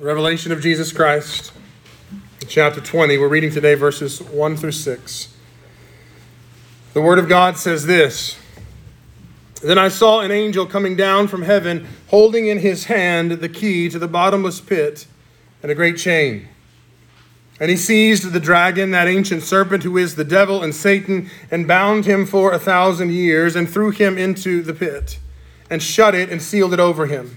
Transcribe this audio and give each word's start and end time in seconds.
Revelation 0.00 0.50
of 0.50 0.62
Jesus 0.62 0.94
Christ, 0.94 1.52
chapter 2.48 2.80
20. 2.80 3.18
We're 3.18 3.28
reading 3.28 3.50
today 3.50 3.74
verses 3.74 4.22
1 4.22 4.56
through 4.56 4.72
6. 4.72 5.36
The 6.94 7.02
Word 7.02 7.18
of 7.18 7.28
God 7.28 7.58
says 7.58 7.84
this 7.84 8.38
Then 9.62 9.76
I 9.76 9.88
saw 9.88 10.20
an 10.20 10.30
angel 10.30 10.64
coming 10.64 10.96
down 10.96 11.28
from 11.28 11.42
heaven, 11.42 11.86
holding 12.06 12.46
in 12.46 12.60
his 12.60 12.86
hand 12.86 13.30
the 13.30 13.48
key 13.50 13.90
to 13.90 13.98
the 13.98 14.08
bottomless 14.08 14.58
pit 14.58 15.06
and 15.62 15.70
a 15.70 15.74
great 15.74 15.98
chain. 15.98 16.48
And 17.60 17.70
he 17.70 17.76
seized 17.76 18.32
the 18.32 18.40
dragon, 18.40 18.92
that 18.92 19.06
ancient 19.06 19.42
serpent 19.42 19.82
who 19.82 19.98
is 19.98 20.16
the 20.16 20.24
devil 20.24 20.62
and 20.62 20.74
Satan, 20.74 21.28
and 21.50 21.68
bound 21.68 22.06
him 22.06 22.24
for 22.24 22.54
a 22.54 22.58
thousand 22.58 23.12
years, 23.12 23.54
and 23.54 23.68
threw 23.68 23.90
him 23.90 24.16
into 24.16 24.62
the 24.62 24.72
pit, 24.72 25.18
and 25.68 25.82
shut 25.82 26.14
it 26.14 26.30
and 26.30 26.40
sealed 26.40 26.72
it 26.72 26.80
over 26.80 27.04
him 27.04 27.36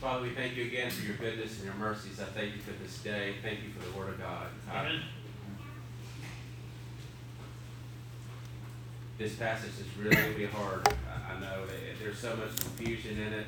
Father, 0.00 0.22
we 0.22 0.30
thank 0.30 0.54
you 0.54 0.66
again 0.66 0.92
for 0.92 1.04
your 1.04 1.16
goodness 1.16 1.56
and 1.56 1.64
your 1.64 1.74
mercies. 1.74 2.20
I 2.20 2.24
thank 2.24 2.54
you 2.54 2.60
for 2.60 2.70
this 2.80 2.98
day. 2.98 3.34
Thank 3.42 3.64
you 3.64 3.70
for 3.70 3.84
the 3.84 3.98
word 3.98 4.10
of 4.10 4.20
God. 4.20 4.46
Amen. 4.70 5.00
This 9.18 9.34
passage 9.34 9.72
is 9.80 9.86
really 9.98 10.14
going 10.14 10.32
to 10.34 10.38
be 10.38 10.46
hard. 10.46 10.88
I, 11.28 11.40
know 11.40 11.64
there's 12.00 12.16
so 12.16 12.36
much 12.36 12.56
confusion 12.58 13.20
in 13.20 13.32
it 13.32 13.46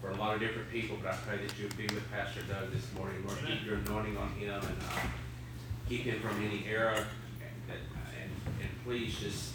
for 0.00 0.10
a 0.10 0.14
lot 0.14 0.34
of 0.34 0.40
different 0.40 0.70
people, 0.70 0.96
but 1.02 1.12
I 1.12 1.16
pray 1.16 1.38
that 1.38 1.58
you'll 1.58 1.70
be 1.76 1.92
with 1.92 2.08
Pastor 2.12 2.42
Doug 2.42 2.70
this 2.70 2.86
morning. 2.94 3.24
Lord, 3.26 3.38
keep 3.44 3.66
your 3.66 3.78
anointing 3.78 4.16
on 4.16 4.28
him 4.34 4.54
and 4.54 4.62
uh, 4.62 5.00
keep 5.88 6.02
him 6.02 6.20
from 6.20 6.40
any 6.44 6.66
error. 6.68 7.04
And, 7.68 8.30
and 8.60 8.70
please 8.84 9.18
just 9.18 9.53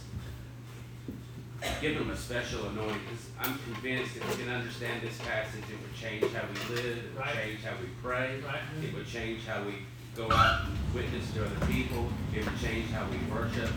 give 1.82 1.98
them 1.98 2.10
a 2.10 2.18
special 2.18 2.68
anointing. 2.68 3.02
Because 3.10 3.26
I'm 3.40 3.60
convinced 3.60 4.16
if 4.16 4.28
we 4.30 4.44
can 4.44 4.54
understand 4.54 5.02
this 5.02 5.18
passage, 5.20 5.64
it 5.70 5.80
would 5.82 5.96
change 5.96 6.32
how 6.34 6.44
we 6.48 6.76
live, 6.76 6.98
it 6.98 7.04
would 7.14 7.18
right. 7.18 7.36
change 7.36 7.64
how 7.64 7.74
we 7.82 7.88
pray, 8.02 8.42
right. 8.46 8.62
it 8.84 8.94
would 8.94 9.08
change 9.08 9.46
how 9.46 9.64
we 9.64 9.76
go 10.16 10.32
out 10.32 10.66
and 10.66 10.78
witness 10.94 11.32
to 11.34 11.46
other 11.46 11.66
people, 11.68 12.08
it 12.36 12.44
would 12.44 12.60
change 12.60 12.90
how 12.92 13.08
we 13.08 13.18
worship. 13.34 13.70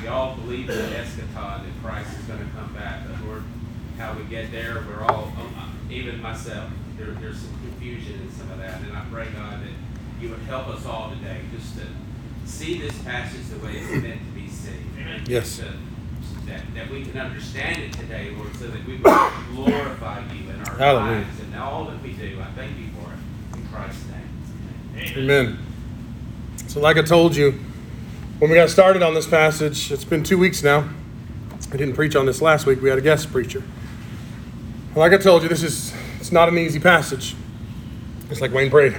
We 0.00 0.08
all 0.08 0.36
believe 0.36 0.68
in 0.68 0.76
the 0.76 0.96
eschaton 0.96 1.64
that 1.64 1.82
Christ 1.82 2.18
is 2.18 2.24
going 2.26 2.38
to 2.38 2.50
come 2.54 2.72
back, 2.74 3.00
but 3.08 3.26
Lord, 3.26 3.42
how 3.98 4.12
we 4.12 4.24
get 4.24 4.52
there, 4.52 4.84
we're 4.86 5.02
all, 5.02 5.32
um, 5.38 5.78
even 5.90 6.20
myself, 6.20 6.70
there, 6.98 7.12
there's 7.12 7.38
some 7.38 7.58
confusion 7.60 8.20
in 8.20 8.30
some 8.30 8.50
of 8.50 8.58
that. 8.58 8.80
And 8.82 8.96
I 8.96 9.04
pray, 9.10 9.26
God, 9.34 9.60
that 9.62 9.72
you 10.20 10.30
would 10.30 10.40
help 10.40 10.68
us 10.68 10.84
all 10.86 11.10
today 11.10 11.40
just 11.54 11.76
to 11.78 11.86
see 12.44 12.78
this 12.78 12.96
passage 13.02 13.46
the 13.48 13.58
way 13.64 13.78
it's 13.78 13.90
meant 13.90 14.20
to 14.20 14.35
be. 14.64 15.32
Yes. 15.32 15.58
To, 15.58 15.64
that, 16.46 16.62
that 16.74 16.90
we 16.90 17.04
can 17.04 17.18
understand 17.18 17.82
it 17.82 17.92
today, 17.92 18.30
Lord, 18.36 18.54
so 18.56 18.68
that 18.68 18.86
we 18.86 18.96
would 18.96 19.02
glorify 19.52 20.22
you 20.32 20.50
in 20.50 20.60
our 20.60 20.76
Hallelujah. 20.76 21.24
lives 21.24 21.40
and 21.40 21.56
all 21.56 21.86
that 21.86 22.02
we 22.02 22.12
do. 22.12 22.40
I 22.40 22.44
thank 22.52 22.78
you 22.78 22.86
for 23.00 23.12
it. 23.12 23.58
In 23.58 23.68
Christ's 23.68 24.04
name. 24.06 25.16
Amen. 25.16 25.46
Amen. 25.46 25.58
So, 26.68 26.80
like 26.80 26.96
I 26.96 27.02
told 27.02 27.34
you, 27.34 27.52
when 28.38 28.50
we 28.50 28.56
got 28.56 28.70
started 28.70 29.02
on 29.02 29.14
this 29.14 29.26
passage, 29.26 29.90
it's 29.90 30.04
been 30.04 30.22
two 30.22 30.38
weeks 30.38 30.62
now. 30.62 30.88
I 31.72 31.76
didn't 31.76 31.94
preach 31.94 32.14
on 32.14 32.26
this 32.26 32.40
last 32.40 32.66
week. 32.66 32.80
We 32.80 32.88
had 32.88 32.98
a 32.98 33.02
guest 33.02 33.32
preacher. 33.32 33.62
Like 34.94 35.12
I 35.12 35.18
told 35.18 35.42
you, 35.42 35.48
this 35.48 35.62
is 35.62 35.92
it's 36.20 36.32
not 36.32 36.48
an 36.48 36.58
easy 36.58 36.78
passage. 36.78 37.34
It's 38.30 38.40
like 38.40 38.52
Wayne 38.52 38.70
prayed. 38.70 38.94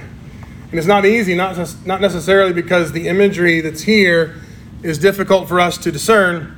And 0.70 0.78
it's 0.78 0.86
not 0.86 1.04
easy, 1.06 1.34
not, 1.34 1.56
just, 1.56 1.86
not 1.86 2.00
necessarily 2.00 2.52
because 2.52 2.92
the 2.92 3.08
imagery 3.08 3.60
that's 3.60 3.82
here 3.82 4.36
is 4.82 4.98
difficult 4.98 5.48
for 5.48 5.60
us 5.60 5.78
to 5.78 5.92
discern, 5.92 6.56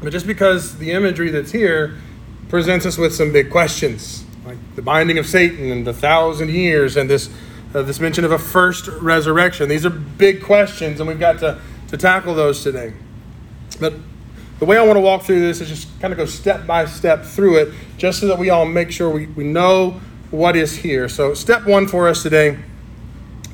but 0.00 0.10
just 0.12 0.26
because 0.26 0.78
the 0.78 0.92
imagery 0.92 1.30
that's 1.30 1.52
here 1.52 1.96
presents 2.48 2.84
us 2.86 2.98
with 2.98 3.14
some 3.14 3.32
big 3.32 3.50
questions, 3.50 4.24
like 4.44 4.58
the 4.76 4.82
binding 4.82 5.18
of 5.18 5.26
Satan 5.26 5.70
and 5.70 5.86
the 5.86 5.92
thousand 5.92 6.50
years, 6.50 6.96
and 6.96 7.08
this, 7.08 7.30
uh, 7.74 7.82
this 7.82 8.00
mention 8.00 8.24
of 8.24 8.32
a 8.32 8.38
first 8.38 8.88
resurrection. 8.88 9.68
These 9.68 9.86
are 9.86 9.90
big 9.90 10.42
questions, 10.42 11.00
and 11.00 11.08
we've 11.08 11.20
got 11.20 11.38
to, 11.40 11.60
to 11.88 11.96
tackle 11.96 12.34
those 12.34 12.62
today. 12.62 12.92
But 13.80 13.94
the 14.58 14.64
way 14.64 14.76
I 14.76 14.82
want 14.82 14.96
to 14.96 15.00
walk 15.00 15.22
through 15.22 15.40
this 15.40 15.60
is 15.60 15.68
just 15.68 16.00
kind 16.00 16.12
of 16.12 16.18
go 16.18 16.26
step 16.26 16.66
by 16.66 16.84
step 16.86 17.24
through 17.24 17.56
it, 17.56 17.74
just 17.96 18.20
so 18.20 18.26
that 18.26 18.38
we 18.38 18.50
all 18.50 18.66
make 18.66 18.90
sure 18.90 19.10
we, 19.10 19.26
we 19.26 19.44
know 19.44 20.00
what 20.30 20.56
is 20.56 20.76
here. 20.76 21.08
So, 21.08 21.34
step 21.34 21.66
one 21.66 21.86
for 21.86 22.08
us 22.08 22.22
today 22.22 22.58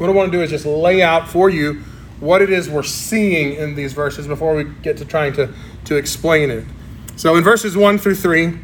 what 0.00 0.08
I 0.08 0.14
want 0.14 0.32
to 0.32 0.38
do 0.38 0.42
is 0.42 0.48
just 0.48 0.64
lay 0.64 1.02
out 1.02 1.28
for 1.28 1.50
you 1.50 1.82
what 2.20 2.42
it 2.42 2.50
is 2.50 2.68
we're 2.68 2.82
seeing 2.82 3.54
in 3.54 3.74
these 3.74 3.92
verses 3.92 4.26
before 4.26 4.54
we 4.54 4.64
get 4.82 4.98
to 4.98 5.04
trying 5.04 5.32
to, 5.32 5.52
to 5.86 5.96
explain 5.96 6.50
it. 6.50 6.64
So 7.16 7.36
in 7.36 7.42
verses 7.42 7.76
1 7.76 7.98
through 7.98 8.14
3, 8.14 8.58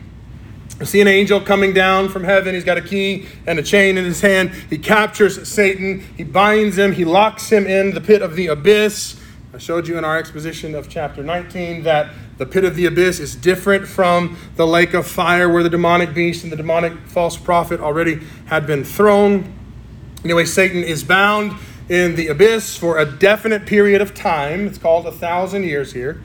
we 0.78 0.84
see 0.84 1.00
an 1.00 1.08
angel 1.08 1.40
coming 1.40 1.72
down 1.72 2.10
from 2.10 2.22
heaven. 2.22 2.54
He's 2.54 2.64
got 2.64 2.76
a 2.76 2.82
key 2.82 3.26
and 3.46 3.58
a 3.58 3.62
chain 3.62 3.96
in 3.96 4.04
his 4.04 4.20
hand. 4.20 4.50
He 4.68 4.76
captures 4.76 5.48
Satan, 5.48 6.00
he 6.16 6.24
binds 6.24 6.76
him, 6.76 6.92
he 6.92 7.06
locks 7.06 7.50
him 7.50 7.66
in 7.66 7.94
the 7.94 8.00
pit 8.00 8.20
of 8.20 8.36
the 8.36 8.48
abyss. 8.48 9.18
I 9.54 9.58
showed 9.58 9.88
you 9.88 9.96
in 9.96 10.04
our 10.04 10.18
exposition 10.18 10.74
of 10.74 10.90
chapter 10.90 11.22
19 11.22 11.84
that 11.84 12.10
the 12.36 12.44
pit 12.44 12.64
of 12.64 12.76
the 12.76 12.84
abyss 12.84 13.20
is 13.20 13.34
different 13.34 13.88
from 13.88 14.36
the 14.56 14.66
lake 14.66 14.92
of 14.92 15.06
fire 15.06 15.48
where 15.48 15.62
the 15.62 15.70
demonic 15.70 16.12
beast 16.12 16.42
and 16.42 16.52
the 16.52 16.56
demonic 16.56 16.92
false 17.06 17.38
prophet 17.38 17.80
already 17.80 18.20
had 18.44 18.66
been 18.66 18.84
thrown. 18.84 19.50
Anyway, 20.24 20.44
Satan 20.44 20.84
is 20.84 21.02
bound 21.02 21.56
in 21.88 22.16
the 22.16 22.28
abyss 22.28 22.76
for 22.76 22.98
a 22.98 23.04
definite 23.04 23.66
period 23.66 24.00
of 24.00 24.14
time. 24.14 24.66
It's 24.66 24.78
called 24.78 25.06
a 25.06 25.12
thousand 25.12 25.64
years 25.64 25.92
here. 25.92 26.20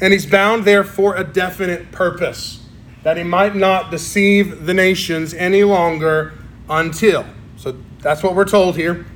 And 0.00 0.12
he's 0.12 0.26
bound 0.26 0.64
there 0.64 0.84
for 0.84 1.16
a 1.16 1.24
definite 1.24 1.92
purpose 1.92 2.66
that 3.02 3.16
he 3.16 3.22
might 3.22 3.56
not 3.56 3.90
deceive 3.90 4.66
the 4.66 4.74
nations 4.74 5.34
any 5.34 5.64
longer 5.64 6.32
until. 6.68 7.26
So 7.56 7.76
that's 8.00 8.22
what 8.22 8.34
we're 8.34 8.44
told 8.44 8.76
here. 8.76 9.06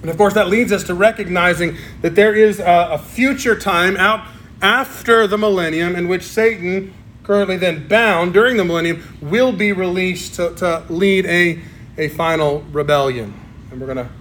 And 0.00 0.10
of 0.10 0.16
course, 0.16 0.34
that 0.34 0.48
leads 0.48 0.72
us 0.72 0.84
to 0.84 0.94
recognizing 0.94 1.76
that 2.02 2.14
there 2.14 2.34
is 2.34 2.60
a, 2.60 2.90
a 2.92 2.98
future 2.98 3.58
time 3.58 3.96
out 3.96 4.26
after 4.62 5.26
the 5.26 5.36
millennium 5.36 5.96
in 5.96 6.08
which 6.08 6.22
Satan, 6.22 6.94
currently 7.22 7.56
then 7.56 7.88
bound 7.88 8.32
during 8.32 8.56
the 8.56 8.64
millennium, 8.64 9.02
will 9.20 9.52
be 9.52 9.72
released 9.72 10.34
to, 10.34 10.54
to 10.56 10.84
lead 10.88 11.26
a, 11.26 11.60
a 11.98 12.08
final 12.08 12.62
rebellion 12.72 13.34
and 13.70 13.86
we're 13.86 13.94
going 13.94 14.06
to 14.06 14.12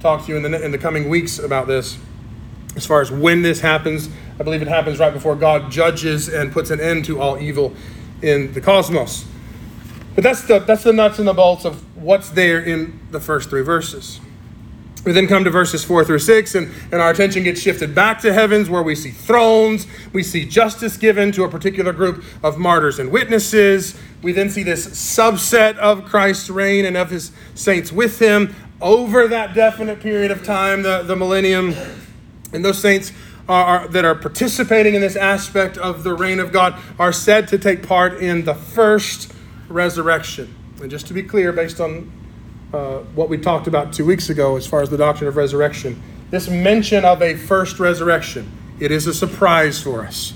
talk 0.00 0.24
to 0.24 0.32
you 0.32 0.36
in 0.36 0.50
the, 0.50 0.64
in 0.64 0.72
the 0.72 0.78
coming 0.78 1.08
weeks 1.08 1.38
about 1.38 1.66
this. 1.66 1.98
As 2.74 2.86
far 2.86 3.00
as 3.00 3.10
when 3.10 3.42
this 3.42 3.60
happens, 3.60 4.08
I 4.38 4.42
believe 4.42 4.62
it 4.62 4.68
happens 4.68 4.98
right 4.98 5.12
before 5.12 5.36
God 5.36 5.70
judges 5.70 6.28
and 6.28 6.52
puts 6.52 6.70
an 6.70 6.80
end 6.80 7.04
to 7.06 7.20
all 7.20 7.38
evil 7.38 7.74
in 8.22 8.52
the 8.52 8.60
cosmos. 8.60 9.26
But 10.14 10.24
that's 10.24 10.42
the, 10.42 10.60
that's 10.60 10.84
the 10.84 10.92
nuts 10.92 11.18
and 11.18 11.28
the 11.28 11.34
bolts 11.34 11.64
of 11.64 11.96
what's 11.96 12.30
there 12.30 12.60
in 12.60 12.98
the 13.10 13.20
first 13.20 13.50
three 13.50 13.62
verses. 13.62 14.20
We 15.04 15.12
then 15.12 15.26
come 15.26 15.44
to 15.44 15.50
verses 15.50 15.82
4 15.82 16.04
through 16.04 16.18
6, 16.18 16.54
and, 16.54 16.70
and 16.92 17.00
our 17.00 17.10
attention 17.10 17.42
gets 17.42 17.60
shifted 17.60 17.94
back 17.94 18.20
to 18.20 18.32
heavens 18.32 18.68
where 18.68 18.82
we 18.82 18.94
see 18.94 19.10
thrones, 19.10 19.86
we 20.12 20.22
see 20.22 20.44
justice 20.44 20.98
given 20.98 21.32
to 21.32 21.44
a 21.44 21.48
particular 21.48 21.92
group 21.92 22.22
of 22.42 22.58
martyrs 22.58 22.98
and 22.98 23.10
witnesses. 23.10 23.98
We 24.22 24.32
then 24.32 24.50
see 24.50 24.62
this 24.62 24.86
subset 24.86 25.76
of 25.78 26.04
Christ's 26.04 26.50
reign 26.50 26.84
and 26.84 26.98
of 26.98 27.10
his 27.10 27.32
saints 27.54 27.90
with 27.90 28.18
him 28.18 28.54
over 28.80 29.28
that 29.28 29.54
definite 29.54 30.00
period 30.00 30.30
of 30.30 30.44
time, 30.44 30.82
the, 30.82 31.02
the 31.02 31.16
millennium. 31.16 31.74
And 32.52 32.64
those 32.64 32.80
saints 32.80 33.12
are, 33.48 33.64
are, 33.64 33.88
that 33.88 34.04
are 34.04 34.14
participating 34.14 34.94
in 34.94 35.00
this 35.00 35.16
aspect 35.16 35.76
of 35.76 36.04
the 36.04 36.14
reign 36.14 36.40
of 36.40 36.52
God 36.52 36.80
are 36.98 37.12
said 37.12 37.48
to 37.48 37.58
take 37.58 37.86
part 37.86 38.18
in 38.22 38.44
the 38.44 38.54
first 38.54 39.32
resurrection. 39.68 40.54
And 40.80 40.90
just 40.90 41.06
to 41.08 41.14
be 41.14 41.22
clear, 41.22 41.52
based 41.52 41.80
on 41.80 42.10
uh, 42.72 42.98
what 43.14 43.28
we 43.28 43.36
talked 43.36 43.66
about 43.66 43.92
two 43.92 44.04
weeks 44.04 44.30
ago 44.30 44.56
as 44.56 44.66
far 44.66 44.80
as 44.80 44.90
the 44.90 44.96
doctrine 44.96 45.28
of 45.28 45.36
resurrection, 45.36 46.00
this 46.30 46.48
mention 46.48 47.04
of 47.04 47.22
a 47.22 47.36
first 47.36 47.80
resurrection. 47.80 48.50
It 48.78 48.92
is 48.92 49.06
a 49.06 49.12
surprise 49.12 49.82
for 49.82 50.06
us. 50.06 50.32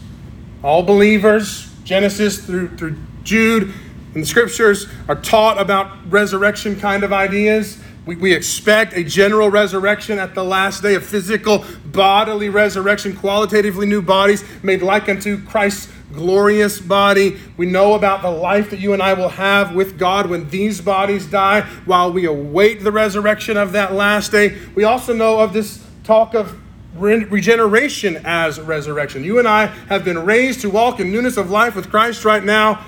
All 0.62 0.82
believers, 0.82 1.72
Genesis 1.84 2.44
through, 2.44 2.76
through 2.76 2.96
Jude, 3.22 3.72
and 4.14 4.22
the 4.22 4.26
scriptures 4.26 4.86
are 5.08 5.16
taught 5.16 5.60
about 5.60 6.10
resurrection 6.10 6.78
kind 6.78 7.04
of 7.04 7.12
ideas. 7.12 7.82
We, 8.06 8.16
we 8.16 8.32
expect 8.32 8.94
a 8.94 9.02
general 9.02 9.50
resurrection 9.50 10.18
at 10.18 10.34
the 10.34 10.44
last 10.44 10.82
day, 10.82 10.94
a 10.94 11.00
physical, 11.00 11.64
bodily 11.86 12.48
resurrection, 12.48 13.16
qualitatively 13.16 13.86
new 13.86 14.02
bodies 14.02 14.44
made 14.62 14.82
like 14.82 15.08
unto 15.08 15.42
Christ's 15.44 15.90
glorious 16.12 16.78
body. 16.80 17.38
We 17.56 17.66
know 17.66 17.94
about 17.94 18.22
the 18.22 18.30
life 18.30 18.70
that 18.70 18.78
you 18.78 18.92
and 18.92 19.02
I 19.02 19.14
will 19.14 19.30
have 19.30 19.74
with 19.74 19.98
God 19.98 20.28
when 20.28 20.48
these 20.48 20.80
bodies 20.80 21.26
die 21.26 21.62
while 21.86 22.12
we 22.12 22.26
await 22.26 22.82
the 22.82 22.92
resurrection 22.92 23.56
of 23.56 23.72
that 23.72 23.92
last 23.92 24.30
day. 24.30 24.58
We 24.74 24.84
also 24.84 25.14
know 25.14 25.40
of 25.40 25.52
this 25.52 25.84
talk 26.04 26.34
of 26.34 26.60
regeneration 26.96 28.20
as 28.24 28.60
resurrection. 28.60 29.24
You 29.24 29.38
and 29.38 29.48
I 29.48 29.66
have 29.88 30.04
been 30.04 30.24
raised 30.24 30.60
to 30.60 30.70
walk 30.70 31.00
in 31.00 31.10
newness 31.10 31.36
of 31.36 31.50
life 31.50 31.74
with 31.74 31.90
Christ 31.90 32.24
right 32.24 32.44
now. 32.44 32.84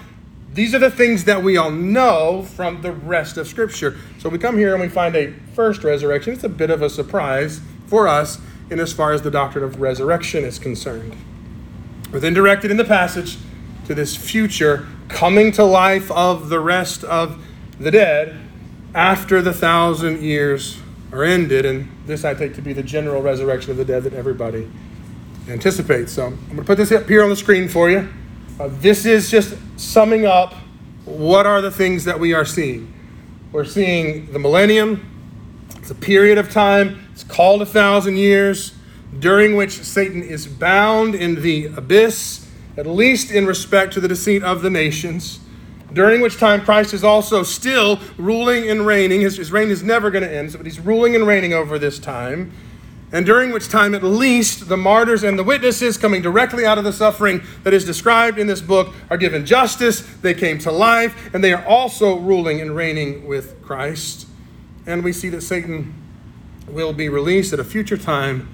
These 0.57 0.75
are 0.75 0.79
the 0.79 0.91
things 0.91 1.25
that 1.25 1.43
we 1.43 1.59
all 1.59 1.71
know 1.71 2.43
from 2.43 2.81
the 2.81 2.91
rest 2.91 3.37
of 3.37 3.47
Scripture. 3.47 3.99
So 4.19 4.31
we 4.31 4.39
come 4.39 4.57
here 4.57 4.73
and 4.73 4.83
we 4.83 4.89
find 4.89 5.15
a 5.15 5.35
first 5.53 5.85
resurrection. 5.85 6.33
It's 6.33 6.45
a 6.45 6.49
bit 6.49 6.71
of 6.71 6.81
a 6.81 6.89
surprise 6.89 7.61
for 7.89 8.09
us 8.09 8.41
in 8.71 8.81
as 8.81 8.91
far 8.91 9.13
as 9.13 9.21
the 9.21 9.31
doctrine 9.31 9.63
of 9.63 9.83
resurrection 9.83 10.45
is 10.45 10.59
concerned. 10.59 11.15
We're 12.11 12.21
then 12.21 12.33
directed 12.33 12.71
in 12.71 12.79
the 12.79 12.87
passage 12.87 13.37
to 13.85 13.95
this 13.95 14.17
future 14.17 14.87
coming 15.09 15.53
to 15.53 15.63
life 15.63 16.11
of 16.11 16.49
the 16.49 16.59
rest 16.59 17.05
of 17.05 17.45
the 17.79 17.91
dead 17.91 18.35
after 18.95 19.43
the 19.43 19.53
thousand 19.53 20.23
years 20.23 20.79
are 21.13 21.23
ended. 21.23 21.67
And 21.67 21.91
this 22.07 22.25
I 22.25 22.33
take 22.33 22.55
to 22.55 22.63
be 22.63 22.73
the 22.73 22.83
general 22.83 23.21
resurrection 23.21 23.73
of 23.73 23.77
the 23.77 23.85
dead 23.85 24.05
that 24.05 24.15
everybody 24.15 24.71
anticipates. 25.49 26.13
So 26.13 26.29
I'm 26.29 26.47
going 26.47 26.57
to 26.57 26.65
put 26.65 26.79
this 26.79 26.93
up 26.93 27.07
here 27.07 27.23
on 27.23 27.29
the 27.29 27.37
screen 27.37 27.69
for 27.69 27.91
you. 27.91 28.09
Uh, 28.59 28.71
this 28.81 29.05
is 29.05 29.31
just 29.31 29.55
summing 29.77 30.27
up 30.27 30.55
what 31.05 31.47
are 31.47 31.61
the 31.61 31.71
things 31.71 32.05
that 32.05 32.19
we 32.19 32.35
are 32.35 32.45
seeing. 32.45 32.93
We're 33.53 33.65
seeing 33.65 34.33
the 34.33 34.39
millennium. 34.39 35.65
It's 35.77 35.91
a 35.91 35.95
period 35.95 36.39
of 36.39 36.51
time. 36.51 37.09
It's 37.13 37.23
called 37.23 37.63
a 37.63 37.67
thousand 37.67 38.17
years, 38.17 38.75
during 39.19 39.57
which 39.57 39.73
Satan 39.73 40.23
is 40.23 40.47
bound 40.47 41.15
in 41.15 41.41
the 41.43 41.67
abyss, 41.67 42.49
at 42.77 42.87
least 42.87 43.31
in 43.31 43.47
respect 43.47 43.93
to 43.95 44.01
the 44.01 44.09
deceit 44.09 44.43
of 44.43 44.63
the 44.63 44.71
nations. 44.71 45.39
During 45.93 46.21
which 46.21 46.39
time 46.39 46.63
Christ 46.63 46.93
is 46.93 47.05
also 47.05 47.43
still 47.45 48.01
ruling 48.19 48.69
and 48.69 48.85
reigning. 48.85 49.21
His, 49.21 49.37
his 49.37 49.53
reign 49.53 49.71
is 49.71 49.83
never 49.83 50.11
going 50.11 50.25
to 50.25 50.31
end, 50.31 50.53
but 50.57 50.67
he's 50.67 50.81
ruling 50.81 51.15
and 51.15 51.27
reigning 51.27 51.55
over 51.55 51.79
this 51.79 51.99
time 51.99 52.53
and 53.13 53.25
during 53.25 53.53
which 53.53 53.69
time 53.69 53.95
at 53.95 54.03
least 54.03 54.69
the 54.69 54.77
martyrs 54.77 55.23
and 55.23 55.39
the 55.39 55.45
witnesses 55.45 55.97
coming 55.97 56.23
directly 56.23 56.67
out 56.67 56.77
of 56.77 56.85
the 56.85 56.93
suffering 56.93 57.41
that 57.63 57.73
is 57.73 57.85
described 57.85 58.39
in 58.39 58.47
this 58.47 58.61
book 58.61 58.93
are 59.11 59.17
given 59.17 59.47
justice, 59.47 60.01
they 60.23 60.35
came 60.35 60.59
to 60.59 60.73
life, 60.73 61.33
and 61.33 61.43
they 61.43 61.53
are 61.53 61.65
also 61.65 62.17
ruling 62.17 62.61
and 62.61 62.75
reigning 62.75 63.27
with 63.27 63.63
Christ. 63.63 64.27
And 64.87 65.05
we 65.05 65.13
see 65.13 65.29
that 65.31 65.43
Satan 65.43 65.95
will 66.69 66.93
be 66.93 67.09
released 67.09 67.53
at 67.53 67.61
a 67.61 67.65
future 67.65 67.97
time 67.97 68.49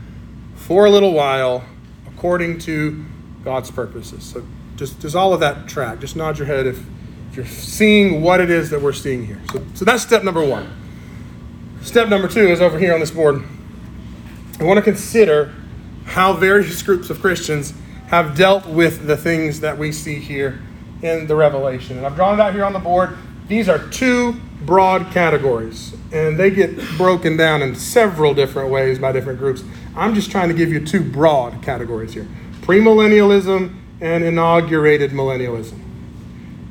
for 0.54 0.84
a 0.84 0.90
little 0.90 1.12
while 1.12 1.64
according 2.06 2.58
to 2.60 3.04
God's 3.44 3.70
purposes. 3.70 4.22
So 4.22 4.44
just 4.76 5.00
does 5.00 5.14
all 5.14 5.32
of 5.32 5.40
that 5.40 5.66
track? 5.66 6.00
Just 6.00 6.14
nod 6.14 6.38
your 6.38 6.46
head 6.46 6.66
if, 6.66 6.78
if 7.30 7.36
you're 7.36 7.46
seeing 7.46 8.20
what 8.20 8.40
it 8.40 8.50
is 8.50 8.68
that 8.70 8.82
we're 8.82 8.92
seeing 8.92 9.26
here. 9.26 9.40
So, 9.50 9.64
so 9.74 9.84
that's 9.84 10.02
step 10.02 10.24
number 10.24 10.44
one. 10.44 10.70
Step 11.80 12.08
number 12.08 12.28
two 12.28 12.48
is 12.48 12.60
over 12.60 12.78
here 12.78 12.92
on 12.92 13.00
this 13.00 13.10
board. 13.10 13.42
I 14.62 14.64
want 14.64 14.78
to 14.78 14.82
consider 14.82 15.52
how 16.04 16.34
various 16.34 16.80
groups 16.82 17.10
of 17.10 17.20
Christians 17.20 17.74
have 18.06 18.36
dealt 18.36 18.64
with 18.64 19.08
the 19.08 19.16
things 19.16 19.58
that 19.58 19.76
we 19.76 19.90
see 19.90 20.20
here 20.20 20.62
in 21.02 21.26
the 21.26 21.34
Revelation. 21.34 21.96
And 21.96 22.06
I've 22.06 22.14
drawn 22.14 22.38
it 22.38 22.40
out 22.40 22.54
here 22.54 22.64
on 22.64 22.72
the 22.72 22.78
board. 22.78 23.16
These 23.48 23.68
are 23.68 23.88
two 23.88 24.36
broad 24.60 25.10
categories, 25.10 25.96
and 26.12 26.38
they 26.38 26.50
get 26.50 26.78
broken 26.96 27.36
down 27.36 27.60
in 27.60 27.74
several 27.74 28.34
different 28.34 28.70
ways 28.70 29.00
by 29.00 29.10
different 29.10 29.40
groups. 29.40 29.64
I'm 29.96 30.14
just 30.14 30.30
trying 30.30 30.48
to 30.48 30.54
give 30.54 30.70
you 30.70 30.86
two 30.86 31.02
broad 31.02 31.60
categories 31.62 32.14
here 32.14 32.28
premillennialism 32.60 33.74
and 34.00 34.22
inaugurated 34.22 35.10
millennialism. 35.10 35.76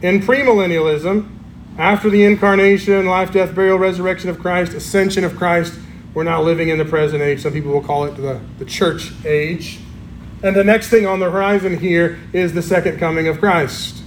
In 0.01 0.21
premillennialism, 0.21 1.29
after 1.77 2.09
the 2.09 2.23
incarnation, 2.23 3.05
life, 3.05 3.33
death, 3.33 3.53
burial, 3.53 3.77
resurrection 3.77 4.29
of 4.29 4.39
Christ, 4.39 4.73
ascension 4.73 5.25
of 5.25 5.35
Christ, 5.35 5.77
we're 6.13 6.23
now 6.23 6.41
living 6.41 6.69
in 6.69 6.77
the 6.77 6.85
present 6.85 7.21
age. 7.21 7.41
Some 7.41 7.53
people 7.53 7.71
will 7.71 7.83
call 7.83 8.05
it 8.05 8.15
the, 8.15 8.41
the 8.59 8.65
church 8.65 9.11
age. 9.25 9.79
And 10.43 10.55
the 10.55 10.63
next 10.63 10.89
thing 10.89 11.05
on 11.05 11.19
the 11.19 11.29
horizon 11.29 11.77
here 11.77 12.19
is 12.33 12.53
the 12.53 12.61
second 12.61 12.99
coming 12.99 13.27
of 13.27 13.39
Christ. 13.39 14.03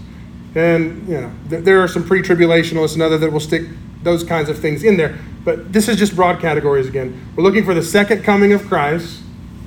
And, 0.55 1.09
you 1.09 1.21
know, 1.21 1.33
th- 1.49 1.65
there 1.65 1.81
are 1.81 1.89
some 1.89 2.05
pre 2.05 2.23
tribulationalists 2.23 2.95
and 2.95 3.03
other 3.03 3.19
that 3.19 3.33
will 3.33 3.41
stick 3.41 3.67
those 4.03 4.23
kinds 4.23 4.49
of 4.49 4.59
things 4.59 4.85
in 4.85 4.97
there. 4.97 5.19
But 5.45 5.73
this 5.73 5.89
is 5.89 5.97
just 5.97 6.15
broad 6.15 6.41
categories 6.41 6.89
again. 6.89 7.33
We're 7.37 7.43
looking 7.43 7.65
for 7.65 7.75
the 7.75 7.83
second 7.83 8.23
coming 8.23 8.53
of 8.53 8.67
Christ. 8.67 9.21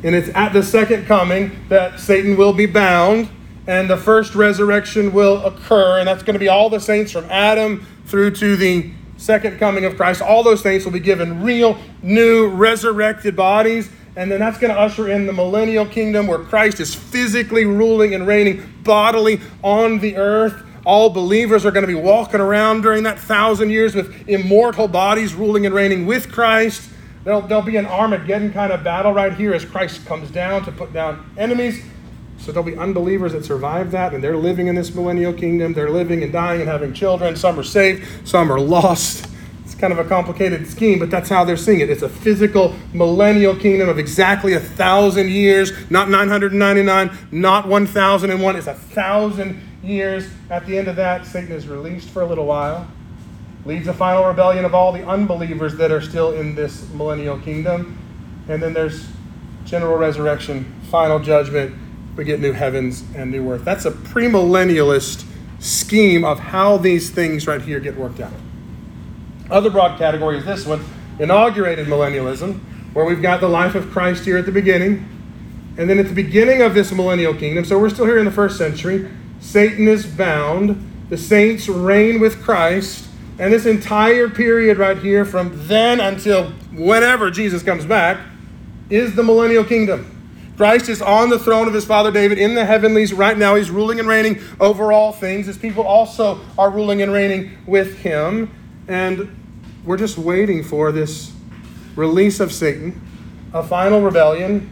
And 0.03 0.13
it's 0.13 0.29
at 0.35 0.53
the 0.53 0.61
second 0.61 1.05
coming 1.05 1.51
that 1.69 1.99
Satan 1.99 2.37
will 2.37 2.53
be 2.53 2.67
bound 2.67 3.29
and 3.65 3.89
the 3.89 3.97
first 3.97 4.35
resurrection 4.35 5.11
will 5.11 5.43
occur. 5.43 5.99
And 5.99 6.07
that's 6.07 6.23
going 6.23 6.35
to 6.35 6.39
be 6.39 6.47
all 6.47 6.69
the 6.69 6.79
saints 6.79 7.11
from 7.11 7.25
Adam 7.25 7.85
through 8.05 8.31
to 8.31 8.55
the 8.55 8.91
second 9.17 9.59
coming 9.59 9.85
of 9.85 9.95
Christ, 9.97 10.21
all 10.21 10.43
those 10.43 10.61
things 10.61 10.85
will 10.85 10.91
be 10.91 10.99
given 10.99 11.43
real, 11.43 11.77
new, 12.01 12.47
resurrected 12.47 13.35
bodies. 13.35 13.89
And 14.15 14.31
then 14.31 14.39
that's 14.39 14.57
going 14.57 14.73
to 14.73 14.79
usher 14.79 15.09
in 15.09 15.27
the 15.27 15.33
millennial 15.33 15.85
kingdom 15.85 16.25
where 16.25 16.39
Christ 16.39 16.79
is 16.79 16.95
physically 16.95 17.65
ruling 17.65 18.15
and 18.15 18.25
reigning 18.25 18.73
bodily 18.83 19.39
on 19.63 19.99
the 19.99 20.15
earth. 20.15 20.63
All 20.85 21.09
believers 21.09 21.65
are 21.65 21.71
going 21.71 21.85
to 21.85 21.87
be 21.87 21.93
walking 21.93 22.39
around 22.39 22.81
during 22.81 23.03
that 23.03 23.19
thousand 23.19 23.69
years 23.69 23.93
with 23.93 24.27
immortal 24.27 24.87
bodies 24.87 25.33
ruling 25.35 25.65
and 25.65 25.75
reigning 25.75 26.05
with 26.05 26.31
Christ. 26.31 26.89
There'll, 27.25 27.41
there'll 27.41 27.61
be 27.61 27.75
an 27.75 27.85
Armageddon 27.85 28.53
kind 28.53 28.71
of 28.71 28.83
battle 28.83 29.11
right 29.11 29.33
here 29.33 29.53
as 29.53 29.65
Christ 29.65 30.05
comes 30.05 30.31
down 30.31 30.63
to 30.63 30.71
put 30.71 30.93
down 30.93 31.29
enemies. 31.37 31.83
So 32.39 32.51
there'll 32.51 32.69
be 32.69 32.77
unbelievers 32.77 33.33
that 33.33 33.45
survive 33.45 33.91
that, 33.91 34.13
and 34.13 34.23
they're 34.23 34.37
living 34.37 34.67
in 34.67 34.75
this 34.75 34.93
millennial 34.93 35.33
kingdom. 35.33 35.73
They're 35.73 35.89
living 35.89 36.23
and 36.23 36.31
dying 36.31 36.61
and 36.61 36.69
having 36.69 36.93
children. 36.93 37.35
Some 37.35 37.59
are 37.59 37.63
saved, 37.63 38.27
some 38.27 38.51
are 38.51 38.59
lost. 38.59 39.27
It's 39.65 39.75
kind 39.75 39.91
of 39.91 39.99
a 39.99 40.05
complicated 40.05 40.65
scheme, 40.67 40.99
but 40.99 41.09
that's 41.09 41.29
how 41.29 41.43
they're 41.43 41.57
seeing 41.57 41.81
it. 41.81 41.89
It's 41.89 42.03
a 42.03 42.09
physical 42.09 42.75
millennial 42.93 43.55
kingdom 43.55 43.89
of 43.89 43.99
exactly 43.99 44.53
a 44.53 44.59
thousand 44.59 45.29
years, 45.29 45.73
not 45.89 46.09
999, 46.09 47.11
not 47.31 47.67
1001. 47.67 48.55
It's 48.55 48.67
a 48.67 48.73
thousand 48.73 49.61
years. 49.83 50.29
At 50.49 50.65
the 50.65 50.77
end 50.77 50.87
of 50.87 50.95
that, 50.95 51.25
Satan 51.25 51.51
is 51.51 51.67
released 51.67 52.09
for 52.09 52.21
a 52.21 52.25
little 52.25 52.45
while, 52.45 52.87
leads 53.65 53.87
a 53.87 53.93
final 53.93 54.25
rebellion 54.25 54.63
of 54.63 54.73
all 54.73 54.93
the 54.93 55.05
unbelievers 55.05 55.75
that 55.75 55.91
are 55.91 56.01
still 56.01 56.33
in 56.33 56.55
this 56.55 56.87
millennial 56.93 57.39
kingdom. 57.39 57.97
And 58.47 58.63
then 58.63 58.73
there's 58.73 59.07
general 59.65 59.97
resurrection, 59.97 60.73
final 60.89 61.19
judgment 61.19 61.75
we 62.17 62.25
get 62.25 62.39
new 62.39 62.51
heavens 62.51 63.03
and 63.15 63.31
new 63.31 63.49
earth. 63.51 63.63
That's 63.63 63.85
a 63.85 63.91
premillennialist 63.91 65.23
scheme 65.59 66.25
of 66.25 66.39
how 66.39 66.77
these 66.77 67.09
things 67.09 67.47
right 67.47 67.61
here 67.61 67.79
get 67.79 67.95
worked 67.95 68.19
out. 68.19 68.33
Other 69.49 69.69
broad 69.69 69.97
category 69.97 70.37
is 70.37 70.45
this 70.45 70.65
one 70.65 70.83
inaugurated 71.19 71.87
millennialism, 71.87 72.59
where 72.93 73.05
we've 73.05 73.21
got 73.21 73.39
the 73.39 73.47
life 73.47 73.75
of 73.75 73.89
Christ 73.91 74.25
here 74.25 74.37
at 74.37 74.45
the 74.45 74.51
beginning. 74.51 75.07
And 75.77 75.89
then 75.89 75.99
at 75.99 76.07
the 76.07 76.13
beginning 76.13 76.63
of 76.63 76.73
this 76.73 76.91
millennial 76.91 77.35
kingdom, 77.35 77.63
so 77.63 77.77
we're 77.79 77.89
still 77.89 78.05
here 78.05 78.17
in 78.17 78.25
the 78.25 78.31
first 78.31 78.57
century, 78.57 79.09
Satan 79.39 79.87
is 79.87 80.05
bound, 80.05 81.05
the 81.09 81.17
saints 81.17 81.69
reign 81.69 82.19
with 82.19 82.41
Christ, 82.41 83.07
and 83.37 83.53
this 83.53 83.67
entire 83.67 84.27
period 84.27 84.79
right 84.79 84.97
here, 84.97 85.23
from 85.23 85.51
then 85.67 85.99
until 85.99 86.49
whenever 86.73 87.29
Jesus 87.29 87.61
comes 87.61 87.85
back, 87.85 88.19
is 88.89 89.15
the 89.15 89.21
millennial 89.21 89.63
kingdom. 89.63 90.16
Christ 90.57 90.89
is 90.89 91.03
on 91.03 91.29
the 91.29 91.37
throne 91.37 91.67
of 91.67 91.73
his 91.75 91.85
father 91.85 92.11
David 92.11 92.39
in 92.39 92.55
the 92.55 92.65
heavenlies 92.65 93.13
right 93.13 93.37
now. 93.37 93.53
He's 93.53 93.69
ruling 93.69 93.99
and 93.99 94.07
reigning 94.07 94.41
over 94.59 94.91
all 94.91 95.13
things. 95.13 95.45
His 95.45 95.57
people 95.57 95.83
also 95.83 96.41
are 96.57 96.71
ruling 96.71 97.03
and 97.03 97.13
reigning 97.13 97.55
with 97.67 97.99
him. 97.99 98.51
And 98.87 99.37
we're 99.85 99.97
just 99.97 100.17
waiting 100.17 100.63
for 100.63 100.91
this 100.91 101.31
release 101.95 102.39
of 102.39 102.51
Satan, 102.51 102.99
a 103.53 103.61
final 103.61 104.01
rebellion, 104.01 104.67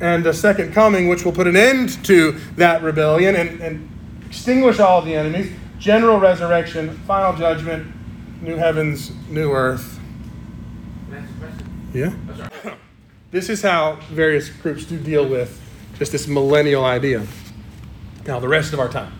and 0.00 0.26
a 0.26 0.34
second 0.34 0.72
coming, 0.72 1.08
which 1.08 1.24
will 1.24 1.32
put 1.32 1.46
an 1.46 1.56
end 1.56 2.04
to 2.06 2.32
that 2.56 2.82
rebellion 2.82 3.36
and, 3.36 3.60
and 3.60 3.88
extinguish 4.26 4.80
all 4.80 5.00
the 5.00 5.14
enemies. 5.14 5.52
General 5.78 6.18
resurrection, 6.18 6.96
final 7.06 7.36
judgment, 7.38 7.86
new 8.42 8.56
heavens, 8.56 9.12
new 9.28 9.52
earth. 9.52 10.00
Yeah? 11.92 12.12
This 13.34 13.48
is 13.48 13.62
how 13.62 13.96
various 14.12 14.48
groups 14.48 14.84
do 14.84 14.96
deal 14.96 15.28
with 15.28 15.60
just 15.98 16.12
this 16.12 16.28
millennial 16.28 16.84
idea. 16.84 17.26
Now, 18.28 18.38
the 18.38 18.46
rest 18.46 18.72
of 18.72 18.78
our 18.78 18.88
time, 18.88 19.12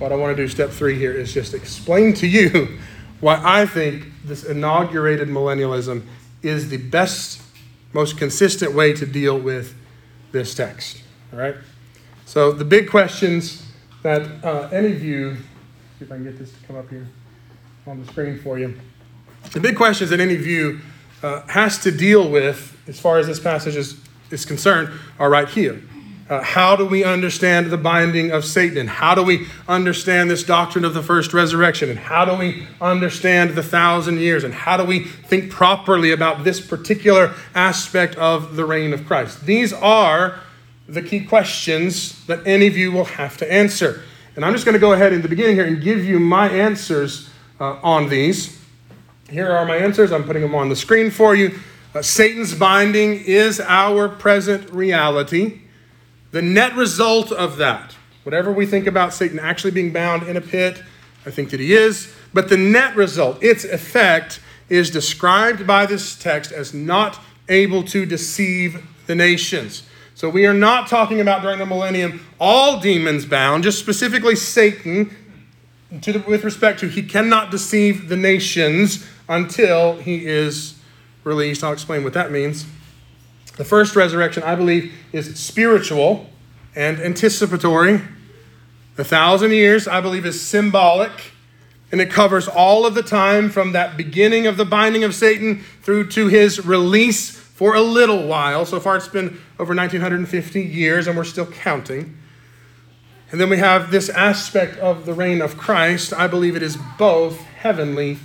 what 0.00 0.10
I 0.10 0.16
want 0.16 0.36
to 0.36 0.42
do, 0.42 0.48
step 0.48 0.70
three 0.70 0.98
here, 0.98 1.12
is 1.12 1.32
just 1.32 1.54
explain 1.54 2.12
to 2.14 2.26
you 2.26 2.76
why 3.20 3.40
I 3.44 3.64
think 3.64 4.08
this 4.24 4.42
inaugurated 4.42 5.28
millennialism 5.28 6.02
is 6.42 6.70
the 6.70 6.76
best 6.78 7.40
most 7.92 8.18
consistent 8.18 8.74
way 8.74 8.92
to 8.94 9.06
deal 9.06 9.38
with 9.38 9.76
this 10.32 10.52
text. 10.52 11.04
All 11.32 11.38
right? 11.38 11.54
So, 12.24 12.50
the 12.50 12.64
big 12.64 12.90
questions 12.90 13.64
that 14.02 14.22
uh, 14.44 14.70
any 14.72 14.90
of 14.90 15.04
you, 15.04 15.36
see 16.00 16.04
if 16.04 16.10
I 16.10 16.16
can 16.16 16.24
get 16.24 16.36
this 16.36 16.50
to 16.50 16.66
come 16.66 16.74
up 16.74 16.90
here 16.90 17.06
on 17.86 18.04
the 18.04 18.10
screen 18.10 18.40
for 18.40 18.58
you. 18.58 18.76
The 19.52 19.60
big 19.60 19.76
questions 19.76 20.10
that 20.10 20.18
any 20.18 20.34
of 20.34 20.44
you 20.44 20.80
uh, 21.22 21.42
has 21.42 21.78
to 21.84 21.92
deal 21.92 22.28
with, 22.28 22.75
as 22.86 22.98
far 22.98 23.18
as 23.18 23.26
this 23.26 23.40
passage 23.40 23.76
is, 23.76 24.00
is 24.30 24.44
concerned, 24.44 24.90
are 25.18 25.30
right 25.30 25.48
here. 25.48 25.82
Uh, 26.28 26.42
how 26.42 26.74
do 26.74 26.84
we 26.84 27.04
understand 27.04 27.70
the 27.70 27.76
binding 27.76 28.32
of 28.32 28.44
Satan? 28.44 28.78
And 28.78 28.90
how 28.90 29.14
do 29.14 29.22
we 29.22 29.46
understand 29.68 30.28
this 30.28 30.42
doctrine 30.42 30.84
of 30.84 30.92
the 30.92 31.02
first 31.02 31.32
resurrection? 31.32 31.88
And 31.88 31.98
how 31.98 32.24
do 32.24 32.34
we 32.34 32.66
understand 32.80 33.50
the 33.50 33.62
thousand 33.62 34.18
years? 34.18 34.42
And 34.42 34.52
how 34.52 34.76
do 34.76 34.84
we 34.84 35.04
think 35.04 35.52
properly 35.52 36.10
about 36.10 36.42
this 36.42 36.60
particular 36.60 37.32
aspect 37.54 38.16
of 38.16 38.56
the 38.56 38.64
reign 38.64 38.92
of 38.92 39.06
Christ? 39.06 39.46
These 39.46 39.72
are 39.72 40.40
the 40.88 41.02
key 41.02 41.24
questions 41.24 42.24
that 42.26 42.44
any 42.44 42.66
of 42.66 42.76
you 42.76 42.90
will 42.90 43.04
have 43.04 43.36
to 43.38 43.52
answer. 43.52 44.02
And 44.34 44.44
I'm 44.44 44.52
just 44.52 44.64
going 44.64 44.74
to 44.74 44.80
go 44.80 44.94
ahead 44.94 45.12
in 45.12 45.22
the 45.22 45.28
beginning 45.28 45.54
here 45.54 45.64
and 45.64 45.80
give 45.80 46.04
you 46.04 46.18
my 46.18 46.48
answers 46.48 47.30
uh, 47.60 47.78
on 47.84 48.08
these. 48.08 48.60
Here 49.30 49.50
are 49.50 49.64
my 49.64 49.76
answers. 49.76 50.10
I'm 50.10 50.24
putting 50.24 50.42
them 50.42 50.56
on 50.56 50.68
the 50.68 50.76
screen 50.76 51.10
for 51.10 51.36
you. 51.36 51.56
Uh, 51.96 52.02
Satan's 52.02 52.54
binding 52.54 53.24
is 53.24 53.58
our 53.58 54.06
present 54.06 54.70
reality. 54.70 55.62
The 56.30 56.42
net 56.42 56.76
result 56.76 57.32
of 57.32 57.56
that, 57.56 57.96
whatever 58.22 58.52
we 58.52 58.66
think 58.66 58.86
about 58.86 59.14
Satan 59.14 59.38
actually 59.38 59.70
being 59.70 59.94
bound 59.94 60.24
in 60.24 60.36
a 60.36 60.42
pit, 60.42 60.82
I 61.24 61.30
think 61.30 61.48
that 61.50 61.60
he 61.60 61.72
is, 61.72 62.12
but 62.34 62.50
the 62.50 62.58
net 62.58 62.96
result, 62.96 63.42
its 63.42 63.64
effect, 63.64 64.40
is 64.68 64.90
described 64.90 65.66
by 65.66 65.86
this 65.86 66.18
text 66.18 66.52
as 66.52 66.74
not 66.74 67.18
able 67.48 67.82
to 67.84 68.04
deceive 68.04 68.86
the 69.06 69.14
nations. 69.14 69.84
So 70.14 70.28
we 70.28 70.44
are 70.44 70.52
not 70.52 70.88
talking 70.88 71.22
about 71.22 71.40
during 71.40 71.60
the 71.60 71.66
millennium 71.66 72.26
all 72.38 72.78
demons 72.78 73.24
bound, 73.24 73.64
just 73.64 73.78
specifically 73.78 74.36
Satan, 74.36 75.16
the, 75.90 76.22
with 76.28 76.44
respect 76.44 76.78
to 76.80 76.88
he 76.88 77.02
cannot 77.02 77.50
deceive 77.50 78.10
the 78.10 78.16
nations 78.16 79.06
until 79.30 79.96
he 79.96 80.26
is 80.26 80.75
released. 81.26 81.62
I'll 81.62 81.72
explain 81.72 82.04
what 82.04 82.14
that 82.14 82.30
means. 82.30 82.64
The 83.56 83.64
first 83.64 83.96
resurrection, 83.96 84.42
I 84.44 84.54
believe, 84.54 84.94
is 85.12 85.38
spiritual 85.38 86.30
and 86.74 87.00
anticipatory. 87.00 88.00
The 88.94 89.04
thousand 89.04 89.50
years, 89.50 89.88
I 89.88 90.00
believe, 90.00 90.24
is 90.24 90.40
symbolic, 90.40 91.10
and 91.90 92.00
it 92.00 92.10
covers 92.10 92.48
all 92.48 92.86
of 92.86 92.94
the 92.94 93.02
time 93.02 93.50
from 93.50 93.72
that 93.72 93.96
beginning 93.96 94.46
of 94.46 94.56
the 94.56 94.64
binding 94.64 95.04
of 95.04 95.14
Satan 95.14 95.64
through 95.82 96.08
to 96.10 96.28
his 96.28 96.64
release 96.64 97.30
for 97.30 97.74
a 97.74 97.80
little 97.80 98.26
while. 98.26 98.64
So 98.64 98.78
far, 98.78 98.96
it's 98.96 99.08
been 99.08 99.40
over 99.58 99.74
1950 99.74 100.62
years, 100.62 101.06
and 101.06 101.16
we're 101.16 101.24
still 101.24 101.46
counting. 101.46 102.16
And 103.32 103.40
then 103.40 103.50
we 103.50 103.56
have 103.56 103.90
this 103.90 104.08
aspect 104.08 104.78
of 104.78 105.06
the 105.06 105.12
reign 105.12 105.42
of 105.42 105.58
Christ. 105.58 106.12
I 106.12 106.28
believe 106.28 106.54
it 106.54 106.62
is 106.62 106.78
both 106.98 107.40
heavenly 107.40 108.18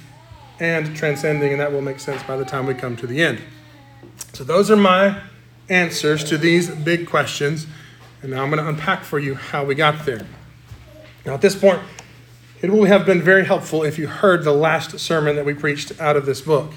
and 0.61 0.95
transcending, 0.95 1.51
and 1.51 1.59
that 1.59 1.73
will 1.73 1.81
make 1.81 1.99
sense 1.99 2.21
by 2.23 2.37
the 2.37 2.45
time 2.45 2.67
we 2.67 2.75
come 2.75 2.95
to 2.95 3.07
the 3.07 3.19
end. 3.21 3.41
So, 4.31 4.43
those 4.43 4.69
are 4.69 4.77
my 4.77 5.19
answers 5.69 6.23
to 6.25 6.37
these 6.37 6.69
big 6.69 7.07
questions. 7.07 7.65
And 8.21 8.31
now 8.31 8.43
I'm 8.43 8.51
going 8.51 8.63
to 8.63 8.69
unpack 8.69 9.03
for 9.03 9.17
you 9.17 9.33
how 9.33 9.65
we 9.65 9.73
got 9.73 10.05
there. 10.05 10.27
Now, 11.25 11.33
at 11.33 11.41
this 11.41 11.55
point, 11.55 11.81
it 12.61 12.69
will 12.69 12.85
have 12.85 13.07
been 13.07 13.23
very 13.23 13.43
helpful 13.43 13.83
if 13.83 13.97
you 13.97 14.05
heard 14.05 14.43
the 14.43 14.53
last 14.53 14.99
sermon 14.99 15.35
that 15.35 15.45
we 15.45 15.55
preached 15.55 15.99
out 15.99 16.15
of 16.15 16.27
this 16.27 16.41
book. 16.41 16.71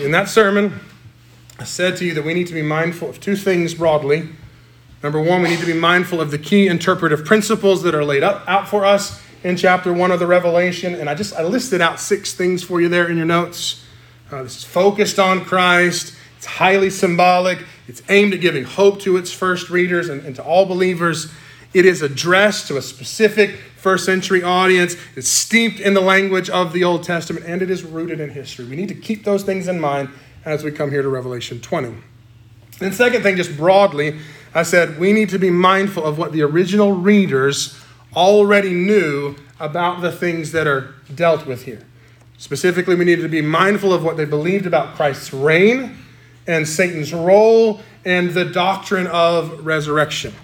In 0.00 0.10
that 0.12 0.30
sermon, 0.30 0.80
I 1.58 1.64
said 1.64 1.98
to 1.98 2.06
you 2.06 2.14
that 2.14 2.24
we 2.24 2.32
need 2.32 2.46
to 2.46 2.54
be 2.54 2.62
mindful 2.62 3.10
of 3.10 3.20
two 3.20 3.36
things 3.36 3.74
broadly. 3.74 4.30
Number 5.02 5.20
one, 5.20 5.42
we 5.42 5.50
need 5.50 5.58
to 5.58 5.66
be 5.66 5.74
mindful 5.74 6.18
of 6.18 6.30
the 6.30 6.38
key 6.38 6.66
interpretive 6.66 7.26
principles 7.26 7.82
that 7.82 7.94
are 7.94 8.04
laid 8.04 8.22
up, 8.22 8.48
out 8.48 8.68
for 8.68 8.86
us 8.86 9.21
in 9.44 9.56
chapter 9.56 9.92
one 9.92 10.10
of 10.10 10.18
the 10.18 10.26
Revelation. 10.26 10.94
And 10.94 11.08
I 11.08 11.14
just 11.14 11.34
I 11.34 11.42
listed 11.42 11.80
out 11.80 12.00
six 12.00 12.32
things 12.34 12.62
for 12.62 12.80
you 12.80 12.88
there 12.88 13.08
in 13.08 13.16
your 13.16 13.26
notes. 13.26 13.84
Uh, 14.30 14.42
this 14.42 14.58
is 14.58 14.64
focused 14.64 15.18
on 15.18 15.44
Christ. 15.44 16.14
It's 16.36 16.46
highly 16.46 16.90
symbolic. 16.90 17.64
It's 17.86 18.02
aimed 18.08 18.34
at 18.34 18.40
giving 18.40 18.64
hope 18.64 19.00
to 19.00 19.16
its 19.16 19.32
first 19.32 19.70
readers 19.70 20.08
and, 20.08 20.24
and 20.24 20.34
to 20.36 20.42
all 20.42 20.66
believers. 20.66 21.30
It 21.74 21.86
is 21.86 22.02
addressed 22.02 22.68
to 22.68 22.76
a 22.76 22.82
specific 22.82 23.56
first 23.76 24.04
century 24.04 24.42
audience. 24.42 24.96
It's 25.16 25.28
steeped 25.28 25.80
in 25.80 25.94
the 25.94 26.00
language 26.00 26.50
of 26.50 26.72
the 26.72 26.84
Old 26.84 27.02
Testament, 27.02 27.46
and 27.46 27.62
it 27.62 27.70
is 27.70 27.82
rooted 27.82 28.20
in 28.20 28.30
history. 28.30 28.64
We 28.64 28.76
need 28.76 28.88
to 28.88 28.94
keep 28.94 29.24
those 29.24 29.42
things 29.42 29.68
in 29.68 29.80
mind 29.80 30.10
as 30.44 30.64
we 30.64 30.70
come 30.70 30.90
here 30.90 31.02
to 31.02 31.08
Revelation 31.08 31.60
20. 31.60 31.94
And 32.80 32.94
second 32.94 33.22
thing, 33.22 33.36
just 33.36 33.56
broadly, 33.56 34.18
I 34.54 34.64
said 34.64 34.98
we 34.98 35.12
need 35.12 35.30
to 35.30 35.38
be 35.38 35.50
mindful 35.50 36.04
of 36.04 36.18
what 36.18 36.32
the 36.32 36.42
original 36.42 36.92
readers 36.92 37.78
already 38.16 38.74
knew 38.74 39.36
about 39.58 40.00
the 40.00 40.12
things 40.12 40.52
that 40.52 40.66
are 40.66 40.94
dealt 41.14 41.46
with 41.46 41.64
here. 41.64 41.84
Specifically, 42.38 42.94
we 42.94 43.04
needed 43.04 43.22
to 43.22 43.28
be 43.28 43.42
mindful 43.42 43.92
of 43.92 44.02
what 44.02 44.16
they 44.16 44.24
believed 44.24 44.66
about 44.66 44.96
Christ's 44.96 45.32
reign 45.32 45.96
and 46.46 46.66
Satan's 46.66 47.12
role 47.12 47.80
and 48.04 48.30
the 48.30 48.44
doctrine 48.44 49.06
of 49.06 49.64
resurrection. 49.64 50.34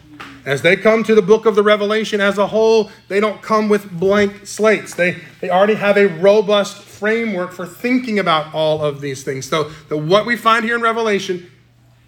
As 0.45 0.63
they 0.63 0.77
come 0.77 1.03
to 1.05 1.15
the 1.15 1.23
book 1.23 1.45
of 1.45 1.57
the 1.57 1.63
Revelation 1.63 2.21
as 2.21 2.39
a 2.39 2.47
whole, 2.47 2.91
they 3.09 3.21
don't 3.21 3.43
come 3.43 3.69
with 3.69 3.91
blank 3.91 4.47
slates. 4.47 4.95
They, 4.95 5.21
they 5.41 5.51
already 5.51 5.75
have 5.75 5.99
a 5.99 6.07
robust 6.07 6.83
framework 6.83 7.53
for 7.53 7.67
thinking 7.67 8.19
about 8.19 8.55
all 8.55 8.83
of 8.83 9.01
these 9.01 9.25
things. 9.25 9.49
So, 9.49 9.71
the, 9.89 9.97
what 9.97 10.25
we 10.25 10.37
find 10.37 10.65
here 10.65 10.77
in 10.77 10.81
Revelation 10.81 11.51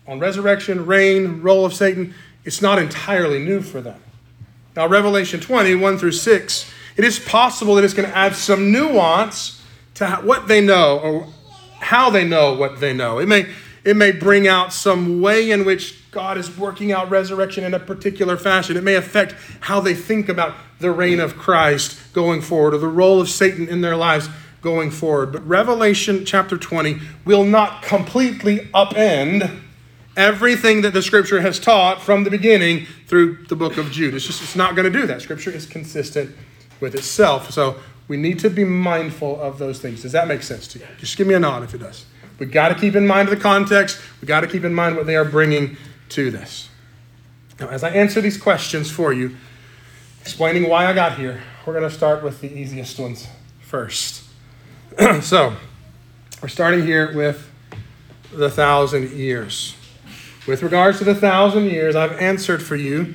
on 0.07 0.21
resurrection, 0.21 0.87
reign, 0.87 1.43
role 1.43 1.67
of 1.67 1.75
Satan, 1.75 2.15
it's 2.45 2.63
not 2.63 2.79
entirely 2.79 3.45
new 3.45 3.61
for 3.61 3.81
them. 3.81 4.01
Now, 4.81 4.87
Revelation 4.87 5.41
20, 5.41 5.75
1 5.75 5.99
through 5.99 6.13
6, 6.13 6.73
it 6.97 7.05
is 7.05 7.19
possible 7.19 7.75
that 7.75 7.85
it's 7.85 7.93
going 7.93 8.09
to 8.09 8.17
add 8.17 8.35
some 8.35 8.73
nuance 8.73 9.63
to 9.97 10.07
what 10.23 10.49
they 10.49 10.63
know 10.63 10.99
or 11.01 11.29
how 11.81 12.09
they 12.09 12.27
know 12.27 12.55
what 12.55 12.81
they 12.81 12.95
know. 12.95 13.19
It 13.19 13.29
may, 13.29 13.45
it 13.85 13.95
may 13.95 14.11
bring 14.11 14.49
out 14.49 14.73
some 14.73 15.21
way 15.21 15.51
in 15.51 15.67
which 15.67 16.11
God 16.11 16.39
is 16.39 16.57
working 16.57 16.93
out 16.93 17.11
resurrection 17.11 17.63
in 17.63 17.75
a 17.75 17.79
particular 17.79 18.39
fashion. 18.39 18.75
It 18.79 18.83
may 18.83 18.95
affect 18.95 19.35
how 19.61 19.81
they 19.81 19.93
think 19.93 20.31
about 20.31 20.55
the 20.79 20.91
reign 20.91 21.21
of 21.21 21.37
Christ 21.37 22.01
going 22.15 22.41
forward 22.41 22.73
or 22.73 22.79
the 22.79 22.89
role 22.89 23.21
of 23.21 23.29
Satan 23.29 23.69
in 23.69 23.83
their 23.83 23.97
lives 23.97 24.31
going 24.63 24.91
forward. 24.91 25.31
But 25.31 25.47
Revelation 25.47 26.25
chapter 26.25 26.57
20 26.57 27.01
will 27.27 27.45
not 27.45 27.83
completely 27.83 28.61
upend 28.73 29.61
everything 30.21 30.83
that 30.83 30.93
the 30.93 31.03
scripture 31.03 31.41
has 31.41 31.59
taught 31.59 32.03
from 32.03 32.25
the 32.25 32.31
beginning 32.31 32.87
through 33.07 33.45
the 33.47 33.57
book 33.57 33.79
of 33.79 33.91
Jude. 33.91 34.15
It's 34.15 34.27
just 34.27 34.43
it's 34.43 34.55
not 34.55 34.77
going 34.77 34.91
to 34.91 34.99
do 34.99 35.07
that. 35.07 35.23
Scripture 35.23 35.51
is 35.51 35.67
consistent 35.67 36.37
with 36.81 36.95
itself. 36.95 37.51
So 37.51 37.77
we 38.07 38.17
need 38.17 38.39
to 38.41 38.51
be 38.51 38.65
mindful 38.65 39.41
of 39.41 39.59
those 39.59 39.81
things. 39.81 40.03
Does 40.03 40.13
that 40.13 40.29
make 40.29 40.43
sense 40.43 40.69
to 40.69 40.79
you? 40.79 40.87
Just 40.99 41.17
give 41.17 41.27
me 41.27 41.35
a 41.35 41.41
nod 41.41 41.63
if 41.63 41.75
it 41.75 41.79
does. 41.79 42.05
We 42.39 42.47
got 42.47 42.69
to 42.69 42.75
keep 42.75 42.95
in 42.95 43.07
mind 43.07 43.29
the 43.29 43.37
context. 43.37 44.01
We 44.21 44.27
got 44.27 44.41
to 44.41 44.47
keep 44.47 44.65
in 44.65 44.75
mind 44.75 44.97
what 44.97 45.07
they 45.07 45.17
are 45.17 45.25
bringing 45.25 45.77
to 46.11 46.31
this. 46.31 46.69
Now, 47.59 47.69
as 47.69 47.85
I 47.85 47.91
answer 47.91 48.21
these 48.21 48.39
questions 48.39 48.91
for 48.91 49.13
you, 49.13 49.37
explaining 50.21 50.69
why 50.69 50.87
I 50.87 50.93
got 50.93 51.19
here, 51.19 51.43
we're 51.67 51.75
going 51.75 51.89
to 51.89 51.95
start 51.95 52.23
with 52.23 52.41
the 52.41 52.53
easiest 52.53 52.99
ones 52.99 53.27
first. 53.61 54.25
so, 55.21 55.55
we're 56.43 56.49
starting 56.49 56.85
here 56.85 57.15
with 57.15 57.47
the 58.33 58.51
thousand 58.51 59.11
years. 59.11 59.77
With 60.47 60.63
regards 60.63 60.99
to 60.99 61.05
the 61.05 61.15
thousand 61.15 61.65
years, 61.65 61.95
I've 61.95 62.19
answered 62.19 62.63
for 62.63 62.77
you. 62.77 63.15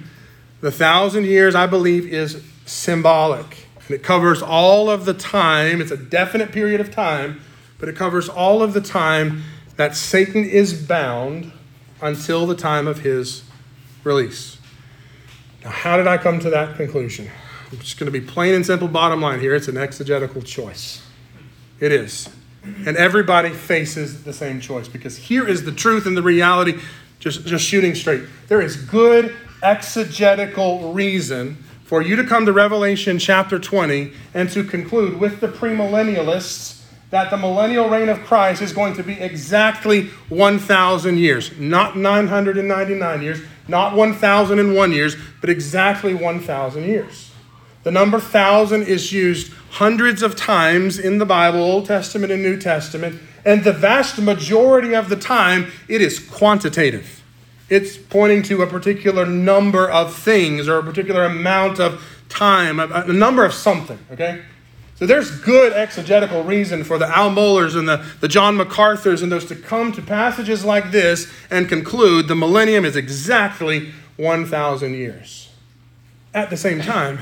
The 0.61 0.71
thousand 0.71 1.25
years, 1.25 1.55
I 1.55 1.67
believe, 1.67 2.05
is 2.05 2.43
symbolic. 2.65 3.67
And 3.87 3.91
it 3.91 4.03
covers 4.03 4.41
all 4.41 4.89
of 4.89 5.05
the 5.05 5.13
time, 5.13 5.81
it's 5.81 5.91
a 5.91 5.97
definite 5.97 6.51
period 6.51 6.81
of 6.81 6.91
time, 6.91 7.41
but 7.77 7.89
it 7.89 7.95
covers 7.95 8.29
all 8.29 8.63
of 8.63 8.73
the 8.73 8.81
time 8.81 9.43
that 9.75 9.95
Satan 9.95 10.43
is 10.43 10.73
bound 10.73 11.51
until 12.01 12.47
the 12.47 12.55
time 12.55 12.87
of 12.87 12.99
his 12.99 13.43
release. 14.03 14.57
Now, 15.63 15.71
how 15.71 15.97
did 15.97 16.07
I 16.07 16.17
come 16.17 16.39
to 16.39 16.49
that 16.51 16.77
conclusion? 16.77 17.29
I'm 17.71 17.79
just 17.79 17.99
going 17.99 18.11
to 18.11 18.19
be 18.19 18.25
plain 18.25 18.53
and 18.53 18.65
simple 18.65 18.87
bottom 18.87 19.21
line 19.21 19.39
here. 19.39 19.55
It's 19.55 19.67
an 19.67 19.77
exegetical 19.77 20.41
choice. 20.41 21.01
It 21.79 21.91
is. 21.91 22.29
And 22.63 22.97
everybody 22.97 23.49
faces 23.49 24.23
the 24.23 24.33
same 24.33 24.59
choice 24.59 24.87
because 24.87 25.17
here 25.17 25.47
is 25.47 25.65
the 25.65 25.71
truth 25.71 26.05
and 26.05 26.17
the 26.17 26.23
reality, 26.23 26.79
just, 27.25 27.43
just 27.43 27.65
shooting 27.65 27.95
straight. 27.95 28.21
There 28.49 28.61
is 28.61 28.75
good 28.75 29.35
exegetical 29.63 30.93
reason 30.93 31.55
for 31.83 32.03
you 32.03 32.15
to 32.15 32.23
come 32.23 32.45
to 32.45 32.53
Revelation 32.53 33.17
chapter 33.17 33.57
20 33.57 34.13
and 34.35 34.47
to 34.51 34.63
conclude 34.63 35.19
with 35.19 35.39
the 35.39 35.47
premillennialists 35.47 36.83
that 37.09 37.31
the 37.31 37.37
millennial 37.37 37.89
reign 37.89 38.09
of 38.09 38.23
Christ 38.25 38.61
is 38.61 38.71
going 38.71 38.93
to 38.97 39.01
be 39.01 39.13
exactly 39.13 40.09
1,000 40.29 41.17
years. 41.17 41.57
Not 41.57 41.97
999 41.97 43.21
years, 43.23 43.41
not 43.67 43.95
1,001 43.95 44.91
years, 44.91 45.15
but 45.41 45.49
exactly 45.49 46.13
1,000 46.13 46.83
years. 46.83 47.24
The 47.85 47.91
number 47.91 48.19
thousand 48.19 48.87
is 48.87 49.13
used 49.13 49.53
hundreds 49.69 50.23
of 50.23 50.35
times 50.35 50.97
in 50.97 51.19
the 51.19 51.25
Bible, 51.25 51.59
Old 51.59 51.85
Testament 51.85 52.31
and 52.31 52.41
New 52.41 52.59
Testament, 52.59 53.21
and 53.45 53.63
the 53.63 53.73
vast 53.73 54.19
majority 54.19 54.95
of 54.95 55.07
the 55.07 55.15
time 55.15 55.71
it 55.87 56.01
is 56.01 56.17
quantitative. 56.17 57.21
It's 57.69 57.95
pointing 57.95 58.41
to 58.43 58.63
a 58.63 58.67
particular 58.67 59.27
number 59.27 59.87
of 59.87 60.15
things 60.15 60.67
or 60.67 60.79
a 60.79 60.83
particular 60.83 61.25
amount 61.25 61.79
of 61.79 62.03
time, 62.27 62.79
a, 62.79 63.05
number 63.13 63.45
of 63.45 63.53
something, 63.53 63.99
okay? 64.11 64.41
So 64.95 65.05
there's 65.05 65.29
good 65.41 65.71
exegetical 65.71 66.43
reason 66.43 66.83
for 66.83 66.97
the 66.97 67.07
Al 67.15 67.29
Mohlers 67.29 67.77
and 67.77 67.87
the, 67.87 68.03
the 68.19 68.27
John 68.27 68.57
MacArthurs 68.57 69.21
and 69.21 69.31
those 69.31 69.45
to 69.45 69.55
come 69.55 69.91
to 69.91 70.01
passages 70.01 70.65
like 70.65 70.89
this 70.89 71.31
and 71.51 71.69
conclude 71.69 72.29
the 72.29 72.35
millennium 72.35 72.83
is 72.83 72.95
exactly 72.95 73.91
1,000 74.17 74.95
years. 74.95 75.51
At 76.33 76.49
the 76.49 76.57
same 76.57 76.81
time, 76.81 77.19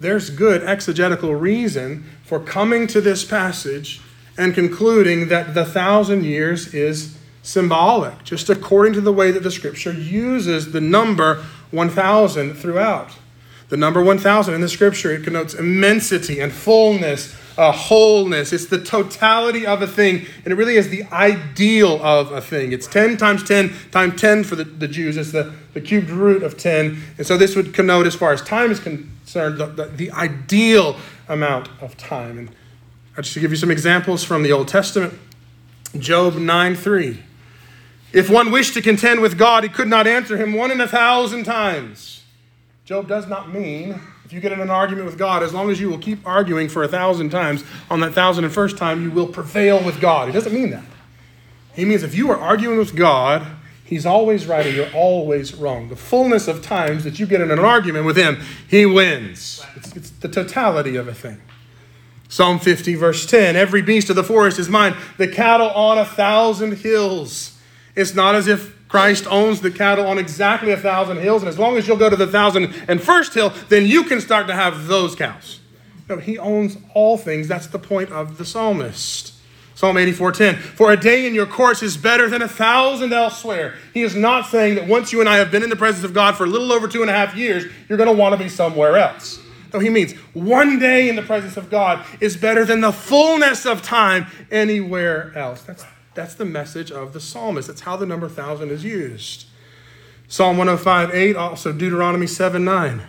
there's 0.00 0.30
good 0.30 0.62
exegetical 0.62 1.34
reason 1.34 2.04
for 2.24 2.38
coming 2.38 2.86
to 2.88 3.00
this 3.00 3.24
passage 3.24 4.00
and 4.36 4.54
concluding 4.54 5.28
that 5.28 5.54
the 5.54 5.64
thousand 5.64 6.24
years 6.24 6.72
is 6.72 7.18
symbolic, 7.42 8.22
just 8.24 8.48
according 8.48 8.92
to 8.92 9.00
the 9.00 9.12
way 9.12 9.30
that 9.30 9.42
the 9.42 9.50
scripture 9.50 9.92
uses 9.92 10.72
the 10.72 10.80
number 10.80 11.44
1,000 11.70 12.54
throughout. 12.54 13.10
The 13.68 13.76
number 13.76 14.02
1,000 14.02 14.54
in 14.54 14.60
the 14.60 14.68
scripture, 14.68 15.12
it 15.12 15.24
connotes 15.24 15.54
immensity 15.54 16.40
and 16.40 16.52
fullness, 16.52 17.34
uh, 17.58 17.72
wholeness. 17.72 18.52
It's 18.52 18.66
the 18.66 18.80
totality 18.80 19.66
of 19.66 19.82
a 19.82 19.86
thing, 19.86 20.24
and 20.44 20.52
it 20.52 20.56
really 20.56 20.76
is 20.76 20.88
the 20.90 21.02
ideal 21.12 22.00
of 22.02 22.30
a 22.30 22.40
thing. 22.40 22.72
It's 22.72 22.86
10 22.86 23.16
times 23.16 23.42
10 23.42 23.74
times 23.90 24.20
10 24.20 24.44
for 24.44 24.54
the, 24.54 24.64
the 24.64 24.86
Jews. 24.86 25.16
It's 25.16 25.32
the, 25.32 25.52
the 25.74 25.80
cubed 25.80 26.08
root 26.08 26.44
of 26.44 26.56
10. 26.56 27.02
And 27.18 27.26
so 27.26 27.36
this 27.36 27.56
would 27.56 27.74
connote, 27.74 28.06
as 28.06 28.14
far 28.14 28.32
as 28.32 28.40
time 28.42 28.70
is 28.70 28.78
concerned, 28.78 29.58
the, 29.58 29.66
the, 29.66 29.86
the 29.86 30.10
ideal 30.12 30.96
amount 31.28 31.68
of 31.82 31.96
time. 31.96 32.38
And 32.38 32.50
I 33.16 33.22
just 33.22 33.34
to 33.34 33.40
give 33.40 33.50
you 33.50 33.56
some 33.56 33.72
examples 33.72 34.22
from 34.22 34.44
the 34.44 34.52
Old 34.52 34.68
Testament. 34.68 35.18
Job 35.98 36.36
9 36.36 36.74
3. 36.76 37.22
If 38.12 38.30
one 38.30 38.52
wished 38.52 38.74
to 38.74 38.80
contend 38.80 39.20
with 39.20 39.36
God, 39.36 39.64
he 39.64 39.68
could 39.68 39.88
not 39.88 40.06
answer 40.06 40.36
him 40.36 40.52
one 40.52 40.70
in 40.70 40.80
a 40.80 40.88
thousand 40.88 41.44
times. 41.44 42.22
Job 42.84 43.08
does 43.08 43.26
not 43.26 43.52
mean 43.52 44.00
if 44.28 44.34
you 44.34 44.40
get 44.40 44.52
in 44.52 44.60
an 44.60 44.68
argument 44.68 45.06
with 45.06 45.16
God, 45.16 45.42
as 45.42 45.54
long 45.54 45.70
as 45.70 45.80
you 45.80 45.88
will 45.88 45.96
keep 45.96 46.18
arguing 46.26 46.68
for 46.68 46.82
a 46.82 46.88
thousand 46.88 47.30
times, 47.30 47.64
on 47.88 48.00
that 48.00 48.12
thousand 48.12 48.44
and 48.44 48.52
first 48.52 48.76
time, 48.76 49.02
you 49.02 49.10
will 49.10 49.26
prevail 49.26 49.82
with 49.82 50.02
God. 50.02 50.28
He 50.28 50.34
doesn't 50.34 50.52
mean 50.52 50.68
that. 50.68 50.84
He 51.72 51.86
means 51.86 52.02
if 52.02 52.14
you 52.14 52.30
are 52.30 52.36
arguing 52.36 52.76
with 52.76 52.94
God, 52.94 53.46
He's 53.86 54.04
always 54.04 54.46
right 54.46 54.66
and 54.66 54.76
you're 54.76 54.92
always 54.94 55.54
wrong. 55.54 55.88
The 55.88 55.96
fullness 55.96 56.46
of 56.46 56.62
times 56.62 57.04
that 57.04 57.18
you 57.18 57.24
get 57.24 57.40
in 57.40 57.50
an 57.50 57.58
argument 57.58 58.04
with 58.04 58.18
him, 58.18 58.38
he 58.68 58.84
wins. 58.84 59.64
It's, 59.76 59.96
it's, 59.96 60.10
the 60.10 60.28
totality 60.28 60.96
of 60.96 61.08
a 61.08 61.14
thing. 61.14 61.40
Psalm 62.28 62.58
50, 62.58 62.96
verse 62.96 63.24
10 63.24 63.56
Every 63.56 63.80
beast 63.80 64.10
of 64.10 64.16
the 64.16 64.22
forest 64.22 64.58
is 64.58 64.68
mine, 64.68 64.94
the 65.16 65.26
cattle 65.26 65.70
on 65.70 65.96
a 65.96 66.04
thousand 66.04 66.76
hills. 66.76 67.58
It's 67.96 68.14
not 68.14 68.34
as 68.34 68.46
if 68.46 68.77
Christ 68.88 69.26
owns 69.28 69.60
the 69.60 69.70
cattle 69.70 70.06
on 70.06 70.18
exactly 70.18 70.72
a 70.72 70.76
thousand 70.76 71.18
hills, 71.18 71.42
and 71.42 71.48
as 71.48 71.58
long 71.58 71.76
as 71.76 71.86
you'll 71.86 71.98
go 71.98 72.10
to 72.10 72.16
the 72.16 72.26
thousand 72.26 72.74
and 72.88 73.00
first 73.00 73.34
hill, 73.34 73.52
then 73.68 73.86
you 73.86 74.04
can 74.04 74.20
start 74.20 74.46
to 74.46 74.54
have 74.54 74.86
those 74.86 75.14
cows. 75.14 75.60
No, 76.08 76.16
he 76.16 76.38
owns 76.38 76.78
all 76.94 77.18
things. 77.18 77.48
That's 77.48 77.66
the 77.66 77.78
point 77.78 78.10
of 78.10 78.38
the 78.38 78.44
psalmist. 78.44 79.34
Psalm 79.74 79.96
84:10. 79.96 80.56
For 80.56 80.90
a 80.90 80.96
day 80.96 81.26
in 81.26 81.34
your 81.34 81.46
courts 81.46 81.82
is 81.82 81.96
better 81.96 82.28
than 82.28 82.42
a 82.42 82.48
thousand 82.48 83.12
elsewhere. 83.12 83.74
He 83.94 84.02
is 84.02 84.16
not 84.16 84.46
saying 84.46 84.74
that 84.74 84.88
once 84.88 85.12
you 85.12 85.20
and 85.20 85.28
I 85.28 85.36
have 85.36 85.52
been 85.52 85.62
in 85.62 85.70
the 85.70 85.76
presence 85.76 86.04
of 86.04 86.14
God 86.14 86.36
for 86.36 86.44
a 86.44 86.48
little 86.48 86.72
over 86.72 86.88
two 86.88 87.02
and 87.02 87.10
a 87.10 87.14
half 87.14 87.36
years, 87.36 87.64
you're 87.88 87.98
going 87.98 88.08
to 88.08 88.16
want 88.16 88.32
to 88.36 88.42
be 88.42 88.48
somewhere 88.48 88.96
else. 88.96 89.38
No, 89.72 89.78
he 89.78 89.90
means 89.90 90.14
one 90.32 90.78
day 90.78 91.08
in 91.08 91.14
the 91.14 91.22
presence 91.22 91.56
of 91.56 91.70
God 91.70 92.04
is 92.20 92.36
better 92.36 92.64
than 92.64 92.80
the 92.80 92.90
fullness 92.90 93.66
of 93.66 93.82
time 93.82 94.26
anywhere 94.50 95.32
else. 95.36 95.62
That's, 95.62 95.84
that's 96.18 96.34
the 96.34 96.44
message 96.44 96.90
of 96.90 97.12
the 97.12 97.20
psalmist. 97.20 97.68
That's 97.68 97.82
how 97.82 97.94
the 97.94 98.04
number 98.04 98.28
thousand 98.28 98.72
is 98.72 98.82
used. 98.82 99.46
Psalm 100.26 100.58
105 100.58 101.14
8, 101.14 101.36
also 101.36 101.72
Deuteronomy 101.72 102.26
7 102.26 102.64
9. 102.64 103.02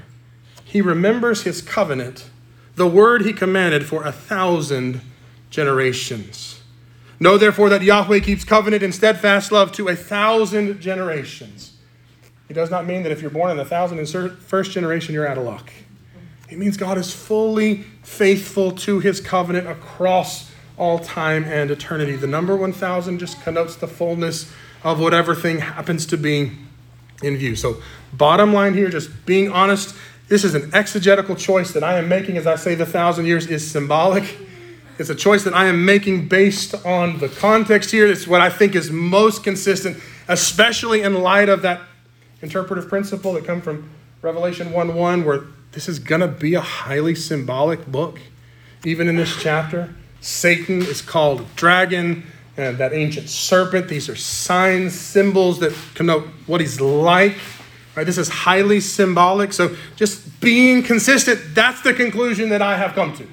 He 0.63 0.79
remembers 0.79 1.41
his 1.41 1.63
covenant, 1.63 2.29
the 2.75 2.85
word 2.85 3.25
he 3.25 3.33
commanded 3.33 3.87
for 3.87 4.05
a 4.05 4.11
thousand 4.11 5.01
generations. 5.49 6.61
Know 7.19 7.39
therefore 7.39 7.69
that 7.69 7.81
Yahweh 7.81 8.19
keeps 8.19 8.43
covenant 8.43 8.83
and 8.83 8.93
steadfast 8.93 9.51
love 9.51 9.71
to 9.71 9.87
a 9.87 9.95
thousand 9.95 10.79
generations. 10.79 11.77
It 12.47 12.53
does 12.53 12.69
not 12.69 12.85
mean 12.85 13.01
that 13.01 13.11
if 13.11 13.23
you're 13.23 13.31
born 13.31 13.49
in 13.49 13.57
the 13.57 13.65
thousand 13.65 13.97
and 13.97 14.37
first 14.37 14.69
generation, 14.69 15.15
you're 15.15 15.27
out 15.27 15.39
of 15.39 15.45
luck. 15.45 15.71
It 16.47 16.59
means 16.59 16.77
God 16.77 16.99
is 16.99 17.11
fully 17.11 17.85
faithful 18.03 18.71
to 18.73 18.99
his 18.99 19.19
covenant 19.19 19.67
across 19.67 20.48
all 20.79 20.97
time 20.97 21.43
and 21.43 21.69
eternity. 21.69 22.15
The 22.15 22.27
number 22.27 22.55
1000 22.55 23.19
just 23.19 23.41
connotes 23.41 23.75
the 23.75 23.87
fullness 23.87 24.51
of 24.83 24.99
whatever 24.99 25.35
thing 25.35 25.59
happens 25.59 26.05
to 26.07 26.17
be 26.17 26.53
in 27.21 27.37
view. 27.37 27.55
So, 27.55 27.81
bottom 28.13 28.53
line 28.53 28.73
here, 28.73 28.89
just 28.89 29.25
being 29.25 29.51
honest, 29.51 29.93
this 30.29 30.43
is 30.43 30.55
an 30.55 30.71
exegetical 30.73 31.35
choice 31.35 31.73
that 31.73 31.83
I 31.83 31.97
am 31.97 32.07
making 32.07 32.37
as 32.37 32.47
I 32.47 32.55
say 32.55 32.75
the 32.75 32.85
thousand 32.85 33.25
years 33.25 33.47
is 33.47 33.69
symbolic. 33.69 34.37
It's 34.97 35.09
a 35.09 35.15
choice 35.15 35.43
that 35.45 35.53
I 35.53 35.65
am 35.65 35.85
making 35.85 36.27
based 36.27 36.73
on 36.85 37.19
the 37.19 37.29
context 37.29 37.91
here. 37.91 38.07
It's 38.07 38.27
what 38.27 38.41
I 38.41 38.49
think 38.49 38.75
is 38.75 38.91
most 38.91 39.43
consistent, 39.43 39.97
especially 40.27 41.01
in 41.01 41.15
light 41.15 41.49
of 41.49 41.61
that 41.61 41.81
interpretive 42.41 42.89
principle 42.89 43.33
that 43.33 43.45
come 43.45 43.61
from 43.61 43.89
Revelation 44.21 44.71
1 44.71 44.95
1, 44.95 45.25
where 45.25 45.43
this 45.71 45.87
is 45.87 45.99
going 45.99 46.21
to 46.21 46.27
be 46.27 46.55
a 46.55 46.61
highly 46.61 47.15
symbolic 47.15 47.85
book. 47.87 48.19
Even 48.85 49.07
in 49.07 49.15
this 49.15 49.41
chapter, 49.41 49.93
Satan 50.21 50.81
is 50.81 51.01
called 51.01 51.45
dragon, 51.55 52.25
and 52.57 52.77
that 52.77 52.93
ancient 52.93 53.29
serpent. 53.29 53.87
These 53.87 54.09
are 54.09 54.15
signs, 54.15 54.99
symbols 54.99 55.59
that 55.59 55.73
connote 55.95 56.27
what 56.45 56.61
he's 56.61 56.81
like. 56.81 57.37
Right? 57.95 58.05
This 58.05 58.17
is 58.17 58.29
highly 58.29 58.79
symbolic. 58.79 59.53
So 59.53 59.75
just 59.95 60.39
being 60.41 60.83
consistent, 60.83 61.39
that's 61.53 61.81
the 61.81 61.93
conclusion 61.93 62.49
that 62.49 62.61
I 62.61 62.77
have 62.77 62.93
come 62.93 63.15
to 63.17 63.27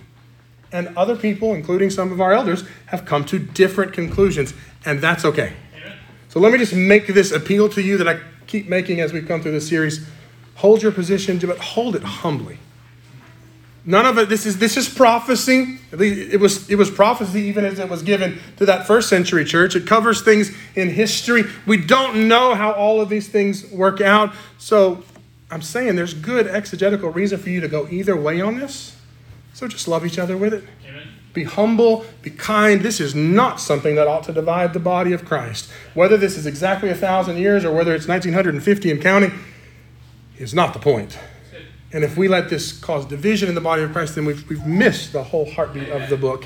and 0.72 0.96
other 0.96 1.16
people, 1.16 1.54
including 1.54 1.90
some 1.90 2.12
of 2.12 2.20
our 2.20 2.32
elders, 2.32 2.64
have 2.86 3.04
come 3.04 3.24
to 3.26 3.38
different 3.38 3.92
conclusions, 3.92 4.52
and 4.84 5.00
that's 5.00 5.24
okay. 5.24 5.54
So 6.28 6.40
let 6.40 6.52
me 6.52 6.58
just 6.58 6.74
make 6.74 7.06
this 7.06 7.32
appeal 7.32 7.68
to 7.70 7.82
you 7.82 7.96
that 7.98 8.08
I 8.08 8.20
keep 8.46 8.68
making 8.68 9.00
as 9.00 9.12
we've 9.12 9.26
come 9.26 9.40
through 9.40 9.52
this 9.52 9.68
series. 9.68 10.06
Hold 10.56 10.82
your 10.82 10.92
position, 10.92 11.38
but 11.38 11.58
hold 11.58 11.96
it 11.96 12.02
humbly. 12.02 12.58
None 13.88 14.04
of 14.04 14.18
it. 14.18 14.28
This 14.28 14.46
is 14.46 14.58
this 14.58 14.76
is 14.76 14.88
prophecy. 14.88 15.78
At 15.92 16.00
least 16.00 16.32
it 16.32 16.40
was 16.40 16.68
it 16.68 16.74
was 16.74 16.90
prophecy 16.90 17.42
even 17.42 17.64
as 17.64 17.78
it 17.78 17.88
was 17.88 18.02
given 18.02 18.40
to 18.56 18.66
that 18.66 18.84
first 18.84 19.08
century 19.08 19.44
church. 19.44 19.76
It 19.76 19.86
covers 19.86 20.22
things 20.22 20.50
in 20.74 20.90
history. 20.90 21.44
We 21.66 21.76
don't 21.76 22.26
know 22.26 22.56
how 22.56 22.72
all 22.72 23.00
of 23.00 23.08
these 23.08 23.28
things 23.28 23.70
work 23.70 24.00
out. 24.00 24.34
So 24.58 25.04
I'm 25.52 25.62
saying 25.62 25.94
there's 25.94 26.14
good 26.14 26.48
exegetical 26.48 27.10
reason 27.10 27.38
for 27.38 27.48
you 27.48 27.60
to 27.60 27.68
go 27.68 27.86
either 27.88 28.16
way 28.16 28.40
on 28.40 28.58
this. 28.58 28.96
So 29.54 29.68
just 29.68 29.86
love 29.86 30.04
each 30.04 30.18
other 30.18 30.36
with 30.36 30.52
it. 30.52 30.64
Amen. 30.88 31.06
Be 31.32 31.44
humble, 31.44 32.04
be 32.22 32.30
kind. 32.30 32.80
This 32.80 32.98
is 32.98 33.14
not 33.14 33.60
something 33.60 33.94
that 33.94 34.08
ought 34.08 34.24
to 34.24 34.32
divide 34.32 34.72
the 34.72 34.80
body 34.80 35.12
of 35.12 35.24
Christ. 35.24 35.70
Whether 35.94 36.16
this 36.16 36.36
is 36.36 36.44
exactly 36.44 36.88
a 36.88 36.94
thousand 36.94 37.36
years 37.36 37.64
or 37.64 37.72
whether 37.72 37.94
it's 37.94 38.08
1950 38.08 38.90
and 38.90 39.00
counting 39.00 39.32
is 40.38 40.52
not 40.52 40.72
the 40.72 40.80
point. 40.80 41.16
And 41.96 42.04
if 42.04 42.18
we 42.18 42.28
let 42.28 42.50
this 42.50 42.78
cause 42.78 43.06
division 43.06 43.48
in 43.48 43.54
the 43.54 43.60
body 43.62 43.82
of 43.82 43.90
Christ, 43.90 44.16
then 44.16 44.26
we've, 44.26 44.46
we've 44.50 44.66
missed 44.66 45.14
the 45.14 45.24
whole 45.24 45.50
heartbeat 45.50 45.88
of 45.88 46.10
the 46.10 46.18
book 46.18 46.44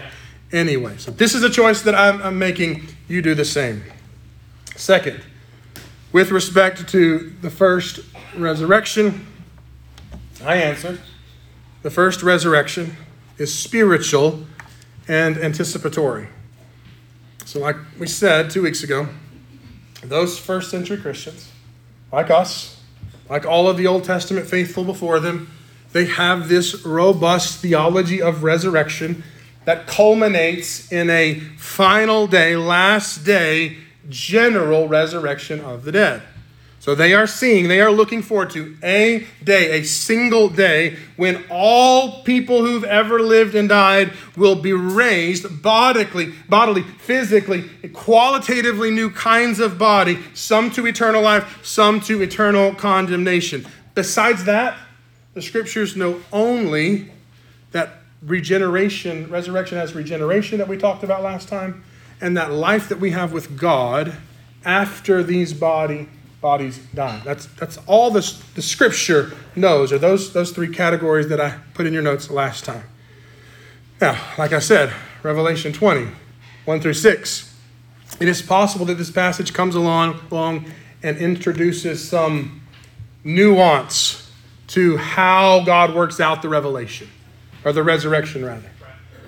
anyway. 0.53 0.97
So 0.97 1.11
this 1.11 1.35
is 1.35 1.43
a 1.43 1.51
choice 1.51 1.83
that 1.83 1.95
I'm, 1.97 2.23
I'm 2.23 2.39
making. 2.39 2.87
You 3.09 3.21
do 3.21 3.35
the 3.35 3.45
same. 3.45 3.83
Second, 4.77 5.21
with 6.13 6.31
respect 6.31 6.89
to 6.91 7.33
the 7.43 7.51
first 7.51 7.99
resurrection, 8.37 9.27
I 10.45 10.55
answered 10.55 11.01
the 11.83 11.91
first 11.91 12.23
resurrection 12.23 12.97
is 13.37 13.53
spiritual 13.53 14.47
and 15.09 15.37
anticipatory. 15.37 16.29
So, 17.45 17.59
like 17.59 17.75
we 17.99 18.07
said 18.07 18.51
two 18.51 18.63
weeks 18.63 18.85
ago, 18.85 19.09
those 20.05 20.39
first 20.39 20.71
century 20.71 20.99
Christians, 20.99 21.51
like 22.13 22.31
us, 22.31 22.80
like 23.31 23.47
all 23.47 23.69
of 23.69 23.77
the 23.77 23.87
Old 23.87 24.05
Testament 24.05 24.47
faithful 24.47 24.85
before 24.85 25.21
them, 25.21 25.51
they 25.93 26.05
have 26.05 26.49
this 26.49 26.85
robust 26.85 27.61
theology 27.61 28.21
of 28.21 28.43
resurrection 28.43 29.23
that 29.65 29.87
culminates 29.87 30.91
in 30.91 31.09
a 31.11 31.35
final 31.57 32.27
day, 32.27 32.57
last 32.57 33.25
day, 33.25 33.77
general 34.09 34.89
resurrection 34.89 35.61
of 35.61 35.85
the 35.85 35.93
dead. 35.93 36.23
So 36.81 36.95
they 36.95 37.13
are 37.13 37.27
seeing, 37.27 37.69
they 37.69 37.83
are 37.83 37.91
looking 37.91 38.23
forward 38.23 38.49
to 38.51 38.75
a 38.83 39.27
day, 39.45 39.79
a 39.79 39.85
single 39.85 40.49
day, 40.49 40.97
when 41.17 41.45
all 41.51 42.23
people 42.23 42.65
who've 42.65 42.85
ever 42.85 43.21
lived 43.21 43.55
and 43.55 43.69
died 43.69 44.15
will 44.35 44.55
be 44.55 44.73
raised 44.73 45.63
bodily, 45.63 46.33
bodily, 46.49 46.83
physically, 46.83 47.69
qualitatively 47.93 48.91
new 48.91 49.11
kinds 49.11 49.61
of 49.61 49.77
body, 49.77 50.21
some 50.33 50.71
to 50.71 50.87
eternal 50.87 51.21
life, 51.21 51.63
some 51.63 52.01
to 52.01 52.23
eternal 52.23 52.75
condemnation. 52.75 53.67
Besides 53.95 54.45
that, 54.45 54.79
the 55.35 55.43
scriptures 55.43 55.97
know 55.97 56.23
only 56.33 57.13
that 57.73 57.99
regeneration, 58.23 59.29
resurrection 59.29 59.77
has 59.77 59.95
regeneration 59.95 60.57
that 60.57 60.67
we 60.67 60.79
talked 60.79 61.05
about 61.05 61.23
last 61.23 61.47
time, 61.47 61.85
and 62.23 62.39
that 62.39 62.51
life 62.51 62.89
that 62.89 63.01
we 63.01 63.11
have 63.11 63.35
with 63.35 63.59
God 63.59 64.17
after 64.65 65.23
these 65.23 65.53
body 65.53 66.09
bodies 66.41 66.79
die. 66.95 67.21
That's 67.25 67.47
that's 67.47 67.79
all 67.87 68.11
the, 68.11 68.35
the 68.55 68.63
scripture 68.63 69.33
knows, 69.55 69.93
are 69.93 69.99
those 69.99 70.33
those 70.33 70.51
three 70.51 70.73
categories 70.73 71.29
that 71.29 71.41
I 71.41 71.59
put 71.75 71.87
in 71.87 71.93
your 71.93 72.03
notes 72.03 72.31
last 72.31 72.65
time. 72.65 72.85
Now, 74.01 74.19
like 74.39 74.53
I 74.53 74.61
said, 74.61 74.93
Revelation 75.23 75.73
20, 75.73 76.09
1 76.65 76.81
through 76.81 76.95
6. 76.95 77.55
It 78.19 78.29
is 78.29 78.41
possible 78.41 78.87
that 78.87 78.95
this 78.95 79.11
passage 79.11 79.53
comes 79.53 79.75
along, 79.75 80.21
along 80.31 80.67
and 81.03 81.19
introduces 81.19 82.07
some 82.07 82.63
nuance 83.25 84.31
to 84.69 84.97
how 84.97 85.65
God 85.65 85.95
works 85.95 86.21
out 86.21 86.43
the 86.43 86.49
revelation, 86.49 87.09
or 87.65 87.73
the 87.73 87.83
resurrection, 87.83 88.45
rather. 88.45 88.71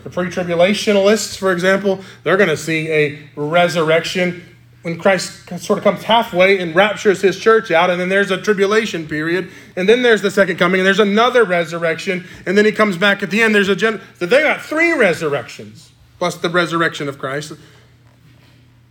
The 0.05 0.11
pre 0.11 0.29
tribulationalists, 0.29 1.37
for 1.37 1.53
example, 1.53 2.01
they're 2.23 2.37
going 2.37 2.49
to 2.49 2.57
see 2.57 2.91
a 2.91 3.29
resurrection 3.37 4.52
when 4.83 4.99
Christ 4.99 5.49
sort 5.61 5.79
of 5.79 5.85
comes 5.85 6.03
halfway 6.03 6.59
and 6.59 6.75
raptures 6.75 7.23
his 7.23 7.39
church 7.39 7.71
out, 7.71 7.89
and 7.89 8.01
then 8.01 8.09
there's 8.09 8.31
a 8.31 8.37
tribulation 8.37 9.07
period, 9.07 9.51
and 9.77 9.89
then 9.89 10.03
there's 10.03 10.23
the 10.23 10.31
second 10.31 10.57
coming, 10.57 10.81
and 10.81 10.87
there's 10.87 10.99
another 10.99 11.45
resurrection, 11.45 12.27
and 12.47 12.59
then 12.59 12.65
he 12.65 12.73
comes 12.73 12.97
back 12.97 13.23
at 13.23 13.31
the 13.31 13.41
end. 13.41 13.55
There's 13.55 13.69
a 13.69 13.77
gen- 13.77 14.01
they 14.19 14.27
got 14.27 14.61
three 14.61 14.93
resurrections 14.93 15.93
plus 16.19 16.37
the 16.37 16.49
resurrection 16.49 17.09
of 17.09 17.19
Christ. 17.19 17.53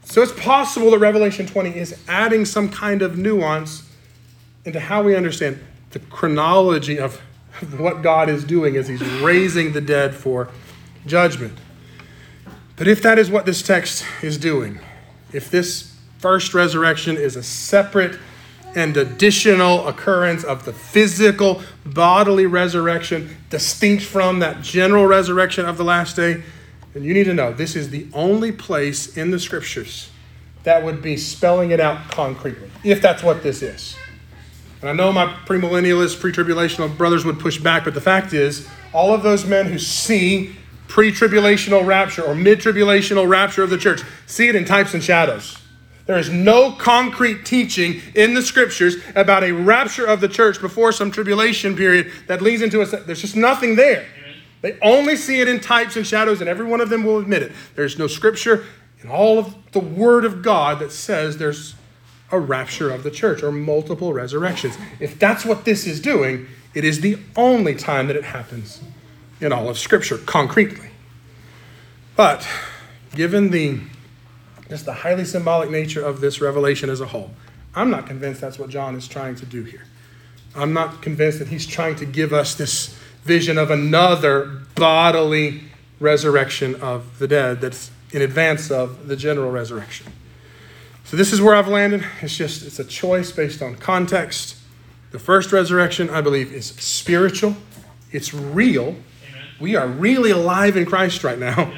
So 0.04 0.22
it's 0.22 0.34
possible 0.34 0.92
that 0.92 1.00
Revelation 1.00 1.46
20 1.46 1.78
is 1.78 1.98
adding 2.08 2.44
some 2.44 2.70
kind 2.70 3.02
of 3.02 3.18
nuance 3.18 3.90
into 4.66 4.80
how 4.80 5.04
we 5.04 5.16
understand 5.16 5.60
the 5.92 6.00
chronology 6.00 7.00
of 7.00 7.22
what 7.78 8.02
God 8.02 8.30
is 8.30 8.44
doing 8.44 8.76
as 8.76 8.88
he's 8.88 9.02
raising 9.22 9.74
the 9.74 9.82
dead 9.82 10.16
for 10.16 10.50
judgment. 11.06 11.58
But 12.76 12.88
if 12.88 13.02
that 13.04 13.20
is 13.20 13.30
what 13.30 13.46
this 13.46 13.62
text 13.62 14.04
is 14.22 14.38
doing, 14.38 14.80
if 15.34 15.50
this 15.50 15.96
first 16.18 16.54
resurrection 16.54 17.18
is 17.18 17.36
a 17.36 17.44
separate 17.44 18.20
and 18.76 18.96
additional 18.96 19.88
occurrence 19.88 20.44
of 20.44 20.66
the 20.66 20.74
physical 20.74 21.62
bodily 21.86 22.46
resurrection, 22.46 23.36
distinct 23.50 24.04
from 24.04 24.40
that 24.40 24.62
general 24.62 25.06
resurrection 25.06 25.66
of 25.66 25.78
the 25.78 25.84
last 25.84 26.16
day, 26.16 26.42
then 26.94 27.04
you 27.04 27.14
need 27.14 27.26
to 27.26 27.34
know 27.34 27.54
this 27.54 27.76
is 27.76 27.90
the 27.90 28.08
only 28.14 28.52
place 28.52 29.18
in 29.18 29.32
the 29.32 29.40
scriptures 29.40 30.10
that 30.64 30.84
would 30.84 31.02
be 31.02 31.18
spelling 31.18 31.72
it 31.72 31.80
out 31.80 32.12
concretely, 32.12 32.70
if 32.84 33.02
that's 33.02 33.24
what 33.24 33.44
this 33.44 33.62
is. 33.62 33.96
And 34.82 34.90
I 34.90 34.94
know 34.94 35.12
my 35.12 35.28
premillennialist, 35.46 36.20
pre 36.20 36.32
tribulational 36.32 36.96
brothers 36.96 37.26
would 37.26 37.40
push 37.40 37.58
back, 37.58 37.84
but 37.84 37.94
the 37.94 38.02
fact 38.02 38.34
is, 38.34 38.68
all 38.94 39.14
of 39.14 39.24
those 39.24 39.46
men 39.46 39.68
who 39.68 39.80
see 39.80 40.56
pre 40.92 41.10
tribulational 41.10 41.86
rapture 41.86 42.22
or 42.22 42.36
mid 42.36 42.60
tribulational 42.60 43.28
rapture 43.28 43.64
of 43.64 43.70
the 43.70 43.78
church. 43.78 44.02
See 44.28 44.50
it 44.50 44.56
in 44.56 44.66
types 44.66 44.94
and 44.94 45.02
shadows. 45.02 45.58
There 46.06 46.18
is 46.18 46.30
no 46.30 46.74
concrete 46.74 47.46
teaching 47.46 48.02
in 48.14 48.34
the 48.34 48.42
scriptures 48.42 48.98
about 49.16 49.46
a 49.46 49.54
rapture 49.54 50.06
of 50.06 50.20
the 50.20 50.28
church 50.28 50.60
before 50.60 50.92
some 50.92 51.10
tribulation 51.10 51.78
period 51.78 52.12
that 52.28 52.42
leads 52.42 52.62
into 52.62 52.82
a. 52.82 52.86
There's 52.86 53.22
just 53.22 53.38
nothing 53.38 53.78
there. 53.78 54.06
They 54.60 54.78
only 54.82 55.16
see 55.16 55.40
it 55.40 55.48
in 55.48 55.62
types 55.62 55.96
and 55.96 56.06
shadows, 56.06 56.42
and 56.42 56.50
every 56.50 56.66
one 56.66 56.82
of 56.82 56.90
them 56.90 57.06
will 57.06 57.20
admit 57.20 57.42
it. 57.42 57.54
There's 57.76 57.98
no 57.98 58.08
scripture 58.08 58.66
in 59.02 59.10
all 59.10 59.40
of 59.40 59.56
the 59.72 59.80
Word 59.80 60.26
of 60.26 60.42
God 60.42 60.80
that 60.80 60.92
says 60.92 61.38
there's 61.38 61.74
a 62.34 62.40
rapture 62.40 62.92
of 62.92 63.04
the 63.04 63.12
church 63.12 63.44
or 63.44 63.52
multiple 63.54 64.12
resurrections. 64.12 64.78
If 65.00 65.18
that's 65.18 65.46
what 65.46 65.64
this 65.64 65.88
is 65.88 66.02
doing, 66.02 66.48
it 66.74 66.84
is 66.84 67.00
the 67.00 67.18
only 67.38 67.76
time 67.76 68.08
that 68.08 68.18
it 68.18 68.26
happens 68.26 68.82
in 69.42 69.52
all 69.52 69.68
of 69.70 69.78
Scripture 69.78 70.18
concretely. 70.20 70.90
But 72.16 72.48
given 73.16 73.50
the 73.50 73.80
just 74.70 74.86
the 74.86 74.94
highly 74.94 75.26
symbolic 75.26 75.70
nature 75.70 76.02
of 76.02 76.22
this 76.22 76.40
revelation 76.40 76.90
as 76.90 77.02
a 77.02 77.08
whole, 77.08 77.32
I'm 77.76 77.90
not 77.90 78.08
convinced 78.08 78.40
that's 78.40 78.58
what 78.58 78.70
John 78.70 78.96
is 78.96 79.06
trying 79.06 79.36
to 79.36 79.46
do 79.46 79.64
here. 79.64 79.84
I'm 80.56 80.72
not 80.72 81.02
convinced 81.02 81.40
that 81.40 81.50
he's 81.50 81.66
trying 81.66 81.96
to 81.98 82.06
give 82.06 82.32
us 82.32 82.56
this 82.56 82.98
vision 83.24 83.58
of 83.58 83.70
another 83.70 84.62
bodily 84.76 85.64
resurrection 86.00 86.76
of 86.76 87.20
the 87.20 87.28
dead 87.28 87.60
that's 87.60 87.92
in 88.12 88.22
advance 88.22 88.72
of 88.72 89.08
the 89.08 89.16
general 89.16 89.52
resurrection. 89.52 90.08
So 91.04 91.18
this 91.18 91.34
is 91.34 91.42
where 91.42 91.56
I've 91.56 91.68
landed. 91.68 92.06
It's 92.22 92.38
just 92.38 92.66
it's 92.66 92.80
a 92.80 92.86
choice 92.86 93.32
based 93.32 93.62
on 93.62 93.76
context. 93.76 94.58
The 95.12 95.20
first 95.20 95.52
resurrection, 95.52 96.10
I 96.10 96.22
believe, 96.22 96.54
is 96.54 96.68
spiritual. 96.68 97.58
It's 98.12 98.34
real 98.34 98.96
we 99.62 99.76
are 99.76 99.88
really 99.88 100.32
alive 100.32 100.76
in 100.76 100.86
Christ 100.86 101.24
right 101.24 101.40
now. 101.40 101.72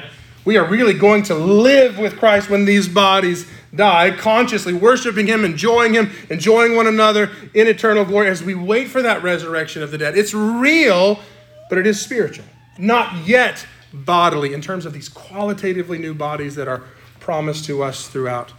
We 0.44 0.56
are 0.56 0.66
really 0.66 0.94
going 0.94 1.22
to 1.24 1.34
live 1.34 1.98
with 1.98 2.18
Christ 2.18 2.50
when 2.50 2.64
these 2.64 2.88
bodies 2.88 3.46
die, 3.74 4.10
consciously 4.10 4.72
worshiping 4.72 5.26
Him, 5.26 5.44
enjoying 5.44 5.94
Him, 5.94 6.10
enjoying 6.28 6.76
one 6.76 6.86
another 6.86 7.30
in 7.54 7.66
eternal 7.66 8.04
glory 8.04 8.28
as 8.28 8.42
we 8.42 8.54
wait 8.54 8.88
for 8.88 9.00
that 9.02 9.22
resurrection 9.22 9.82
of 9.82 9.90
the 9.90 9.98
dead. 9.98 10.18
It's 10.18 10.34
real, 10.34 11.20
but 11.68 11.78
it 11.78 11.86
is 11.86 12.00
spiritual. 12.00 12.44
Not 12.78 13.26
yet 13.26 13.66
bodily 13.92 14.52
in 14.52 14.60
terms 14.60 14.84
of 14.84 14.92
these 14.92 15.08
qualitatively 15.08 15.98
new 15.98 16.14
bodies 16.14 16.56
that 16.56 16.68
are 16.68 16.82
promised 17.20 17.64
to 17.66 17.82
us 17.82 18.08
throughout 18.08 18.52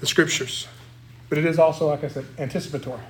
the 0.00 0.06
scriptures. 0.06 0.66
But 1.28 1.38
it 1.38 1.44
is 1.44 1.58
also, 1.58 1.86
like 1.86 2.02
I 2.02 2.08
said, 2.08 2.24
anticipatory. 2.38 3.00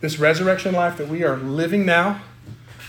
This 0.00 0.18
resurrection 0.18 0.74
life 0.74 0.96
that 0.98 1.08
we 1.08 1.24
are 1.24 1.36
living 1.36 1.84
now, 1.84 2.22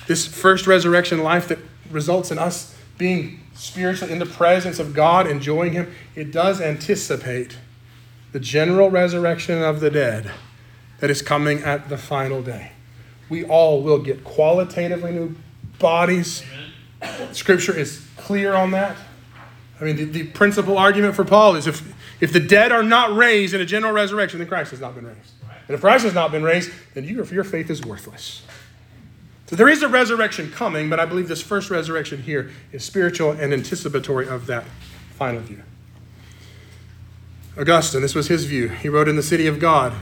this 0.08 0.27
first 0.27 0.67
resurrection 0.67 1.23
life 1.23 1.47
that 1.47 1.60
results 1.95 2.29
in 2.29 2.38
us 2.38 2.77
being 2.97 3.39
spiritually 3.55 4.13
in 4.13 4.19
the 4.19 4.25
presence 4.25 4.79
of 4.79 4.93
God, 4.93 5.25
enjoying 5.27 5.73
Him, 5.73 5.91
it 6.13 6.31
does 6.31 6.62
anticipate 6.62 7.58
the 8.34 8.39
general 8.39 8.91
resurrection 8.91 9.63
of 9.63 9.79
the 9.79 9.89
dead 9.89 10.29
that 10.99 11.10
is 11.10 11.21
coming 11.21 11.60
at 11.60 11.89
the 11.89 11.97
final 11.97 12.43
day. 12.43 12.73
We 13.29 13.43
all 13.43 13.81
will 13.81 13.99
get 13.99 14.23
qualitatively 14.23 15.13
new 15.13 15.36
bodies. 15.79 16.43
Scripture 17.31 17.75
is 17.77 18.05
clear 18.17 18.53
on 18.53 18.71
that. 18.71 18.97
I 19.79 19.84
mean, 19.84 19.95
the, 19.95 20.05
the 20.05 20.23
principal 20.27 20.77
argument 20.77 21.15
for 21.15 21.25
Paul 21.25 21.55
is 21.55 21.67
if, 21.67 21.93
if 22.21 22.31
the 22.31 22.39
dead 22.39 22.71
are 22.71 22.84
not 22.84 23.15
raised 23.15 23.53
in 23.53 23.62
a 23.62 23.65
general 23.65 23.93
resurrection, 23.93 24.39
then 24.39 24.47
Christ 24.47 24.71
has 24.71 24.79
not 24.79 24.95
been 24.95 25.05
raised. 25.05 25.31
And 25.67 25.75
if 25.75 25.81
Christ 25.81 26.05
has 26.05 26.13
not 26.13 26.31
been 26.31 26.43
raised, 26.43 26.71
then 26.93 27.05
you, 27.05 27.23
your 27.25 27.43
faith 27.43 27.69
is 27.69 27.81
worthless. 27.84 28.43
So 29.47 29.55
there 29.55 29.69
is 29.69 29.84
a 29.84 29.88
resurrection 29.88 30.51
coming, 30.51 30.89
but 30.89 30.99
I 30.99 31.05
believe 31.05 31.27
this 31.27 31.41
first 31.41 31.69
resurrection 31.69 32.23
here 32.23 32.51
is 32.71 32.84
spiritual 32.84 33.31
and 33.31 33.53
anticipatory 33.53 34.27
of 34.27 34.47
that 34.47 34.63
final 35.12 35.41
view. 35.41 35.62
Augustine, 37.58 38.01
this 38.01 38.15
was 38.15 38.27
his 38.27 38.45
view. 38.45 38.69
He 38.69 38.89
wrote 38.89 39.08
in 39.08 39.15
The 39.15 39.23
City 39.23 39.47
of 39.47 39.60
God 39.60 39.93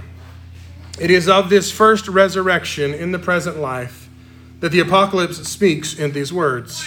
It 1.00 1.12
is 1.12 1.28
of 1.28 1.50
this 1.50 1.72
first 1.72 2.08
resurrection 2.08 2.94
in 2.94 3.12
the 3.12 3.20
present 3.20 3.58
life 3.58 4.10
that 4.60 4.72
the 4.72 4.80
apocalypse 4.80 5.38
speaks 5.48 5.98
in 6.00 6.14
these 6.14 6.32
words. 6.32 6.86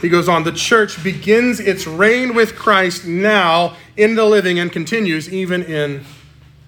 He 0.00 0.08
goes 0.08 0.28
on, 0.28 0.44
the 0.44 0.52
church 0.52 1.02
begins 1.02 1.60
its 1.60 1.86
reign 1.86 2.34
with 2.34 2.54
Christ 2.54 3.04
now 3.04 3.76
in 3.96 4.14
the 4.14 4.24
living 4.24 4.58
and 4.58 4.70
continues 4.70 5.32
even 5.32 5.62
in 5.62 6.04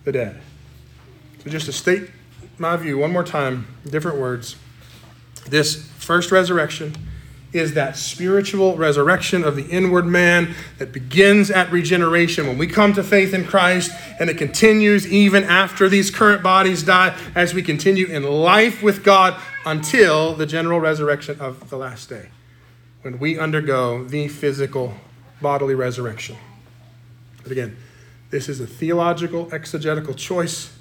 the 0.04 0.12
dead. 0.12 0.40
So, 1.42 1.50
just 1.50 1.66
to 1.66 1.72
state 1.72 2.10
my 2.58 2.76
view 2.76 2.98
one 2.98 3.12
more 3.12 3.24
time, 3.24 3.66
different 3.88 4.18
words. 4.18 4.56
This 5.46 5.88
first 5.98 6.30
resurrection 6.30 6.94
is 7.52 7.74
that 7.74 7.96
spiritual 7.96 8.76
resurrection 8.76 9.42
of 9.42 9.56
the 9.56 9.66
inward 9.68 10.06
man 10.06 10.54
that 10.78 10.92
begins 10.92 11.50
at 11.50 11.70
regeneration 11.72 12.46
when 12.46 12.58
we 12.58 12.66
come 12.66 12.92
to 12.92 13.02
faith 13.02 13.34
in 13.34 13.44
Christ, 13.44 13.90
and 14.20 14.30
it 14.30 14.38
continues 14.38 15.10
even 15.10 15.42
after 15.44 15.88
these 15.88 16.10
current 16.10 16.42
bodies 16.42 16.82
die 16.82 17.16
as 17.34 17.52
we 17.52 17.62
continue 17.62 18.06
in 18.06 18.22
life 18.22 18.82
with 18.82 19.02
God 19.02 19.40
until 19.66 20.34
the 20.34 20.46
general 20.46 20.80
resurrection 20.80 21.40
of 21.40 21.70
the 21.70 21.76
last 21.76 22.08
day, 22.08 22.28
when 23.02 23.18
we 23.18 23.38
undergo 23.38 24.04
the 24.04 24.28
physical 24.28 24.94
bodily 25.42 25.74
resurrection. 25.74 26.36
But 27.42 27.50
again, 27.50 27.76
this 28.30 28.48
is 28.48 28.60
a 28.60 28.66
theological, 28.66 29.52
exegetical 29.52 30.14
choice 30.14 30.76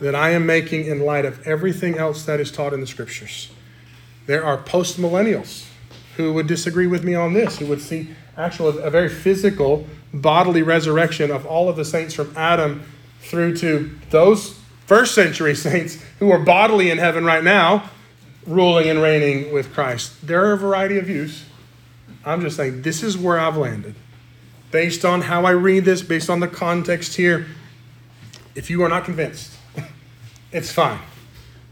that 0.00 0.16
I 0.16 0.30
am 0.30 0.46
making 0.46 0.86
in 0.86 1.02
light 1.02 1.24
of 1.24 1.46
everything 1.46 1.96
else 1.96 2.24
that 2.24 2.40
is 2.40 2.50
taught 2.50 2.72
in 2.72 2.80
the 2.80 2.88
scriptures. 2.88 3.52
There 4.26 4.44
are 4.44 4.56
post 4.56 4.98
millennials 4.98 5.66
who 6.16 6.32
would 6.32 6.46
disagree 6.46 6.86
with 6.86 7.04
me 7.04 7.14
on 7.14 7.32
this, 7.32 7.58
who 7.58 7.66
would 7.66 7.80
see 7.80 8.08
actual 8.36 8.68
a 8.78 8.90
very 8.90 9.08
physical 9.08 9.86
bodily 10.12 10.62
resurrection 10.62 11.30
of 11.30 11.46
all 11.46 11.68
of 11.68 11.76
the 11.76 11.84
saints 11.84 12.14
from 12.14 12.32
Adam 12.36 12.82
through 13.20 13.56
to 13.56 13.90
those 14.10 14.58
first 14.86 15.14
century 15.14 15.54
saints 15.68 16.02
who 16.18 16.30
are 16.30 16.38
bodily 16.38 16.90
in 16.90 16.98
heaven 16.98 17.24
right 17.24 17.44
now, 17.44 17.90
ruling 18.46 18.88
and 18.88 19.00
reigning 19.00 19.52
with 19.52 19.72
Christ. 19.72 20.26
There 20.26 20.44
are 20.44 20.52
a 20.52 20.58
variety 20.58 20.98
of 20.98 21.06
views. 21.06 21.44
I'm 22.24 22.40
just 22.40 22.56
saying 22.56 22.82
this 22.82 23.02
is 23.02 23.16
where 23.16 23.38
I've 23.38 23.56
landed. 23.56 23.94
Based 24.70 25.04
on 25.04 25.22
how 25.22 25.44
I 25.44 25.50
read 25.50 25.84
this, 25.84 26.02
based 26.02 26.30
on 26.30 26.40
the 26.40 26.48
context 26.48 27.16
here, 27.16 27.46
if 28.54 28.70
you 28.70 28.82
are 28.82 28.88
not 28.88 29.04
convinced, 29.04 29.52
it's 30.52 30.72
fine. 30.72 30.98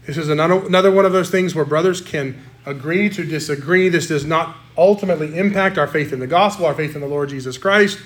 This 0.05 0.17
is 0.17 0.29
another, 0.29 0.91
one 0.91 1.05
of 1.05 1.11
those 1.11 1.29
things 1.29 1.53
where 1.53 1.65
brothers 1.65 2.01
can 2.01 2.41
agree 2.65 3.09
to 3.09 3.23
disagree. 3.23 3.89
This 3.89 4.07
does 4.07 4.25
not 4.25 4.55
ultimately 4.77 5.37
impact 5.37 5.77
our 5.77 5.87
faith 5.87 6.11
in 6.11 6.19
the 6.19 6.27
gospel, 6.27 6.65
our 6.65 6.73
faith 6.73 6.95
in 6.95 7.01
the 7.01 7.07
Lord 7.07 7.29
Jesus 7.29 7.57
Christ, 7.57 7.99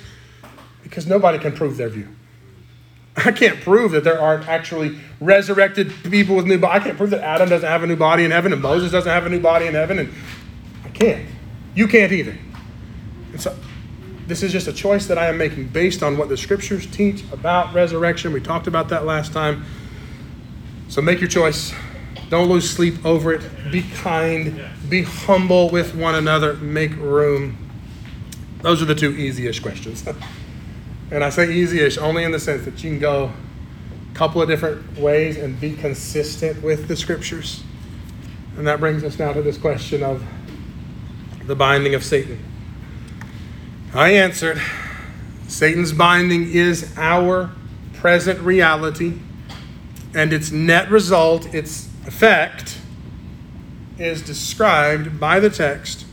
because 0.82 1.06
nobody 1.06 1.38
can 1.38 1.52
prove 1.52 1.76
their 1.76 1.88
view. 1.88 2.08
I 3.16 3.32
can't 3.32 3.60
prove 3.62 3.92
that 3.92 4.04
there 4.04 4.20
aren't 4.20 4.46
actually 4.46 4.98
resurrected 5.20 5.90
people 6.04 6.36
with 6.36 6.46
new 6.46 6.58
bodies. 6.58 6.82
I 6.82 6.84
can't 6.84 6.98
prove 6.98 7.10
that 7.10 7.22
Adam 7.22 7.48
doesn't 7.48 7.68
have 7.68 7.82
a 7.82 7.86
new 7.86 7.96
body 7.96 8.24
in 8.24 8.30
heaven 8.30 8.52
and 8.52 8.60
Moses 8.60 8.92
doesn't 8.92 9.10
have 9.10 9.24
a 9.24 9.30
new 9.30 9.40
body 9.40 9.66
in 9.66 9.74
heaven. 9.74 9.98
And 9.98 10.12
I 10.84 10.90
can't. 10.90 11.26
You 11.74 11.88
can't 11.88 12.12
either. 12.12 12.36
And 13.32 13.40
so 13.40 13.56
this 14.26 14.42
is 14.42 14.52
just 14.52 14.68
a 14.68 14.72
choice 14.72 15.06
that 15.06 15.16
I 15.16 15.28
am 15.28 15.38
making 15.38 15.68
based 15.68 16.02
on 16.02 16.18
what 16.18 16.28
the 16.28 16.36
scriptures 16.36 16.86
teach 16.86 17.24
about 17.32 17.72
resurrection. 17.72 18.34
We 18.34 18.40
talked 18.40 18.66
about 18.66 18.90
that 18.90 19.06
last 19.06 19.32
time. 19.32 19.64
So 20.88 21.00
make 21.00 21.20
your 21.20 21.30
choice. 21.30 21.72
Don't 22.28 22.48
lose 22.48 22.68
sleep 22.68 23.04
over 23.04 23.32
it. 23.32 23.42
Be 23.70 23.82
kind. 23.82 24.60
Be 24.88 25.02
humble 25.02 25.70
with 25.70 25.94
one 25.94 26.14
another. 26.14 26.54
Make 26.54 26.96
room. 26.96 27.56
Those 28.62 28.82
are 28.82 28.86
the 28.86 28.94
two 28.94 29.12
easiest 29.12 29.62
questions. 29.62 30.06
and 31.10 31.22
I 31.22 31.30
say 31.30 31.46
easyish 31.46 32.00
only 32.00 32.24
in 32.24 32.32
the 32.32 32.40
sense 32.40 32.64
that 32.64 32.82
you 32.82 32.90
can 32.90 32.98
go 32.98 33.32
a 34.10 34.14
couple 34.14 34.42
of 34.42 34.48
different 34.48 34.98
ways 34.98 35.36
and 35.36 35.60
be 35.60 35.74
consistent 35.74 36.62
with 36.62 36.88
the 36.88 36.96
scriptures. 36.96 37.62
And 38.56 38.66
that 38.66 38.80
brings 38.80 39.04
us 39.04 39.18
now 39.18 39.32
to 39.32 39.42
this 39.42 39.58
question 39.58 40.02
of 40.02 40.24
the 41.44 41.54
binding 41.54 41.94
of 41.94 42.04
Satan. 42.04 42.42
I 43.94 44.10
answered 44.10 44.60
Satan's 45.46 45.92
binding 45.92 46.50
is 46.50 46.92
our 46.96 47.52
present 47.94 48.40
reality, 48.40 49.14
and 50.14 50.32
its 50.32 50.50
net 50.50 50.90
result, 50.90 51.54
its 51.54 51.88
effect, 52.06 52.78
is 53.98 54.22
described 54.22 55.18
by 55.18 55.40
the 55.40 55.50
text 55.50 56.06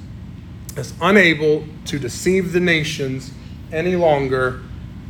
as 0.75 0.93
unable 1.01 1.65
to 1.85 1.99
deceive 1.99 2.51
the 2.51 2.59
nations 2.59 3.31
any 3.71 3.95
longer 3.95 4.61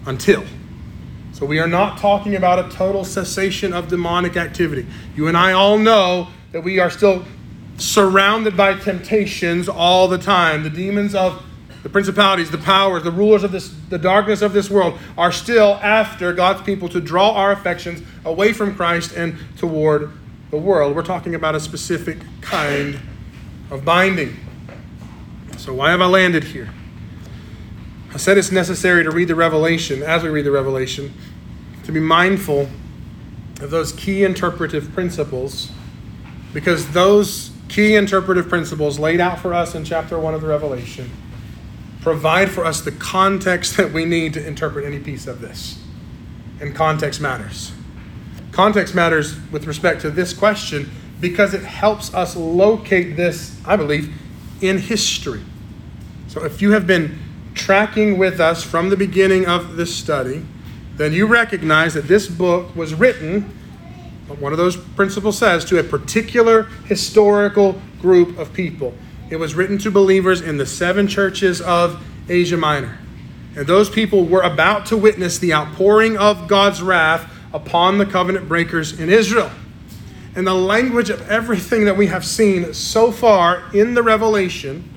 until. 0.06 0.44
So 1.34 1.46
we 1.46 1.60
are 1.60 1.68
not 1.68 1.98
talking 1.98 2.36
about 2.36 2.60
a 2.60 2.76
total 2.76 3.04
cessation 3.04 3.74
of 3.74 3.88
demonic 3.88 4.38
activity. 4.38 4.86
You 5.16 5.28
and 5.28 5.38
I 5.38 5.54
all 5.54 5.78
know 5.78 6.28
that 6.52 6.62
we 6.62 6.80
are 6.80 6.90
still 6.90 7.26
surrounded 7.78 8.56
by 8.56 8.76
temptations 8.76 9.68
all 9.68 10.08
the 10.08 10.18
time. 10.18 10.64
The 10.64 10.70
demons 10.70 11.16
of 11.16 11.44
the 11.82 11.90
principalities, 11.90 12.50
the 12.50 12.58
powers, 12.58 13.04
the 13.04 13.12
rulers 13.12 13.44
of 13.44 13.52
this, 13.52 13.74
the 13.90 13.98
darkness 13.98 14.42
of 14.42 14.54
this 14.54 14.70
world 14.70 14.98
are 15.18 15.32
still 15.32 15.80
after 15.82 16.34
God's 16.34 16.62
people 16.62 16.88
to 16.90 17.02
draw 17.02 17.34
our 17.34 17.52
affections 17.52 18.02
away 18.24 18.54
from 18.54 18.76
Christ 18.76 19.14
and 19.16 19.38
toward 19.58 20.12
the 20.54 20.60
world. 20.60 20.96
We're 20.96 21.02
talking 21.02 21.34
about 21.34 21.56
a 21.56 21.60
specific 21.60 22.20
kind 22.42 23.00
of 23.72 23.84
binding. 23.84 24.38
So, 25.58 25.74
why 25.74 25.90
have 25.90 26.00
I 26.00 26.06
landed 26.06 26.44
here? 26.44 26.70
I 28.14 28.18
said 28.18 28.38
it's 28.38 28.52
necessary 28.52 29.04
to 29.04 29.10
read 29.10 29.30
the 29.30 29.36
Revelation, 29.36 30.04
as 30.04 30.22
we 30.22 30.30
read 30.30 30.46
the 30.46 30.52
Revelation, 30.52 31.12
to 31.86 31.92
be 31.92 32.00
mindful 32.00 32.70
of 33.62 33.72
those 33.72 33.94
key 33.94 34.24
interpretive 34.24 34.94
principles, 34.94 35.72
because 36.54 36.92
those 36.92 37.50
key 37.68 37.96
interpretive 37.96 38.48
principles 38.48 39.00
laid 39.00 39.20
out 39.20 39.40
for 39.40 39.56
us 39.56 39.74
in 39.74 39.84
chapter 39.84 40.20
1 40.20 40.36
of 40.36 40.42
the 40.42 40.48
Revelation 40.48 41.10
provide 42.02 42.52
for 42.52 42.64
us 42.64 42.82
the 42.82 42.92
context 42.92 43.76
that 43.78 43.92
we 43.92 44.06
need 44.06 44.36
to 44.36 44.46
interpret 44.46 44.86
any 44.86 45.00
piece 45.00 45.26
of 45.26 45.42
this. 45.42 45.82
And 46.62 46.76
context 46.76 47.20
matters. 47.20 47.72
Context 48.54 48.94
matters 48.94 49.36
with 49.52 49.66
respect 49.66 50.02
to 50.02 50.12
this 50.12 50.32
question 50.32 50.90
because 51.20 51.54
it 51.54 51.64
helps 51.64 52.14
us 52.14 52.36
locate 52.36 53.18
this, 53.18 53.60
I 53.66 53.76
believe, 53.76 54.14
in 54.62 54.78
history. 54.78 55.42
So 56.28 56.44
if 56.46 56.62
you 56.62 56.72
have 56.72 56.86
been 56.86 57.20
tracking 57.56 58.18
with 58.18 58.40
us 58.40 58.64
from 58.64 58.90
the 58.90 58.98
beginning 58.98 59.48
of 59.48 59.76
this 59.76 59.94
study, 59.94 60.46
then 60.98 61.14
you 61.14 61.26
recognize 61.26 61.96
that 61.96 62.08
this 62.08 62.28
book 62.28 62.76
was 62.76 62.94
written, 62.94 63.42
one 64.40 64.52
of 64.52 64.58
those 64.58 64.78
principles 64.78 65.38
says, 65.38 65.66
to 65.66 65.80
a 65.80 65.84
particular 65.84 66.64
historical 66.86 67.82
group 68.02 68.38
of 68.38 68.54
people. 68.54 68.94
It 69.32 69.38
was 69.38 69.56
written 69.56 69.80
to 69.80 69.90
believers 69.90 70.42
in 70.42 70.58
the 70.58 70.66
seven 70.66 71.08
churches 71.08 71.60
of 71.62 72.04
Asia 72.30 72.58
Minor. 72.58 73.00
And 73.56 73.66
those 73.66 73.90
people 73.90 74.26
were 74.26 74.42
about 74.42 74.86
to 74.88 74.98
witness 74.98 75.40
the 75.40 75.54
outpouring 75.54 76.18
of 76.18 76.48
God's 76.48 76.82
wrath 76.82 77.32
upon 77.54 77.98
the 77.98 78.06
covenant 78.06 78.48
breakers 78.48 79.00
in 79.00 79.10
Israel. 79.10 79.52
And 80.36 80.48
the 80.48 80.56
language 80.56 81.10
of 81.10 81.30
everything 81.30 81.86
that 81.86 81.96
we 81.96 82.08
have 82.08 82.26
seen 82.26 82.74
so 82.74 83.12
far 83.12 83.64
in 83.74 83.94
the 83.94 84.02
Revelation 84.02 84.90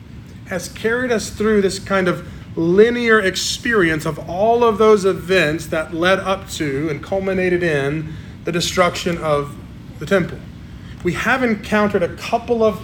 has 0.46 0.68
carried 0.70 1.12
us 1.12 1.30
through 1.30 1.60
this 1.60 1.78
kind 1.78 2.08
of 2.08 2.26
linear 2.56 3.20
experience 3.20 4.06
of 4.06 4.30
all 4.30 4.64
of 4.64 4.78
those 4.78 5.04
events 5.04 5.66
that 5.66 5.92
led 5.92 6.18
up 6.18 6.48
to 6.48 6.88
and 6.88 7.02
culminated 7.02 7.62
in 7.62 8.14
the 8.44 8.52
destruction 8.52 9.18
of 9.18 9.54
the 9.98 10.06
temple. 10.06 10.38
We 11.04 11.12
have 11.12 11.42
encountered 11.42 12.02
a 12.02 12.14
couple 12.16 12.64
of 12.64 12.80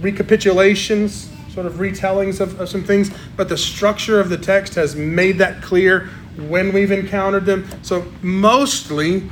recapitulations, 0.00 1.28
sort 1.52 1.66
of 1.66 1.74
retellings 1.74 2.40
of, 2.40 2.60
of 2.60 2.68
some 2.68 2.84
things, 2.84 3.10
but 3.36 3.48
the 3.48 3.56
structure 3.56 4.20
of 4.20 4.28
the 4.28 4.38
text 4.38 4.74
has 4.76 4.94
made 4.94 5.38
that 5.38 5.62
clear 5.62 6.10
when 6.36 6.72
we've 6.72 6.90
encountered 6.90 7.46
them. 7.46 7.68
So 7.82 8.10
mostly, 8.22 9.30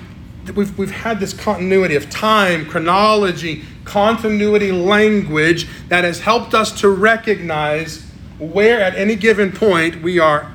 we've, 0.55 0.77
we've 0.79 0.91
had 0.91 1.21
this 1.21 1.33
continuity 1.33 1.95
of 1.95 2.11
time, 2.11 2.67
chronology, 2.67 3.65
continuity 3.85 4.73
language 4.73 5.69
that 5.89 6.05
has 6.05 6.21
helped 6.21 6.55
us 6.55 6.81
to 6.81 6.89
recognize 6.89 8.05
where 8.39 8.81
at 8.81 8.95
any 8.97 9.17
given 9.17 9.53
point 9.53 10.03
we 10.03 10.19
are 10.19 10.51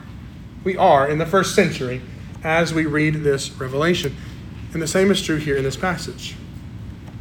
we 0.64 0.76
are 0.76 1.08
in 1.08 1.18
the 1.18 1.26
first 1.26 1.56
century 1.56 2.02
as 2.44 2.74
we 2.74 2.86
read 2.86 3.16
this 3.16 3.50
revelation. 3.52 4.16
And 4.74 4.82
the 4.82 4.88
same 4.88 5.10
is 5.10 5.22
true 5.22 5.38
here 5.38 5.56
in 5.56 5.64
this 5.64 5.78
passage. 5.78 6.36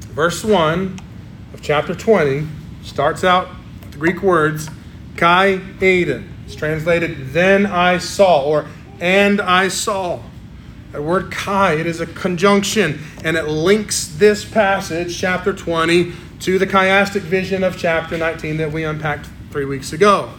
Verse 0.00 0.42
1 0.44 0.98
of 1.54 1.62
chapter 1.62 1.94
20 1.94 2.46
starts 2.82 3.22
out 3.22 3.48
with 3.80 3.92
the 3.92 3.98
Greek 3.98 4.22
words 4.22 4.68
kai 5.16 5.58
eiden. 5.80 6.28
It's 6.44 6.56
translated 6.56 7.32
then 7.32 7.64
I 7.66 7.98
saw 7.98 8.42
or 8.42 8.66
and 9.00 9.40
I 9.40 9.68
saw. 9.68 10.20
The 10.92 11.02
word 11.02 11.30
kai, 11.30 11.74
it 11.74 11.86
is 11.86 12.00
a 12.00 12.06
conjunction, 12.06 13.00
and 13.22 13.36
it 13.36 13.46
links 13.46 14.06
this 14.06 14.44
passage, 14.44 15.18
chapter 15.18 15.52
20, 15.52 16.12
to 16.40 16.58
the 16.58 16.66
chiastic 16.66 17.20
vision 17.20 17.62
of 17.62 17.76
chapter 17.76 18.16
19 18.16 18.56
that 18.56 18.72
we 18.72 18.84
unpacked 18.84 19.28
three 19.50 19.66
weeks 19.66 19.92
ago. 19.92 20.30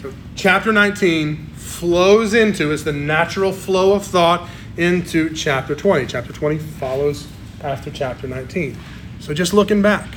So, 0.00 0.12
chapter 0.36 0.72
19 0.72 1.46
flows 1.56 2.32
into, 2.32 2.70
is 2.70 2.84
the 2.84 2.92
natural 2.92 3.52
flow 3.52 3.94
of 3.94 4.04
thought 4.04 4.48
into 4.76 5.34
chapter 5.34 5.74
20. 5.74 6.06
Chapter 6.06 6.32
20 6.32 6.58
follows 6.58 7.26
after 7.62 7.90
chapter 7.90 8.28
19. 8.28 8.76
So, 9.18 9.34
just 9.34 9.52
looking 9.52 9.82
back, 9.82 10.08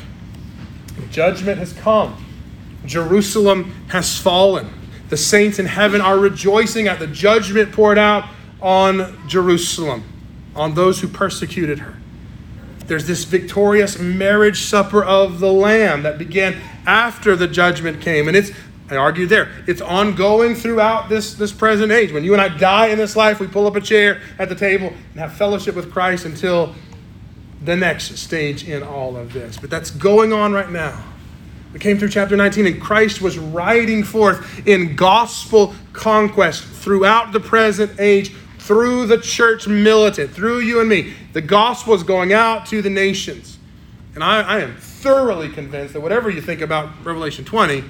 judgment 1.09 1.57
has 1.57 1.73
come, 1.73 2.23
Jerusalem 2.85 3.71
has 3.87 4.15
fallen. 4.15 4.78
The 5.09 5.17
saints 5.17 5.59
in 5.59 5.65
heaven 5.65 6.01
are 6.01 6.17
rejoicing 6.17 6.87
at 6.87 6.99
the 6.99 7.07
judgment 7.07 7.71
poured 7.71 7.97
out 7.97 8.29
on 8.61 9.27
Jerusalem, 9.27 10.03
on 10.55 10.75
those 10.75 11.01
who 11.01 11.07
persecuted 11.07 11.79
her. 11.79 11.95
There's 12.85 13.05
this 13.05 13.23
victorious 13.23 13.99
marriage 13.99 14.63
supper 14.63 15.03
of 15.03 15.39
the 15.39 15.51
Lamb 15.51 16.03
that 16.03 16.17
began 16.17 16.59
after 16.87 17.35
the 17.35 17.47
judgment 17.47 18.01
came. 18.01 18.27
And 18.27 18.35
it's, 18.35 18.51
I 18.89 18.95
argue 18.95 19.27
there, 19.27 19.51
it's 19.67 19.81
ongoing 19.81 20.55
throughout 20.55 21.07
this, 21.07 21.35
this 21.35 21.51
present 21.51 21.91
age. 21.91 22.11
When 22.11 22.23
you 22.23 22.33
and 22.33 22.41
I 22.41 22.49
die 22.49 22.87
in 22.87 22.97
this 22.97 23.15
life, 23.15 23.39
we 23.39 23.47
pull 23.47 23.67
up 23.67 23.75
a 23.75 23.81
chair 23.81 24.21
at 24.39 24.49
the 24.49 24.55
table 24.55 24.87
and 24.87 25.19
have 25.19 25.33
fellowship 25.33 25.75
with 25.75 25.91
Christ 25.91 26.25
until 26.25 26.73
the 27.63 27.75
next 27.75 28.17
stage 28.17 28.67
in 28.67 28.81
all 28.81 29.17
of 29.17 29.33
this. 29.33 29.57
But 29.57 29.69
that's 29.69 29.91
going 29.91 30.33
on 30.33 30.51
right 30.53 30.69
now. 30.71 31.03
We 31.73 31.79
came 31.79 31.99
through 31.99 32.09
chapter 32.09 32.35
19, 32.35 32.65
and 32.65 32.81
Christ 32.81 33.21
was 33.21 33.37
riding 33.37 34.03
forth 34.03 34.67
in 34.67 34.95
gospel 34.95 35.75
conquest 35.93 36.63
throughout 36.63 37.31
the 37.31 37.39
present 37.39 37.99
age, 37.99 38.33
through 38.57 39.05
the 39.05 39.19
church 39.19 39.67
militant, 39.67 40.31
through 40.31 40.59
you 40.59 40.79
and 40.79 40.89
me. 40.89 41.13
The 41.33 41.41
gospel 41.41 41.93
is 41.93 42.03
going 42.03 42.33
out 42.33 42.65
to 42.67 42.81
the 42.81 42.89
nations. 42.89 43.59
And 44.15 44.23
I, 44.23 44.41
I 44.41 44.59
am 44.59 44.75
thoroughly 44.77 45.49
convinced 45.49 45.93
that 45.93 46.01
whatever 46.01 46.29
you 46.29 46.41
think 46.41 46.61
about 46.61 46.89
Revelation 47.05 47.45
20, 47.45 47.83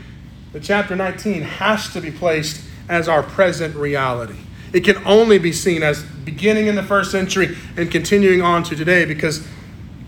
the 0.51 0.59
chapter 0.59 0.95
19 0.95 1.41
has 1.41 1.91
to 1.93 2.01
be 2.01 2.11
placed 2.11 2.61
as 2.89 3.07
our 3.07 3.23
present 3.23 3.75
reality. 3.75 4.37
It 4.73 4.81
can 4.81 4.97
only 5.05 5.39
be 5.39 5.51
seen 5.51 5.83
as 5.83 6.03
beginning 6.03 6.67
in 6.67 6.75
the 6.75 6.83
first 6.83 7.11
century 7.11 7.57
and 7.77 7.89
continuing 7.89 8.41
on 8.41 8.63
to 8.63 8.75
today 8.75 9.05
because 9.05 9.47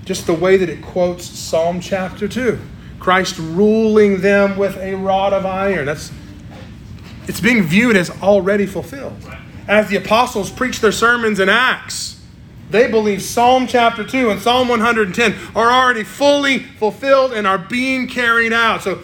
just 0.03 0.27
the 0.27 0.33
way 0.33 0.57
that 0.57 0.69
it 0.69 0.81
quotes 0.81 1.25
Psalm 1.25 1.79
chapter 1.79 2.27
2. 2.27 2.59
Christ 3.01 3.37
ruling 3.39 4.21
them 4.21 4.57
with 4.57 4.77
a 4.77 4.93
rod 4.93 5.33
of 5.33 5.45
iron. 5.45 5.87
That's 5.87 6.11
it's 7.27 7.41
being 7.41 7.63
viewed 7.63 7.97
as 7.97 8.09
already 8.21 8.65
fulfilled. 8.65 9.17
As 9.67 9.89
the 9.89 9.97
apostles 9.97 10.49
preach 10.49 10.79
their 10.79 10.91
sermons 10.91 11.39
in 11.39 11.49
Acts, 11.49 12.21
They 12.71 12.89
believe 12.89 13.21
Psalm 13.21 13.67
chapter 13.67 14.03
2 14.05 14.29
and 14.29 14.41
Psalm 14.41 14.69
110 14.69 15.35
are 15.55 15.69
already 15.69 16.05
fully 16.05 16.59
fulfilled 16.59 17.33
and 17.33 17.45
are 17.45 17.57
being 17.57 18.07
carried 18.07 18.53
out. 18.53 18.81
So 18.81 18.99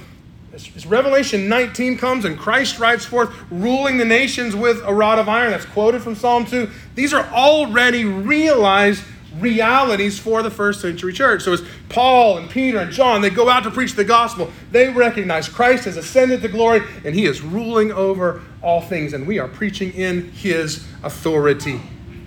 as 0.53 0.85
Revelation 0.85 1.49
19 1.49 1.97
comes 1.97 2.23
and 2.23 2.39
Christ 2.39 2.79
rides 2.79 3.05
forth, 3.05 3.29
ruling 3.51 3.97
the 3.97 4.05
nations 4.05 4.55
with 4.55 4.81
a 4.85 4.93
rod 4.93 5.19
of 5.19 5.27
iron, 5.27 5.51
that's 5.51 5.65
quoted 5.65 6.01
from 6.01 6.15
Psalm 6.15 6.45
2, 6.45 6.69
these 6.95 7.13
are 7.13 7.25
already 7.33 8.05
realized 8.05 9.03
realities 9.39 10.19
for 10.19 10.41
the 10.41 10.51
first 10.51 10.81
century 10.81 11.13
church. 11.13 11.43
So 11.43 11.53
as 11.53 11.63
Paul 11.89 12.37
and 12.37 12.49
Peter 12.49 12.79
and 12.79 12.91
John, 12.91 13.21
they 13.21 13.29
go 13.29 13.49
out 13.49 13.63
to 13.63 13.71
preach 13.71 13.93
the 13.93 14.03
gospel, 14.03 14.51
they 14.71 14.89
recognize 14.89 15.47
Christ 15.47 15.85
has 15.85 15.97
ascended 15.97 16.41
to 16.41 16.47
glory 16.47 16.81
and 17.03 17.13
he 17.13 17.25
is 17.25 17.41
ruling 17.41 17.91
over 17.91 18.41
all 18.61 18.81
things, 18.81 19.13
and 19.13 19.27
we 19.27 19.39
are 19.39 19.47
preaching 19.47 19.93
in 19.93 20.31
his 20.31 20.85
authority 21.03 21.79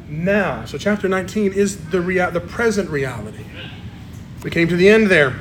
now. 0.09 0.65
So 0.65 0.79
chapter 0.79 1.09
19 1.09 1.53
is 1.53 1.91
the, 1.91 2.01
rea- 2.01 2.31
the 2.31 2.41
present 2.41 2.91
reality. 2.91 3.45
We 4.43 4.51
came 4.51 4.69
to 4.69 4.77
the 4.77 4.89
end 4.89 5.09
there. 5.09 5.37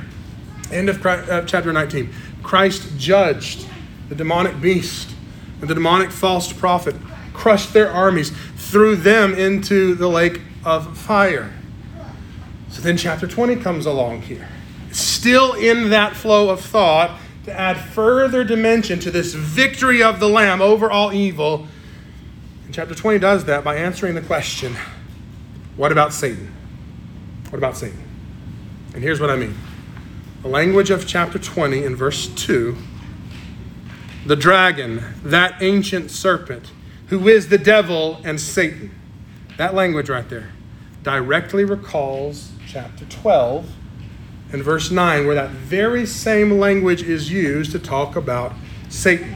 End 0.71 0.89
of 0.89 1.03
uh, 1.05 1.43
chapter 1.45 1.71
19. 1.71 2.13
Christ 2.43 2.97
judged 2.97 3.65
the 4.09 4.15
demonic 4.15 4.59
beast 4.61 5.15
and 5.61 5.69
the 5.69 5.73
demonic 5.73 6.11
false 6.11 6.51
prophet, 6.51 6.95
crushed 7.33 7.73
their 7.73 7.89
armies, 7.89 8.31
threw 8.55 8.95
them 8.95 9.33
into 9.33 9.95
the 9.95 10.07
lake 10.07 10.41
of 10.63 10.97
fire. 10.97 11.53
So 12.79 12.83
then 12.83 12.95
chapter 12.95 13.27
20 13.27 13.57
comes 13.57 13.85
along 13.85 14.21
here. 14.21 14.47
Still 14.93 15.51
in 15.51 15.89
that 15.89 16.15
flow 16.15 16.49
of 16.49 16.61
thought 16.61 17.19
to 17.43 17.51
add 17.51 17.77
further 17.77 18.45
dimension 18.45 18.99
to 18.99 19.11
this 19.11 19.33
victory 19.33 20.01
of 20.01 20.21
the 20.21 20.29
Lamb 20.29 20.61
over 20.61 20.89
all 20.89 21.11
evil. 21.11 21.67
And 22.63 22.73
chapter 22.73 22.95
20 22.95 23.19
does 23.19 23.43
that 23.43 23.65
by 23.65 23.75
answering 23.75 24.15
the 24.15 24.21
question 24.21 24.77
what 25.75 25.91
about 25.91 26.13
Satan? 26.13 26.55
What 27.49 27.57
about 27.57 27.75
Satan? 27.75 28.01
And 28.93 29.03
here's 29.03 29.19
what 29.19 29.29
I 29.29 29.35
mean 29.35 29.57
the 30.41 30.47
language 30.47 30.89
of 30.89 31.05
chapter 31.05 31.37
20 31.37 31.83
in 31.83 31.97
verse 31.97 32.29
2 32.29 32.77
the 34.25 34.37
dragon, 34.37 35.03
that 35.23 35.61
ancient 35.61 36.11
serpent, 36.11 36.71
who 37.07 37.27
is 37.27 37.49
the 37.49 37.57
devil 37.57 38.21
and 38.23 38.39
Satan. 38.39 38.91
That 39.57 39.73
language 39.73 40.07
right 40.07 40.29
there 40.29 40.53
directly 41.03 41.65
recalls 41.65 42.48
chapter 42.71 43.03
12 43.05 43.67
and 44.51 44.63
verse 44.63 44.91
9, 44.91 45.25
where 45.25 45.33
that 45.33 45.49
very 45.49 46.05
same 46.05 46.59
language 46.59 47.01
is 47.01 47.31
used 47.31 47.71
to 47.71 47.79
talk 47.79 48.15
about 48.15 48.53
Satan. 48.89 49.35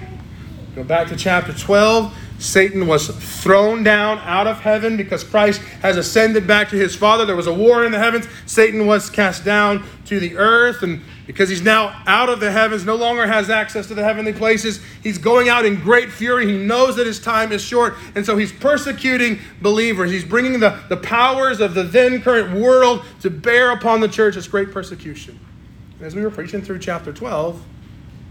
Go 0.76 0.84
back 0.84 1.08
to 1.08 1.16
chapter 1.16 1.52
12. 1.52 2.16
Satan 2.38 2.86
was 2.86 3.08
thrown 3.42 3.84
down 3.84 4.20
out 4.20 4.46
of 4.46 4.60
heaven 4.60 4.98
because 4.98 5.24
Christ 5.24 5.62
has 5.82 5.98
ascended 5.98 6.46
back 6.46 6.70
to 6.70 6.76
his 6.76 6.96
Father. 6.96 7.26
There 7.26 7.36
was 7.36 7.48
a 7.48 7.54
war 7.54 7.84
in 7.84 7.92
the 7.92 7.98
heavens. 7.98 8.28
Satan 8.46 8.86
was 8.86 9.10
cast 9.10 9.44
down 9.44 9.84
to 10.06 10.20
the 10.20 10.38
earth, 10.38 10.84
and 10.84 11.02
because 11.26 11.50
he's 11.50 11.62
now 11.62 12.02
out 12.06 12.30
of 12.30 12.40
the 12.40 12.52
heavens, 12.52 12.86
no 12.86 12.96
longer 12.96 13.26
has 13.26 13.50
access 13.50 13.88
to 13.88 13.94
the 13.94 14.04
heavenly 14.04 14.34
places, 14.34 14.82
he's 15.02 15.18
going 15.18 15.50
out 15.50 15.66
in 15.66 15.76
great 15.76 16.12
fury. 16.12 16.46
He 16.46 16.58
knows 16.58 16.96
that 16.98 17.08
his 17.08 17.20
time 17.20 17.52
is 17.52 17.62
short, 17.62 17.96
and 18.16 18.26
so 18.26 18.38
he's 18.38 18.52
persecuting 18.52 19.40
believers. 19.62 20.12
He's 20.12 20.26
bringing 20.26 20.60
the, 20.60 20.80
the 20.90 20.98
powers 20.98 21.60
of 21.60 21.74
the 21.74 21.84
then 21.84 22.22
current 22.22 22.60
world 22.60 23.06
to 23.22 23.30
bear 23.30 23.72
upon 23.72 24.02
the 24.02 24.08
church 24.08 24.36
as 24.36 24.48
great 24.48 24.72
persecution. 24.72 25.40
And 25.98 26.08
as 26.08 26.16
we 26.16 26.22
were 26.22 26.32
preaching 26.32 26.62
through 26.62 26.80
chapter 26.80 27.14
12, 27.14 27.64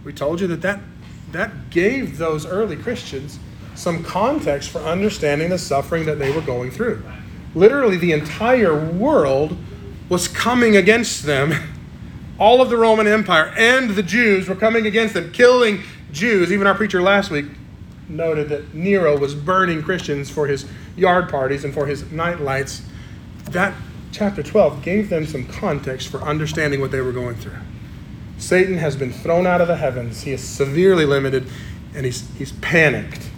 we 0.05 0.13
told 0.13 0.41
you 0.41 0.47
that 0.49 0.61
that, 0.63 0.81
that 1.31 1.71
gave 1.71 2.19
those 2.19 2.45
early 2.45 2.77
Christians 2.77 3.39
some 3.75 4.05
context 4.05 4.71
for 4.71 4.81
understanding 4.81 5.49
the 5.49 5.59
suffering 5.59 6.05
that 6.07 6.19
they 6.19 6.31
were 6.31 6.43
going 6.43 6.71
through. 6.71 7.03
Literally, 7.55 7.97
the 7.97 8.13
entire 8.13 8.75
world 8.91 9.57
was 10.09 10.29
coming 10.29 10.77
against 10.77 11.25
them. 11.25 11.53
All 12.39 12.61
of 12.61 12.71
the 12.71 12.77
Roman 12.77 13.07
Empire 13.07 13.53
and 13.57 13.91
the 13.91 14.03
Jews 14.03 14.49
were 14.49 14.55
coming 14.55 14.87
against 14.87 15.15
them, 15.15 15.33
killing 15.33 15.83
Jews. 16.13 16.53
Even 16.53 16.67
our 16.67 16.75
preacher 16.75 17.03
last 17.03 17.31
week 17.31 17.47
noted 18.09 18.49
that 18.49 18.75
Nero 18.75 19.17
was 19.17 19.35
burning 19.35 19.83
Christians 19.83 20.31
for 20.31 20.47
his 20.47 20.67
yard 20.97 21.29
parties 21.29 21.65
and 21.65 21.73
for 21.73 21.87
his 21.87 22.11
night 22.11 22.41
lights. 22.41 22.83
That 23.51 23.75
chapter 24.13 24.43
12 24.43 24.83
gave 24.83 25.09
them 25.09 25.27
some 25.27 25.47
context 25.47 26.09
for 26.09 26.23
understanding 26.23 26.81
what 26.81 26.91
they 26.91 27.01
were 27.01 27.13
going 27.13 27.37
through. 27.37 27.59
Satan 28.39 28.79
has 28.79 28.97
been 28.97 29.13
thrown 29.13 29.47
out 29.47 29.61
of 29.61 29.69
the 29.69 29.77
heavens. 29.77 30.23
He 30.23 30.33
is 30.33 30.43
severely 30.43 31.07
limited 31.07 31.47
and 31.95 32.05
he's, 32.05 32.29
he's 32.37 32.53
panicked. 32.53 33.31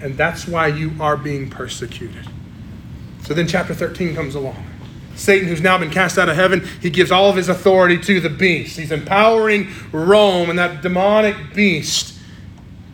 And 0.00 0.16
that's 0.16 0.46
why 0.46 0.68
you 0.68 0.92
are 1.00 1.16
being 1.16 1.50
persecuted. 1.50 2.26
So 3.22 3.34
then 3.34 3.46
chapter 3.46 3.74
13 3.74 4.14
comes 4.14 4.34
along. 4.34 4.64
Satan, 5.18 5.48
who's 5.48 5.60
now 5.60 5.76
been 5.76 5.90
cast 5.90 6.16
out 6.16 6.28
of 6.28 6.36
heaven, 6.36 6.64
he 6.80 6.90
gives 6.90 7.10
all 7.10 7.28
of 7.28 7.34
his 7.34 7.48
authority 7.48 7.98
to 7.98 8.20
the 8.20 8.30
beast. 8.30 8.78
He's 8.78 8.92
empowering 8.92 9.68
Rome 9.90 10.48
and 10.48 10.58
that 10.58 10.80
demonic 10.80 11.54
beast. 11.54 12.14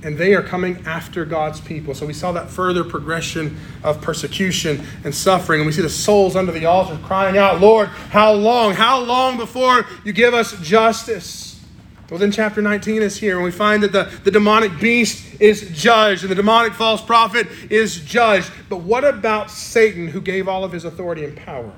And 0.03 0.17
they 0.17 0.35
are 0.35 0.43
coming 0.43 0.83
after 0.87 1.25
God's 1.27 1.61
people. 1.61 1.95
So 1.95 2.07
we 2.07 2.15
saw 2.15 2.33
that 2.33 2.51
further 2.51 2.83
progression 2.83 3.59
of 3.83 4.01
persecution 4.01 4.87
and 5.05 5.15
suffering. 5.15 5.61
And 5.61 5.67
we 5.67 5.73
see 5.73 5.83
the 5.83 5.89
souls 5.89 6.35
under 6.35 6.51
the 6.51 6.65
altar 6.65 6.99
crying 7.05 7.37
out, 7.37 7.61
Lord, 7.61 7.89
how 7.89 8.33
long? 8.33 8.73
How 8.73 9.01
long 9.01 9.37
before 9.37 9.87
you 10.05 10.13
give 10.13 10.33
us 10.33 10.59
justice? 10.61 11.63
Well, 12.11 12.19
then 12.19 12.33
chapter 12.33 12.61
19 12.61 13.03
is 13.03 13.17
here, 13.17 13.37
and 13.37 13.45
we 13.45 13.51
find 13.51 13.83
that 13.83 13.93
the, 13.93 14.11
the 14.25 14.31
demonic 14.31 14.79
beast 14.79 15.41
is 15.41 15.71
judged, 15.73 16.23
and 16.23 16.31
the 16.31 16.35
demonic 16.35 16.75
false 16.75 17.01
prophet 17.01 17.49
is 17.71 17.97
judged. 17.97 18.51
But 18.69 18.79
what 18.79 19.05
about 19.05 19.51
Satan, 19.51 20.09
who 20.09 20.21
gave 20.21 20.47
all 20.47 20.65
of 20.65 20.73
his 20.73 20.85
authority 20.85 21.25
and 21.25 21.35
power 21.35 21.73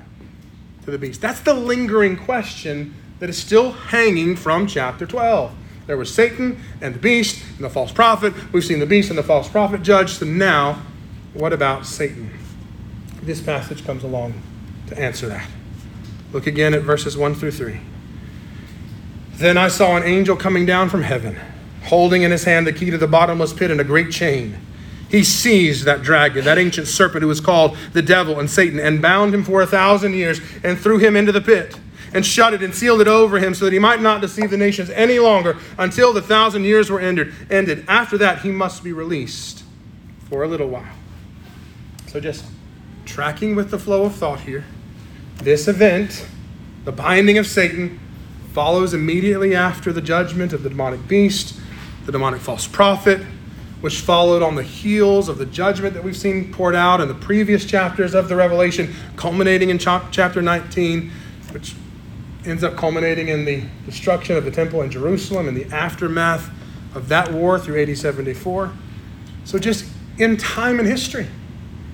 to 0.87 0.91
the 0.93 0.99
beast? 0.99 1.21
That's 1.21 1.41
the 1.41 1.53
lingering 1.53 2.17
question 2.17 2.95
that 3.19 3.29
is 3.29 3.37
still 3.37 3.73
hanging 3.73 4.37
from 4.37 4.67
chapter 4.67 5.05
12. 5.05 5.53
There 5.87 5.97
was 5.97 6.13
Satan 6.13 6.61
and 6.81 6.95
the 6.95 6.99
beast 6.99 7.45
and 7.57 7.65
the 7.65 7.71
false 7.71 7.93
prophet. 7.93 8.33
We've 8.53 8.65
seen 8.65 8.81
the 8.81 8.87
beast 8.87 9.11
and 9.11 9.19
the 9.19 9.23
false 9.23 9.49
prophet 9.49 9.83
judged. 9.83 10.19
So 10.19 10.27
now, 10.27 10.83
what 11.35 11.53
about 11.53 11.87
Satan? 11.87 12.31
This 13.23 13.41
passage 13.41 13.85
comes 13.85 14.05
along 14.05 14.41
to 14.89 14.99
answer 14.99 15.29
that. 15.29 15.49
Look 16.33 16.47
again 16.47 16.75
at 16.75 16.83
verses 16.83 17.17
1 17.17 17.35
through 17.35 17.53
3. 17.53 17.81
Then 19.35 19.57
I 19.59 19.69
saw 19.69 19.97
an 19.97 20.03
angel 20.03 20.37
coming 20.37 20.67
down 20.67 20.89
from 20.89 21.03
heaven, 21.03 21.37
holding 21.85 22.23
in 22.23 22.31
his 22.31 22.45
hand 22.45 22.67
the 22.67 22.73
key 22.73 22.91
to 22.91 22.99
the 22.99 23.07
bottomless 23.07 23.53
pit 23.53 23.71
and 23.71 23.81
a 23.81 23.85
great 23.85 24.11
chain. 24.11 24.59
He 25.09 25.23
seized 25.23 25.85
that 25.85 26.03
dragon, 26.03 26.45
that 26.45 26.59
ancient 26.59 26.89
serpent 26.89 27.23
who 27.23 27.29
was 27.29 27.41
called 27.41 27.77
the 27.93 28.03
devil 28.03 28.41
and 28.41 28.51
Satan, 28.51 28.81
and 28.81 29.01
bound 29.01 29.35
him 29.35 29.45
for 29.45 29.63
a 29.63 29.67
thousand 29.67 30.15
years 30.15 30.41
and 30.65 30.79
threw 30.79 30.99
him 30.99 31.17
into 31.17 31.33
the 31.33 31.41
pit 31.41 31.79
and 32.13 32.25
shut 32.25 32.55
it 32.55 32.63
and 32.63 32.75
sealed 32.75 33.01
it 33.01 33.09
over 33.09 33.39
him 33.39 33.55
so 33.55 33.67
that 33.67 33.73
he 33.73 33.79
might 33.79 34.01
not 34.01 34.21
deceive 34.21 34.51
the 34.51 34.57
nations 34.57 34.91
any 34.91 35.19
longer 35.19 35.57
until 35.79 36.13
the 36.13 36.23
thousand 36.23 36.65
years 36.65 36.91
were 36.91 37.01
ended. 37.01 37.33
ended. 37.51 37.85
After 37.89 38.19
that, 38.19 38.41
he 38.41 38.51
must 38.51 38.83
be 38.83 38.93
released 38.93 39.65
for 40.29 40.43
a 40.43 40.49
little 40.49 40.69
while. 40.69 40.95
So, 42.07 42.19
just 42.19 42.45
tracking 43.05 43.55
with 43.55 43.71
the 43.71 43.79
flow 43.79 44.05
of 44.05 44.15
thought 44.15 44.41
here, 44.41 44.65
this 45.43 45.69
event, 45.69 46.27
the 46.85 46.93
binding 46.93 47.39
of 47.39 47.47
Satan, 47.47 48.01
follows 48.53 48.95
immediately 48.95 49.55
after 49.55 49.93
the 49.93 50.01
judgment 50.01 50.53
of 50.53 50.63
the 50.63 50.71
demonic 50.71 51.07
beast, 51.07 51.61
the 52.07 52.13
demonic 52.13 52.41
false 52.41 52.67
prophet, 52.67 53.21
which 53.81 54.01
followed 54.01 54.43
on 54.43 54.55
the 54.55 54.63
heels 54.63 55.29
of 55.29 55.39
the 55.39 55.47
judgment 55.47 55.95
that 55.95 56.03
we've 56.03 56.17
seen 56.17 56.53
poured 56.53 56.75
out 56.75 57.01
in 57.01 57.09
the 57.09 57.15
previous 57.15 57.65
chapters 57.65 58.15
of 58.15 58.29
the 58.29 58.37
Revelation, 58.37 58.95
culminating 59.17 59.71
in 59.71 59.79
chapter 59.79 60.41
19, 60.41 61.11
which 61.53 61.75
ends 62.45 62.65
up 62.65 62.77
culminating 62.77 63.29
in 63.29 63.45
the 63.45 63.63
destruction 63.85 64.37
of 64.37 64.45
the 64.45 64.51
temple 64.51 64.83
in 64.83 64.91
Jerusalem 64.91 65.49
and 65.49 65.57
the 65.57 65.67
aftermath 65.75 66.51
of 66.95 67.09
that 67.09 67.33
war 67.33 67.59
through 67.59 67.83
AD 67.83 67.97
74. 67.97 68.73
So, 69.45 69.59
just 69.59 69.85
in 70.19 70.37
time 70.37 70.79
and 70.79 70.89
history, 70.89 71.27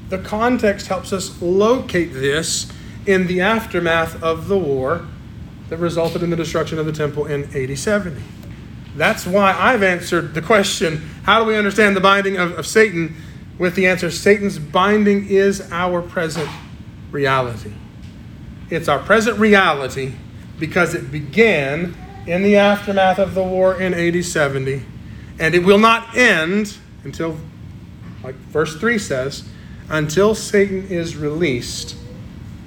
the 0.09 0.19
context 0.19 0.87
helps 0.87 1.13
us 1.13 1.41
locate 1.43 2.13
this 2.13 2.71
in 3.07 3.27
the 3.27 3.41
aftermath 3.41 4.23
of 4.23 4.47
the 4.47 4.59
war 4.59 5.07
that 5.69 5.79
resulted 5.79 6.23
in 6.23 6.31
the 6.31 6.37
destruction 6.37 6.79
of 6.79 6.87
the 6.87 6.93
temple 6.93 7.27
in 7.27 7.45
AD 7.57 7.77
70. 7.77 8.23
That's 8.97 9.27
why 9.27 9.53
I've 9.53 9.83
answered 9.83 10.35
the 10.35 10.43
question 10.43 11.09
how 11.25 11.41
do 11.41 11.47
we 11.47 11.57
understand 11.57 11.97
the 11.97 12.01
binding 12.01 12.37
of, 12.37 12.59
of 12.59 12.67
Satan? 12.67 13.17
With 13.59 13.75
the 13.75 13.87
answer 13.87 14.11
Satan's 14.11 14.59
binding 14.59 15.29
is 15.29 15.71
our 15.71 16.03
present 16.03 16.51
reality. 17.11 17.73
It's 18.71 18.89
our 18.89 18.99
present 18.99 19.39
reality 19.39 20.15
because 20.59 20.95
it 20.95 21.13
began 21.13 21.95
in 22.27 22.43
the 22.43 22.57
aftermath 22.57 23.19
of 23.19 23.35
the 23.35 23.43
war 23.43 23.81
in 23.81 23.95
AD 23.95 24.25
70, 24.25 24.83
and 25.39 25.55
it 25.55 25.65
will 25.65 25.79
not 25.79 26.17
end 26.17 26.77
until, 27.05 27.37
like 28.23 28.35
verse 28.35 28.77
3 28.77 28.99
says, 28.99 29.49
until 29.89 30.35
Satan 30.35 30.89
is 30.89 31.17
released 31.17 31.97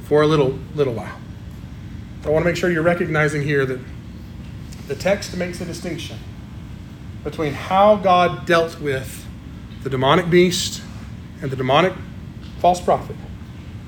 for 0.03 0.21
a 0.21 0.27
little, 0.27 0.59
little 0.75 0.93
while. 0.93 1.17
I 2.23 2.29
want 2.29 2.43
to 2.43 2.49
make 2.49 2.57
sure 2.57 2.69
you're 2.69 2.83
recognizing 2.83 3.41
here 3.41 3.65
that 3.65 3.79
the 4.87 4.95
text 4.95 5.35
makes 5.35 5.61
a 5.61 5.65
distinction 5.65 6.17
between 7.23 7.53
how 7.53 7.95
God 7.95 8.45
dealt 8.45 8.79
with 8.79 9.25
the 9.83 9.89
demonic 9.89 10.29
beast 10.29 10.81
and 11.41 11.49
the 11.49 11.55
demonic 11.55 11.93
false 12.59 12.79
prophet 12.79 13.15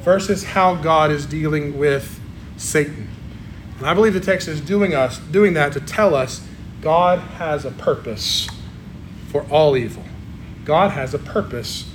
versus 0.01 0.43
how 0.43 0.75
God 0.75 1.11
is 1.11 1.25
dealing 1.25 1.77
with 1.77 2.19
Satan. 2.57 3.09
And 3.77 3.87
I 3.87 3.93
believe 3.93 4.13
the 4.13 4.19
text 4.19 4.47
is 4.47 4.59
doing 4.59 4.93
us 4.95 5.19
doing 5.19 5.53
that 5.53 5.73
to 5.73 5.79
tell 5.79 6.15
us 6.15 6.45
God 6.81 7.19
has 7.19 7.65
a 7.65 7.71
purpose 7.71 8.47
for 9.27 9.43
all 9.51 9.77
evil. 9.77 10.03
God 10.65 10.91
has 10.91 11.13
a 11.13 11.19
purpose 11.19 11.89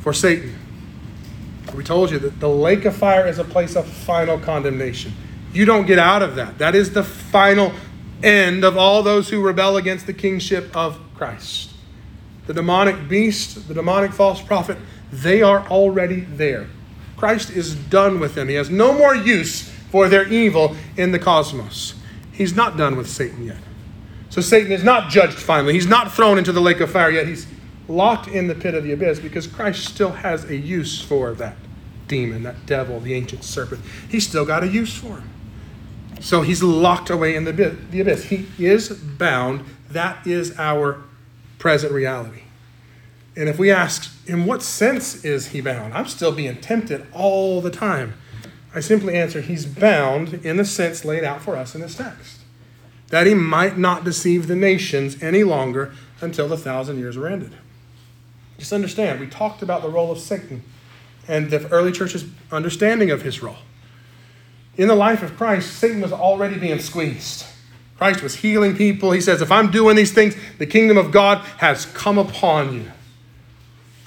for 0.00 0.12
Satan. 0.12 0.56
We 1.74 1.84
told 1.84 2.10
you 2.10 2.18
that 2.20 2.40
the 2.40 2.48
lake 2.48 2.84
of 2.84 2.96
fire 2.96 3.26
is 3.26 3.38
a 3.38 3.44
place 3.44 3.76
of 3.76 3.86
final 3.86 4.38
condemnation. 4.38 5.12
You 5.52 5.64
don't 5.64 5.86
get 5.86 5.98
out 5.98 6.22
of 6.22 6.34
that. 6.36 6.58
That 6.58 6.74
is 6.74 6.92
the 6.92 7.04
final 7.04 7.72
end 8.22 8.64
of 8.64 8.76
all 8.76 9.02
those 9.02 9.28
who 9.28 9.40
rebel 9.40 9.76
against 9.76 10.06
the 10.06 10.12
kingship 10.12 10.74
of 10.76 10.98
Christ. 11.14 11.70
The 12.46 12.54
demonic 12.54 13.08
beast, 13.08 13.68
the 13.68 13.74
demonic 13.74 14.12
false 14.12 14.40
prophet, 14.40 14.78
they 15.12 15.42
are 15.42 15.66
already 15.68 16.20
there. 16.20 16.68
Christ 17.16 17.50
is 17.50 17.74
done 17.74 18.20
with 18.20 18.34
them. 18.34 18.48
He 18.48 18.54
has 18.54 18.70
no 18.70 18.92
more 18.92 19.14
use 19.14 19.68
for 19.90 20.08
their 20.08 20.26
evil 20.28 20.76
in 20.96 21.12
the 21.12 21.18
cosmos. 21.18 21.94
He's 22.32 22.54
not 22.54 22.76
done 22.76 22.96
with 22.96 23.10
Satan 23.10 23.44
yet. 23.44 23.58
So 24.30 24.40
Satan 24.40 24.70
is 24.70 24.84
not 24.84 25.10
judged 25.10 25.38
finally. 25.38 25.72
He's 25.72 25.86
not 25.86 26.12
thrown 26.12 26.38
into 26.38 26.52
the 26.52 26.60
lake 26.60 26.80
of 26.80 26.90
fire 26.90 27.10
yet. 27.10 27.26
He's 27.26 27.46
locked 27.88 28.28
in 28.28 28.46
the 28.46 28.54
pit 28.54 28.74
of 28.74 28.84
the 28.84 28.92
abyss 28.92 29.18
because 29.18 29.46
Christ 29.46 29.84
still 29.84 30.12
has 30.12 30.44
a 30.44 30.56
use 30.56 31.00
for 31.00 31.32
that 31.34 31.56
demon, 32.06 32.42
that 32.44 32.66
devil, 32.66 33.00
the 33.00 33.14
ancient 33.14 33.44
serpent. 33.44 33.82
He's 34.08 34.26
still 34.26 34.44
got 34.44 34.62
a 34.62 34.68
use 34.68 34.96
for 34.96 35.18
him. 35.18 35.30
So 36.20 36.42
he's 36.42 36.62
locked 36.62 37.10
away 37.10 37.34
in 37.34 37.44
the, 37.44 37.52
the 37.52 38.00
abyss. 38.00 38.24
He 38.24 38.46
is 38.58 38.90
bound. 38.90 39.64
That 39.90 40.26
is 40.26 40.58
our 40.58 41.02
present 41.58 41.92
reality. 41.92 42.42
And 43.36 43.48
if 43.48 43.58
we 43.58 43.70
ask, 43.70 44.12
in 44.26 44.46
what 44.46 44.62
sense 44.62 45.24
is 45.24 45.48
he 45.48 45.60
bound? 45.60 45.94
I'm 45.94 46.08
still 46.08 46.32
being 46.32 46.60
tempted 46.60 47.06
all 47.12 47.60
the 47.60 47.70
time. 47.70 48.14
I 48.74 48.80
simply 48.80 49.14
answer, 49.14 49.40
he's 49.40 49.64
bound 49.64 50.44
in 50.44 50.56
the 50.56 50.64
sense 50.64 51.04
laid 51.04 51.24
out 51.24 51.40
for 51.40 51.56
us 51.56 51.74
in 51.74 51.80
this 51.80 51.94
text. 51.94 52.40
That 53.08 53.26
he 53.26 53.34
might 53.34 53.78
not 53.78 54.04
deceive 54.04 54.48
the 54.48 54.56
nations 54.56 55.22
any 55.22 55.44
longer 55.44 55.94
until 56.20 56.48
the 56.48 56.56
thousand 56.56 56.98
years 56.98 57.16
were 57.16 57.28
ended. 57.28 57.54
Just 58.58 58.72
understand, 58.72 59.20
we 59.20 59.28
talked 59.28 59.62
about 59.62 59.82
the 59.82 59.88
role 59.88 60.10
of 60.10 60.18
Satan 60.18 60.64
and 61.28 61.50
the 61.50 61.66
early 61.68 61.92
church's 61.92 62.24
understanding 62.50 63.10
of 63.10 63.22
his 63.22 63.42
role. 63.42 63.58
In 64.78 64.86
the 64.86 64.94
life 64.94 65.24
of 65.24 65.36
Christ, 65.36 65.74
Satan 65.74 66.00
was 66.00 66.12
already 66.12 66.56
being 66.56 66.78
squeezed. 66.78 67.44
Christ 67.98 68.22
was 68.22 68.36
healing 68.36 68.76
people. 68.76 69.10
He 69.10 69.20
says, 69.20 69.42
If 69.42 69.50
I'm 69.50 69.72
doing 69.72 69.96
these 69.96 70.12
things, 70.12 70.36
the 70.58 70.66
kingdom 70.66 70.96
of 70.96 71.10
God 71.10 71.38
has 71.58 71.84
come 71.86 72.16
upon 72.16 72.72
you. 72.72 72.84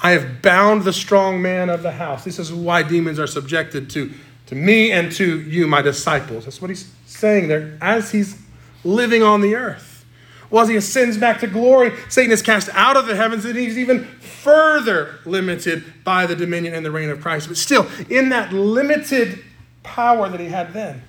I 0.01 0.11
have 0.11 0.41
bound 0.41 0.83
the 0.83 0.93
strong 0.93 1.41
man 1.41 1.69
of 1.69 1.83
the 1.83 1.91
house. 1.91 2.23
This 2.23 2.39
is 2.39 2.53
why 2.53 2.83
demons 2.83 3.19
are 3.19 3.27
subjected 3.27 3.89
to, 3.91 4.11
to 4.47 4.55
me 4.55 4.93
and 4.93 5.11
to 5.11 5.41
you, 5.41 5.67
my 5.67 5.81
disciples. 5.81 6.45
That's 6.45 6.61
what 6.61 6.69
he's 6.69 6.89
saying 7.05 7.49
there 7.49 7.77
as 7.81 8.11
he's 8.11 8.41
living 8.85 9.21
on 9.21 9.41
the 9.41 9.55
earth. 9.55 10.05
Well, 10.49 10.63
as 10.63 10.69
he 10.69 10.75
ascends 10.77 11.17
back 11.17 11.41
to 11.41 11.47
glory, 11.47 11.91
Satan 12.09 12.31
is 12.31 12.41
cast 12.41 12.69
out 12.73 12.97
of 12.97 13.07
the 13.07 13.15
heavens 13.15 13.45
and 13.45 13.57
he's 13.57 13.77
even 13.77 14.05
further 14.05 15.19
limited 15.25 15.83
by 16.03 16.25
the 16.25 16.35
dominion 16.35 16.73
and 16.73 16.85
the 16.85 16.91
reign 16.91 17.09
of 17.09 17.21
Christ. 17.21 17.49
But 17.49 17.57
still, 17.57 17.87
in 18.09 18.29
that 18.29 18.51
limited 18.53 19.43
power 19.83 20.29
that 20.29 20.39
he 20.39 20.47
had 20.47 20.73
then, 20.73 21.03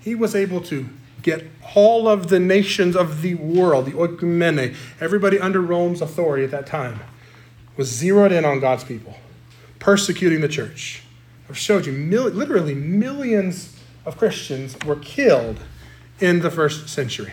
he 0.00 0.14
was 0.14 0.34
able 0.34 0.60
to 0.62 0.88
get 1.22 1.44
all 1.74 2.06
of 2.06 2.28
the 2.28 2.38
nations 2.38 2.94
of 2.94 3.22
the 3.22 3.34
world, 3.34 3.86
the 3.86 3.92
oikumene, 3.92 4.76
everybody 5.00 5.40
under 5.40 5.60
Rome's 5.60 6.02
authority 6.02 6.44
at 6.44 6.50
that 6.50 6.66
time, 6.66 7.00
was 7.76 7.88
zeroed 7.88 8.30
in 8.30 8.44
on 8.44 8.60
God's 8.60 8.84
people, 8.84 9.16
persecuting 9.78 10.42
the 10.42 10.48
church. 10.48 11.02
I've 11.48 11.58
showed 11.58 11.86
you, 11.86 11.92
mil- 11.92 12.30
literally 12.30 12.74
millions 12.74 13.76
of 14.04 14.16
Christians 14.18 14.76
were 14.84 14.96
killed 14.96 15.58
in 16.20 16.40
the 16.40 16.50
first 16.50 16.88
century. 16.88 17.32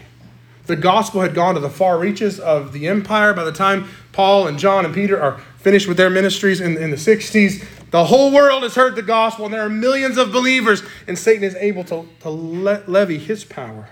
The 0.68 0.76
gospel 0.76 1.22
had 1.22 1.34
gone 1.34 1.56
to 1.56 1.60
the 1.60 1.70
far 1.70 2.00
reaches 2.00 2.40
of 2.40 2.72
the 2.72 2.88
empire 2.88 3.34
by 3.34 3.44
the 3.44 3.52
time 3.52 3.90
Paul 4.12 4.48
and 4.48 4.58
John 4.58 4.86
and 4.86 4.94
Peter 4.94 5.22
are 5.22 5.40
finished 5.58 5.88
with 5.88 5.98
their 5.98 6.10
ministries 6.10 6.62
in, 6.62 6.78
in 6.78 6.92
the 6.92 6.98
60s. 6.98 7.66
The 7.92 8.06
whole 8.06 8.32
world 8.32 8.64
has 8.64 8.76
heard 8.76 8.96
the 8.96 9.02
gospel, 9.02 9.46
and 9.46 9.54
there 9.54 9.62
are 9.62 9.70
millions 9.70 10.18
of 10.18 10.32
believers, 10.32 10.82
and 11.08 11.20
Satan 11.20 11.44
is 11.44 11.56
able 11.56 11.84
to, 11.86 12.08
to 12.22 12.30
le- 12.30 12.84
levy 12.88 13.18
his 13.18 13.44
power 13.44 13.90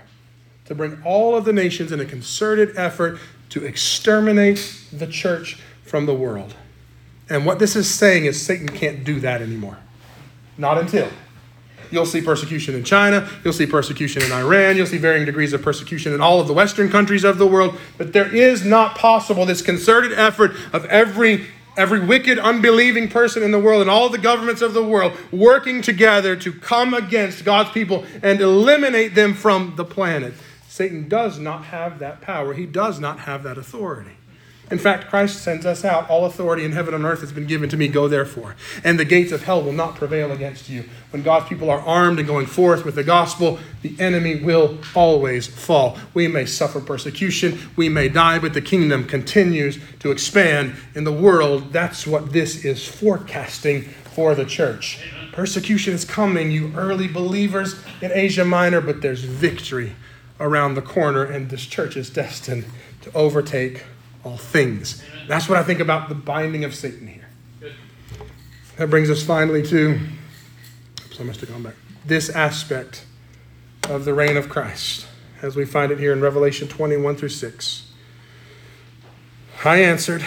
to 0.64 0.74
bring 0.74 1.02
all 1.04 1.36
of 1.36 1.44
the 1.44 1.52
nations 1.52 1.92
in 1.92 2.00
a 2.00 2.04
concerted 2.04 2.76
effort 2.76 3.18
to 3.50 3.64
exterminate 3.64 4.84
the 4.92 5.06
church 5.06 5.60
from 5.82 6.06
the 6.06 6.14
world. 6.14 6.54
And 7.28 7.44
what 7.44 7.58
this 7.58 7.76
is 7.76 7.92
saying 7.92 8.24
is 8.24 8.40
Satan 8.40 8.68
can't 8.68 9.04
do 9.04 9.20
that 9.20 9.42
anymore. 9.42 9.78
Not 10.56 10.78
until. 10.78 11.08
You'll 11.90 12.06
see 12.06 12.20
persecution 12.20 12.76
in 12.76 12.84
China, 12.84 13.28
you'll 13.44 13.52
see 13.52 13.66
persecution 13.66 14.22
in 14.22 14.30
Iran, 14.30 14.76
you'll 14.76 14.86
see 14.86 14.98
varying 14.98 15.26
degrees 15.26 15.52
of 15.52 15.60
persecution 15.60 16.14
in 16.14 16.20
all 16.20 16.40
of 16.40 16.46
the 16.46 16.52
Western 16.52 16.88
countries 16.88 17.24
of 17.24 17.38
the 17.38 17.46
world, 17.46 17.76
but 17.98 18.12
there 18.12 18.32
is 18.32 18.64
not 18.64 18.96
possible 18.96 19.44
this 19.44 19.60
concerted 19.60 20.12
effort 20.12 20.52
of 20.72 20.84
every 20.86 21.46
every 21.76 22.00
wicked, 22.00 22.38
unbelieving 22.38 23.08
person 23.08 23.42
in 23.42 23.50
the 23.50 23.58
world 23.58 23.80
and 23.80 23.90
all 23.90 24.08
the 24.08 24.18
governments 24.18 24.62
of 24.62 24.74
the 24.74 24.84
world 24.84 25.12
working 25.32 25.82
together 25.82 26.36
to 26.36 26.52
come 26.52 26.94
against 26.94 27.44
God's 27.44 27.70
people 27.70 28.04
and 28.22 28.40
eliminate 28.40 29.14
them 29.14 29.34
from 29.34 29.74
the 29.76 29.84
planet. 29.84 30.34
Satan 30.68 31.08
does 31.08 31.38
not 31.38 31.64
have 31.66 31.98
that 31.98 32.20
power, 32.20 32.54
he 32.54 32.66
does 32.66 33.00
not 33.00 33.20
have 33.20 33.42
that 33.42 33.58
authority. 33.58 34.12
In 34.70 34.78
fact, 34.78 35.08
Christ 35.08 35.42
sends 35.42 35.66
us 35.66 35.84
out. 35.84 36.08
All 36.08 36.26
authority 36.26 36.64
in 36.64 36.72
heaven 36.72 36.94
and 36.94 37.04
earth 37.04 37.20
has 37.22 37.32
been 37.32 37.46
given 37.46 37.68
to 37.70 37.76
me. 37.76 37.88
Go 37.88 38.06
therefore. 38.06 38.54
And 38.84 39.00
the 39.00 39.04
gates 39.04 39.32
of 39.32 39.42
hell 39.42 39.62
will 39.62 39.72
not 39.72 39.96
prevail 39.96 40.30
against 40.30 40.68
you. 40.68 40.84
When 41.10 41.22
God's 41.22 41.48
people 41.48 41.70
are 41.70 41.80
armed 41.80 42.20
and 42.20 42.28
going 42.28 42.46
forth 42.46 42.84
with 42.84 42.94
the 42.94 43.02
gospel, 43.02 43.58
the 43.82 43.96
enemy 43.98 44.36
will 44.36 44.78
always 44.94 45.48
fall. 45.48 45.98
We 46.14 46.28
may 46.28 46.46
suffer 46.46 46.80
persecution, 46.80 47.58
we 47.74 47.88
may 47.88 48.08
die, 48.08 48.38
but 48.38 48.54
the 48.54 48.60
kingdom 48.60 49.06
continues 49.06 49.80
to 50.00 50.12
expand 50.12 50.76
in 50.94 51.02
the 51.02 51.12
world. 51.12 51.72
That's 51.72 52.06
what 52.06 52.32
this 52.32 52.64
is 52.64 52.86
forecasting 52.86 53.82
for 53.82 54.36
the 54.36 54.44
church. 54.44 55.00
Persecution 55.32 55.94
is 55.94 56.04
coming, 56.04 56.50
you 56.50 56.72
early 56.76 57.08
believers 57.08 57.80
in 58.00 58.12
Asia 58.12 58.44
Minor, 58.44 58.80
but 58.80 59.00
there's 59.00 59.24
victory 59.24 59.94
around 60.38 60.74
the 60.74 60.82
corner, 60.82 61.24
and 61.24 61.50
this 61.50 61.66
church 61.66 61.96
is 61.96 62.08
destined 62.10 62.64
to 63.02 63.12
overtake 63.14 63.84
all 64.24 64.36
things. 64.36 65.02
That's 65.28 65.48
what 65.48 65.58
I 65.58 65.62
think 65.62 65.80
about 65.80 66.08
the 66.08 66.14
binding 66.14 66.64
of 66.64 66.74
Satan 66.74 67.06
here. 67.06 67.26
That 68.76 68.88
brings 68.88 69.10
us 69.10 69.22
finally 69.22 69.62
to, 69.64 70.00
oops, 71.04 71.20
I 71.20 71.22
must 71.22 71.40
have 71.40 71.50
gone 71.50 71.62
back, 71.62 71.74
this 72.04 72.30
aspect 72.30 73.04
of 73.88 74.04
the 74.04 74.14
reign 74.14 74.36
of 74.36 74.48
Christ, 74.48 75.06
as 75.42 75.56
we 75.56 75.64
find 75.64 75.92
it 75.92 75.98
here 75.98 76.12
in 76.12 76.20
Revelation 76.20 76.68
21 76.68 77.16
through 77.16 77.28
6. 77.28 77.92
I 79.64 79.82
answered, 79.82 80.24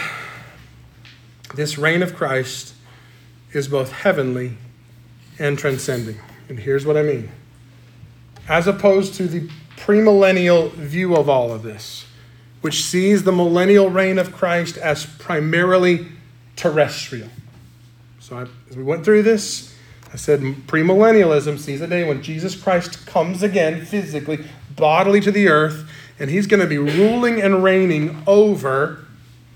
This 1.54 1.76
reign 1.76 2.02
of 2.02 2.14
Christ 2.14 2.74
is 3.52 3.68
both 3.68 3.90
heavenly 3.90 4.56
and 5.38 5.58
transcending. 5.58 6.20
And 6.48 6.58
here's 6.58 6.86
what 6.86 6.96
I 6.96 7.02
mean. 7.02 7.30
As 8.48 8.66
opposed 8.66 9.14
to 9.14 9.26
the 9.26 9.48
premillennial 9.76 10.72
view 10.72 11.16
of 11.16 11.28
all 11.28 11.52
of 11.52 11.62
this, 11.62 12.06
which 12.64 12.82
sees 12.82 13.24
the 13.24 13.30
millennial 13.30 13.90
reign 13.90 14.18
of 14.18 14.32
Christ 14.32 14.78
as 14.78 15.04
primarily 15.04 16.06
terrestrial. 16.56 17.28
So, 18.20 18.38
I, 18.38 18.46
as 18.70 18.74
we 18.74 18.82
went 18.82 19.04
through 19.04 19.22
this, 19.22 19.76
I 20.10 20.16
said 20.16 20.40
premillennialism 20.40 21.58
sees 21.58 21.82
a 21.82 21.86
day 21.86 22.08
when 22.08 22.22
Jesus 22.22 22.58
Christ 22.58 23.06
comes 23.06 23.42
again 23.42 23.84
physically, 23.84 24.46
bodily 24.74 25.20
to 25.20 25.30
the 25.30 25.48
earth, 25.48 25.86
and 26.18 26.30
he's 26.30 26.46
going 26.46 26.60
to 26.60 26.66
be 26.66 26.78
ruling 26.78 27.42
and 27.42 27.62
reigning 27.62 28.22
over 28.26 29.04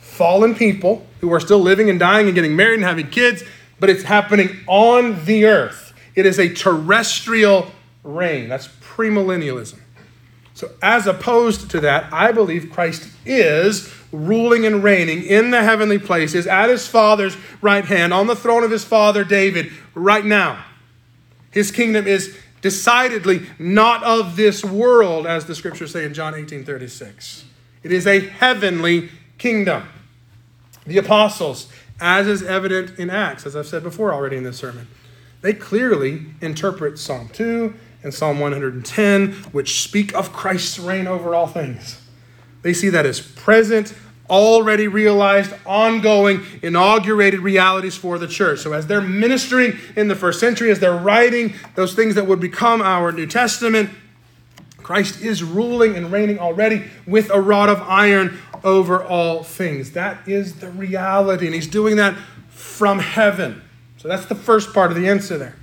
fallen 0.00 0.54
people 0.54 1.06
who 1.22 1.32
are 1.32 1.40
still 1.40 1.60
living 1.60 1.88
and 1.88 1.98
dying 1.98 2.26
and 2.26 2.34
getting 2.34 2.56
married 2.56 2.74
and 2.74 2.84
having 2.84 3.08
kids, 3.08 3.42
but 3.80 3.88
it's 3.88 4.02
happening 4.02 4.54
on 4.66 5.24
the 5.24 5.46
earth. 5.46 5.94
It 6.14 6.26
is 6.26 6.38
a 6.38 6.52
terrestrial 6.52 7.72
reign. 8.04 8.50
That's 8.50 8.68
premillennialism. 8.82 9.78
So, 10.58 10.72
as 10.82 11.06
opposed 11.06 11.70
to 11.70 11.80
that, 11.82 12.12
I 12.12 12.32
believe 12.32 12.72
Christ 12.72 13.08
is 13.24 13.94
ruling 14.10 14.66
and 14.66 14.82
reigning 14.82 15.22
in 15.22 15.52
the 15.52 15.62
heavenly 15.62 16.00
places 16.00 16.48
at 16.48 16.68
his 16.68 16.88
Father's 16.88 17.36
right 17.62 17.84
hand, 17.84 18.12
on 18.12 18.26
the 18.26 18.34
throne 18.34 18.64
of 18.64 18.70
his 18.72 18.82
father 18.82 19.22
David, 19.22 19.70
right 19.94 20.24
now. 20.24 20.64
His 21.52 21.70
kingdom 21.70 22.08
is 22.08 22.36
decidedly 22.60 23.46
not 23.60 24.02
of 24.02 24.34
this 24.34 24.64
world, 24.64 25.28
as 25.28 25.44
the 25.44 25.54
scriptures 25.54 25.92
say 25.92 26.04
in 26.04 26.12
John 26.12 26.34
18 26.34 26.64
36. 26.64 27.44
It 27.84 27.92
is 27.92 28.04
a 28.08 28.18
heavenly 28.18 29.10
kingdom. 29.38 29.88
The 30.84 30.98
apostles, 30.98 31.68
as 32.00 32.26
is 32.26 32.42
evident 32.42 32.98
in 32.98 33.10
Acts, 33.10 33.46
as 33.46 33.54
I've 33.54 33.68
said 33.68 33.84
before 33.84 34.12
already 34.12 34.36
in 34.36 34.42
this 34.42 34.56
sermon, 34.56 34.88
they 35.40 35.52
clearly 35.52 36.26
interpret 36.40 36.98
Psalm 36.98 37.28
2 37.28 37.74
and 38.08 38.14
Psalm 38.14 38.40
110, 38.40 39.32
which 39.52 39.82
speak 39.82 40.14
of 40.14 40.32
Christ's 40.32 40.78
reign 40.78 41.06
over 41.06 41.34
all 41.34 41.46
things. 41.46 42.00
They 42.62 42.72
see 42.72 42.88
that 42.88 43.04
as 43.04 43.20
present, 43.20 43.92
already 44.30 44.88
realized, 44.88 45.52
ongoing, 45.66 46.42
inaugurated 46.62 47.40
realities 47.40 47.96
for 47.96 48.18
the 48.18 48.26
church. 48.26 48.60
So, 48.60 48.72
as 48.72 48.86
they're 48.86 49.02
ministering 49.02 49.78
in 49.94 50.08
the 50.08 50.14
first 50.14 50.40
century, 50.40 50.70
as 50.70 50.80
they're 50.80 50.96
writing 50.96 51.52
those 51.74 51.94
things 51.94 52.14
that 52.14 52.26
would 52.26 52.40
become 52.40 52.80
our 52.80 53.12
New 53.12 53.26
Testament, 53.26 53.90
Christ 54.78 55.20
is 55.20 55.44
ruling 55.44 55.94
and 55.94 56.10
reigning 56.10 56.38
already 56.38 56.84
with 57.06 57.28
a 57.28 57.40
rod 57.40 57.68
of 57.68 57.82
iron 57.82 58.38
over 58.64 59.04
all 59.04 59.42
things. 59.42 59.92
That 59.92 60.26
is 60.26 60.60
the 60.60 60.70
reality, 60.70 61.44
and 61.44 61.54
He's 61.54 61.68
doing 61.68 61.96
that 61.96 62.16
from 62.48 63.00
heaven. 63.00 63.60
So, 63.98 64.08
that's 64.08 64.24
the 64.24 64.34
first 64.34 64.72
part 64.72 64.90
of 64.90 64.96
the 64.96 65.08
answer 65.08 65.36
there. 65.36 65.56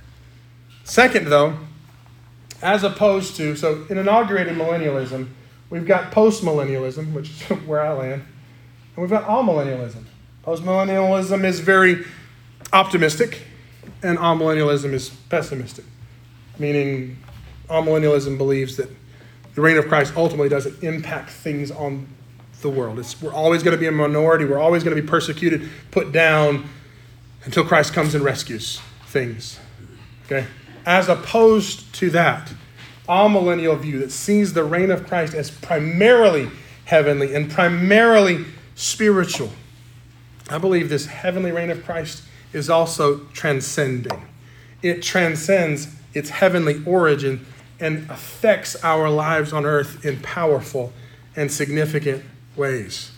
Second, 0.84 1.26
though, 1.26 1.58
as 2.62 2.84
opposed 2.84 3.36
to, 3.36 3.56
so 3.56 3.84
in 3.90 3.98
inaugurated 3.98 4.56
millennialism, 4.56 5.28
we've 5.70 5.86
got 5.86 6.12
postmillennialism, 6.12 7.12
which 7.12 7.30
is 7.30 7.42
where 7.66 7.82
I 7.82 7.92
land 7.92 8.22
and 8.96 9.02
we've 9.02 9.10
got 9.10 9.26
amillennialism. 9.26 10.04
Postmillennialism 10.44 11.44
is 11.44 11.60
very 11.60 12.04
optimistic, 12.72 13.42
and 14.02 14.18
amillennialism 14.18 14.92
is 14.92 15.10
pessimistic, 15.28 15.84
meaning 16.58 17.18
amillennialism 17.68 18.38
believes 18.38 18.76
that 18.76 18.88
the 19.54 19.60
reign 19.60 19.76
of 19.76 19.86
Christ 19.88 20.14
ultimately 20.16 20.48
doesn't 20.48 20.82
impact 20.82 21.30
things 21.30 21.70
on 21.70 22.08
the 22.62 22.70
world. 22.70 22.98
It's, 22.98 23.20
we're 23.20 23.32
always 23.32 23.62
going 23.62 23.76
to 23.76 23.80
be 23.80 23.86
a 23.86 23.92
minority, 23.92 24.44
we're 24.44 24.58
always 24.58 24.82
going 24.82 24.96
to 24.96 25.02
be 25.02 25.06
persecuted, 25.06 25.68
put 25.90 26.12
down 26.12 26.68
until 27.44 27.64
Christ 27.64 27.92
comes 27.92 28.14
and 28.14 28.24
rescues 28.24 28.80
things. 29.06 29.58
Okay? 30.26 30.46
As 30.86 31.08
opposed 31.08 31.92
to 31.96 32.10
that, 32.10 32.52
amillennial 33.08 33.78
view 33.78 33.98
that 33.98 34.12
sees 34.12 34.52
the 34.52 34.64
reign 34.64 34.90
of 34.90 35.06
Christ 35.06 35.34
as 35.34 35.50
primarily 35.50 36.48
heavenly 36.84 37.34
and 37.34 37.50
primarily 37.50 38.44
spiritual. 38.76 39.50
I 40.48 40.58
believe 40.58 40.88
this 40.88 41.06
heavenly 41.06 41.50
reign 41.50 41.70
of 41.70 41.84
Christ 41.84 42.22
is 42.52 42.70
also 42.70 43.18
transcending. 43.32 44.22
It 44.80 45.02
transcends 45.02 45.88
its 46.14 46.30
heavenly 46.30 46.82
origin 46.86 47.44
and 47.80 48.08
affects 48.08 48.76
our 48.84 49.10
lives 49.10 49.52
on 49.52 49.66
earth 49.66 50.04
in 50.04 50.20
powerful 50.20 50.92
and 51.34 51.50
significant 51.50 52.24
ways. 52.54 53.10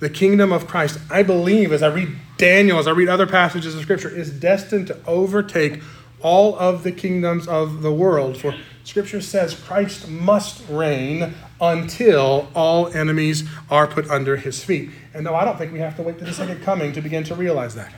The 0.00 0.10
kingdom 0.10 0.52
of 0.52 0.66
Christ, 0.66 0.98
I 1.10 1.22
believe, 1.22 1.72
as 1.72 1.82
I 1.82 1.88
read 1.88 2.08
Daniel, 2.36 2.78
as 2.78 2.88
I 2.88 2.90
read 2.90 3.08
other 3.08 3.26
passages 3.26 3.76
of 3.76 3.82
Scripture, 3.82 4.08
is 4.08 4.30
destined 4.30 4.88
to 4.88 4.98
overtake 5.06 5.80
all 6.22 6.58
of 6.58 6.82
the 6.82 6.92
kingdoms 6.92 7.46
of 7.46 7.82
the 7.82 7.92
world. 7.92 8.36
For 8.36 8.54
Scripture 8.84 9.20
says 9.20 9.54
Christ 9.54 10.08
must 10.08 10.68
reign 10.68 11.34
until 11.60 12.48
all 12.54 12.88
enemies 12.88 13.48
are 13.70 13.86
put 13.86 14.10
under 14.10 14.36
his 14.36 14.64
feet. 14.64 14.90
And 15.14 15.24
no, 15.24 15.34
I 15.34 15.44
don't 15.44 15.56
think 15.56 15.72
we 15.72 15.78
have 15.78 15.96
to 15.96 16.02
wait 16.02 16.18
to 16.18 16.24
the 16.24 16.32
second 16.32 16.62
coming 16.62 16.92
to 16.92 17.00
begin 17.00 17.24
to 17.24 17.34
realize 17.34 17.74
that. 17.76 17.92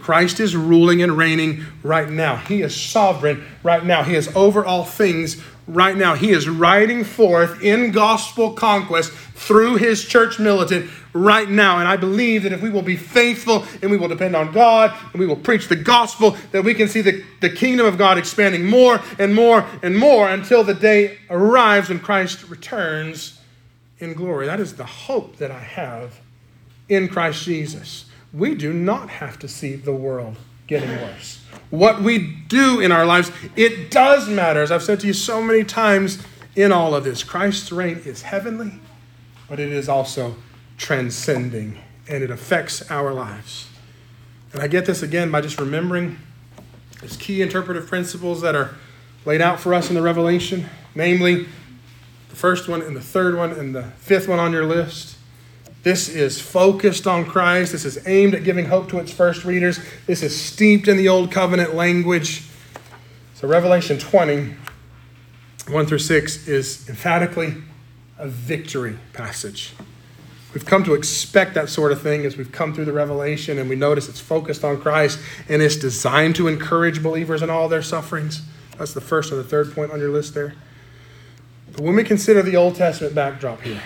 Christ 0.00 0.40
is 0.40 0.56
ruling 0.56 1.00
and 1.00 1.16
reigning 1.16 1.64
right 1.84 2.10
now. 2.10 2.36
He 2.36 2.62
is 2.62 2.74
sovereign 2.74 3.44
right 3.62 3.84
now. 3.84 4.02
He 4.02 4.16
is 4.16 4.34
over 4.34 4.64
all 4.64 4.84
things 4.84 5.40
right 5.68 5.96
now. 5.96 6.16
He 6.16 6.30
is 6.30 6.48
riding 6.48 7.04
forth 7.04 7.62
in 7.62 7.92
gospel 7.92 8.52
conquest 8.52 9.12
through 9.12 9.76
his 9.76 10.04
church 10.04 10.40
militant 10.40 10.90
right 11.12 11.48
now. 11.48 11.78
And 11.78 11.88
I 11.88 11.96
believe 11.96 12.42
that 12.44 12.52
if 12.52 12.62
we 12.62 12.70
will 12.70 12.82
be 12.82 12.96
faithful 12.96 13.64
and 13.80 13.90
we 13.90 13.96
will 13.96 14.08
depend 14.08 14.34
on 14.36 14.52
God 14.52 14.94
and 15.12 15.20
we 15.20 15.26
will 15.26 15.36
preach 15.36 15.68
the 15.68 15.76
gospel, 15.76 16.36
that 16.52 16.64
we 16.64 16.74
can 16.74 16.88
see 16.88 17.00
the, 17.00 17.24
the 17.40 17.50
kingdom 17.50 17.86
of 17.86 17.98
God 17.98 18.18
expanding 18.18 18.64
more 18.64 19.00
and 19.18 19.34
more 19.34 19.66
and 19.82 19.96
more 19.98 20.28
until 20.28 20.64
the 20.64 20.74
day 20.74 21.18
arrives 21.30 21.88
when 21.88 22.00
Christ 22.00 22.48
returns 22.48 23.40
in 23.98 24.14
glory. 24.14 24.46
That 24.46 24.60
is 24.60 24.74
the 24.74 24.86
hope 24.86 25.36
that 25.36 25.50
I 25.50 25.60
have 25.60 26.20
in 26.88 27.08
Christ 27.08 27.44
Jesus. 27.44 28.06
We 28.32 28.54
do 28.54 28.72
not 28.72 29.08
have 29.08 29.38
to 29.40 29.48
see 29.48 29.76
the 29.76 29.92
world 29.92 30.36
getting 30.66 30.90
worse. 30.90 31.44
What 31.70 32.00
we 32.02 32.18
do 32.48 32.80
in 32.80 32.92
our 32.92 33.04
lives, 33.04 33.30
it 33.56 33.90
does 33.90 34.28
matter. 34.28 34.62
As 34.62 34.72
I've 34.72 34.82
said 34.82 35.00
to 35.00 35.06
you 35.06 35.12
so 35.12 35.42
many 35.42 35.64
times 35.64 36.22
in 36.56 36.72
all 36.72 36.94
of 36.94 37.04
this, 37.04 37.22
Christ's 37.22 37.70
reign 37.72 38.00
is 38.04 38.22
heavenly, 38.22 38.80
but 39.48 39.60
it 39.60 39.70
is 39.70 39.88
also 39.88 40.34
transcending 40.82 41.78
and 42.08 42.24
it 42.24 42.30
affects 42.30 42.90
our 42.90 43.14
lives. 43.14 43.68
And 44.52 44.60
I 44.60 44.66
get 44.66 44.84
this 44.84 45.02
again 45.02 45.30
by 45.30 45.40
just 45.40 45.58
remembering 45.58 46.18
these 47.00 47.16
key 47.16 47.40
interpretive 47.40 47.86
principles 47.86 48.42
that 48.42 48.54
are 48.54 48.74
laid 49.24 49.40
out 49.40 49.60
for 49.60 49.72
us 49.72 49.88
in 49.88 49.94
the 49.94 50.02
Revelation, 50.02 50.66
namely 50.94 51.46
the 52.28 52.36
first 52.36 52.68
one 52.68 52.82
and 52.82 52.96
the 52.96 53.00
third 53.00 53.36
one 53.36 53.52
and 53.52 53.74
the 53.74 53.84
fifth 53.98 54.28
one 54.28 54.40
on 54.40 54.52
your 54.52 54.66
list. 54.66 55.16
This 55.84 56.08
is 56.08 56.40
focused 56.40 57.06
on 57.06 57.24
Christ. 57.24 57.72
This 57.72 57.84
is 57.84 58.06
aimed 58.06 58.34
at 58.34 58.44
giving 58.44 58.66
hope 58.66 58.88
to 58.90 58.98
its 58.98 59.12
first 59.12 59.44
readers. 59.44 59.80
This 60.06 60.22
is 60.22 60.38
steeped 60.38 60.88
in 60.88 60.96
the 60.96 61.08
Old 61.08 61.32
Covenant 61.32 61.74
language. 61.74 62.44
So, 63.34 63.48
Revelation 63.48 63.98
20, 63.98 64.54
1 65.68 65.86
through 65.86 65.98
6, 65.98 66.48
is 66.48 66.88
emphatically 66.88 67.54
a 68.18 68.28
victory 68.28 68.98
passage. 69.12 69.74
We've 70.54 70.66
come 70.66 70.84
to 70.84 70.94
expect 70.94 71.54
that 71.54 71.68
sort 71.70 71.92
of 71.92 72.02
thing 72.02 72.26
as 72.26 72.36
we've 72.36 72.52
come 72.52 72.74
through 72.74 72.84
the 72.84 72.92
Revelation 72.92 73.58
and 73.58 73.70
we 73.70 73.76
notice 73.76 74.08
it's 74.08 74.20
focused 74.20 74.64
on 74.64 74.80
Christ 74.80 75.18
and 75.48 75.62
it's 75.62 75.76
designed 75.76 76.36
to 76.36 76.48
encourage 76.48 77.02
believers 77.02 77.40
in 77.40 77.48
all 77.48 77.68
their 77.68 77.82
sufferings. 77.82 78.42
That's 78.78 78.92
the 78.92 79.00
first 79.00 79.30
and 79.30 79.40
the 79.40 79.44
third 79.44 79.74
point 79.74 79.92
on 79.92 79.98
your 79.98 80.10
list 80.10 80.34
there. 80.34 80.54
But 81.72 81.80
when 81.80 81.96
we 81.96 82.04
consider 82.04 82.42
the 82.42 82.56
Old 82.56 82.74
Testament 82.74 83.14
backdrop 83.14 83.62
here, 83.62 83.80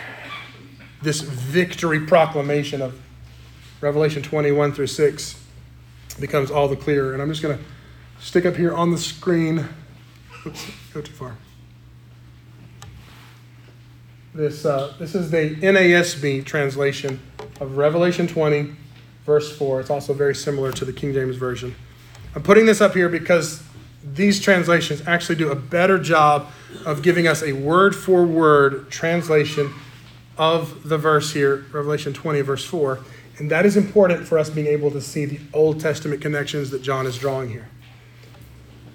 this 1.03 1.21
victory 1.21 2.01
proclamation 2.01 2.83
of 2.83 3.01
Revelation 3.81 4.23
21 4.23 4.73
through 4.73 4.89
6 4.89 5.45
becomes 6.19 6.51
all 6.51 6.67
the 6.67 6.77
clearer. 6.77 7.13
And 7.13 7.23
I'm 7.23 7.29
just 7.29 7.43
going 7.43 7.57
to 7.57 7.65
stick 8.21 8.45
up 8.45 8.57
here 8.57 8.75
on 8.75 8.91
the 8.91 8.99
screen. 8.99 9.69
Oops, 10.45 10.71
go 10.93 11.01
too 11.01 11.13
far. 11.13 11.37
This, 14.37 14.67
uh, 14.67 14.93
this 14.99 15.15
is 15.15 15.31
the 15.31 15.57
NASB 15.57 16.45
translation 16.45 17.19
of 17.59 17.79
Revelation 17.79 18.27
20, 18.27 18.71
verse 19.25 19.57
4. 19.57 19.81
It's 19.81 19.89
also 19.89 20.13
very 20.13 20.35
similar 20.35 20.71
to 20.73 20.85
the 20.85 20.93
King 20.93 21.15
James 21.15 21.37
Version. 21.37 21.75
I'm 22.35 22.43
putting 22.43 22.67
this 22.67 22.83
up 22.83 22.93
here 22.93 23.09
because 23.09 23.63
these 24.05 24.39
translations 24.39 25.03
actually 25.07 25.37
do 25.37 25.51
a 25.51 25.55
better 25.55 25.99
job 25.99 26.53
of 26.85 27.03
giving 27.03 27.27
us 27.27 27.43
a 27.43 27.53
word 27.55 27.97
for 27.97 28.27
word 28.27 28.91
translation 28.91 29.73
of 30.37 30.87
the 30.87 30.99
verse 30.99 31.33
here, 31.33 31.65
Revelation 31.73 32.13
20, 32.13 32.43
verse 32.43 32.65
4. 32.67 32.99
And 33.39 33.51
that 33.51 33.65
is 33.65 33.75
important 33.75 34.29
for 34.29 34.39
us 34.39 34.51
being 34.51 34.67
able 34.67 34.91
to 34.91 35.01
see 35.01 35.25
the 35.25 35.41
Old 35.55 35.81
Testament 35.81 36.21
connections 36.21 36.69
that 36.73 36.83
John 36.83 37.07
is 37.07 37.17
drawing 37.17 37.49
here. 37.49 37.71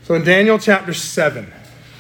So 0.04 0.14
in 0.14 0.24
Daniel 0.24 0.60
chapter 0.60 0.94
7, 0.94 1.52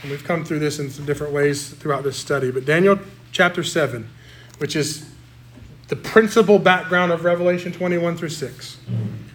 and 0.03 0.11
we've 0.11 0.23
come 0.23 0.45
through 0.45 0.59
this 0.59 0.77
in 0.77 0.91
some 0.91 1.07
different 1.07 1.33
ways 1.33 1.69
throughout 1.69 2.03
this 2.03 2.17
study, 2.17 2.51
but 2.51 2.65
Daniel 2.65 2.99
chapter 3.31 3.63
7, 3.63 4.09
which 4.57 4.75
is 4.75 5.09
the 5.87 5.95
principal 5.95 6.59
background 6.59 7.11
of 7.11 7.25
Revelation 7.25 7.71
21 7.71 8.17
through 8.17 8.29
6, 8.29 8.77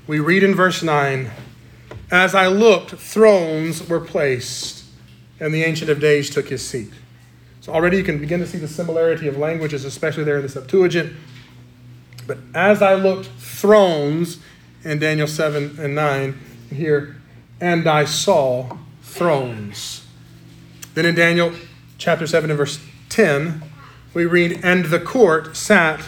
we 0.07 0.21
read 0.21 0.43
in 0.43 0.55
verse 0.55 0.83
9 0.83 1.31
As 2.11 2.35
I 2.35 2.47
looked, 2.47 2.93
thrones 2.93 3.89
were 3.89 4.01
placed, 4.01 4.85
and 5.41 5.53
the 5.53 5.65
Ancient 5.65 5.91
of 5.91 6.01
Days 6.01 6.31
took 6.31 6.49
his 6.49 6.67
seat. 6.67 6.93
So 7.61 7.73
already 7.73 7.97
you 7.97 8.05
can 8.05 8.19
begin 8.19 8.41
to 8.41 8.47
see 8.47 8.59
the 8.59 8.69
similarity 8.69 9.27
of 9.27 9.37
languages, 9.37 9.85
especially 9.85 10.25
there 10.25 10.37
in 10.37 10.43
the 10.43 10.49
Septuagint. 10.49 11.13
But 12.27 12.39
as 12.55 12.81
I 12.81 12.95
looked, 12.95 13.27
thrones 13.27 14.39
in 14.85 14.99
Daniel 14.99 15.27
7 15.27 15.77
and 15.79 15.95
9, 15.95 16.39
here, 16.71 17.17
and 17.61 17.89
I 17.89 18.05
saw 18.05 18.77
thrones. 19.03 20.07
Then 20.95 21.07
in 21.07 21.15
Daniel 21.15 21.53
chapter 21.99 22.27
7 22.27 22.51
and 22.51 22.57
verse 22.57 22.79
10, 23.09 23.63
we 24.17 24.25
read, 24.25 24.61
and 24.63 24.87
the 24.87 24.99
court 24.99 25.55
sat 25.59 26.03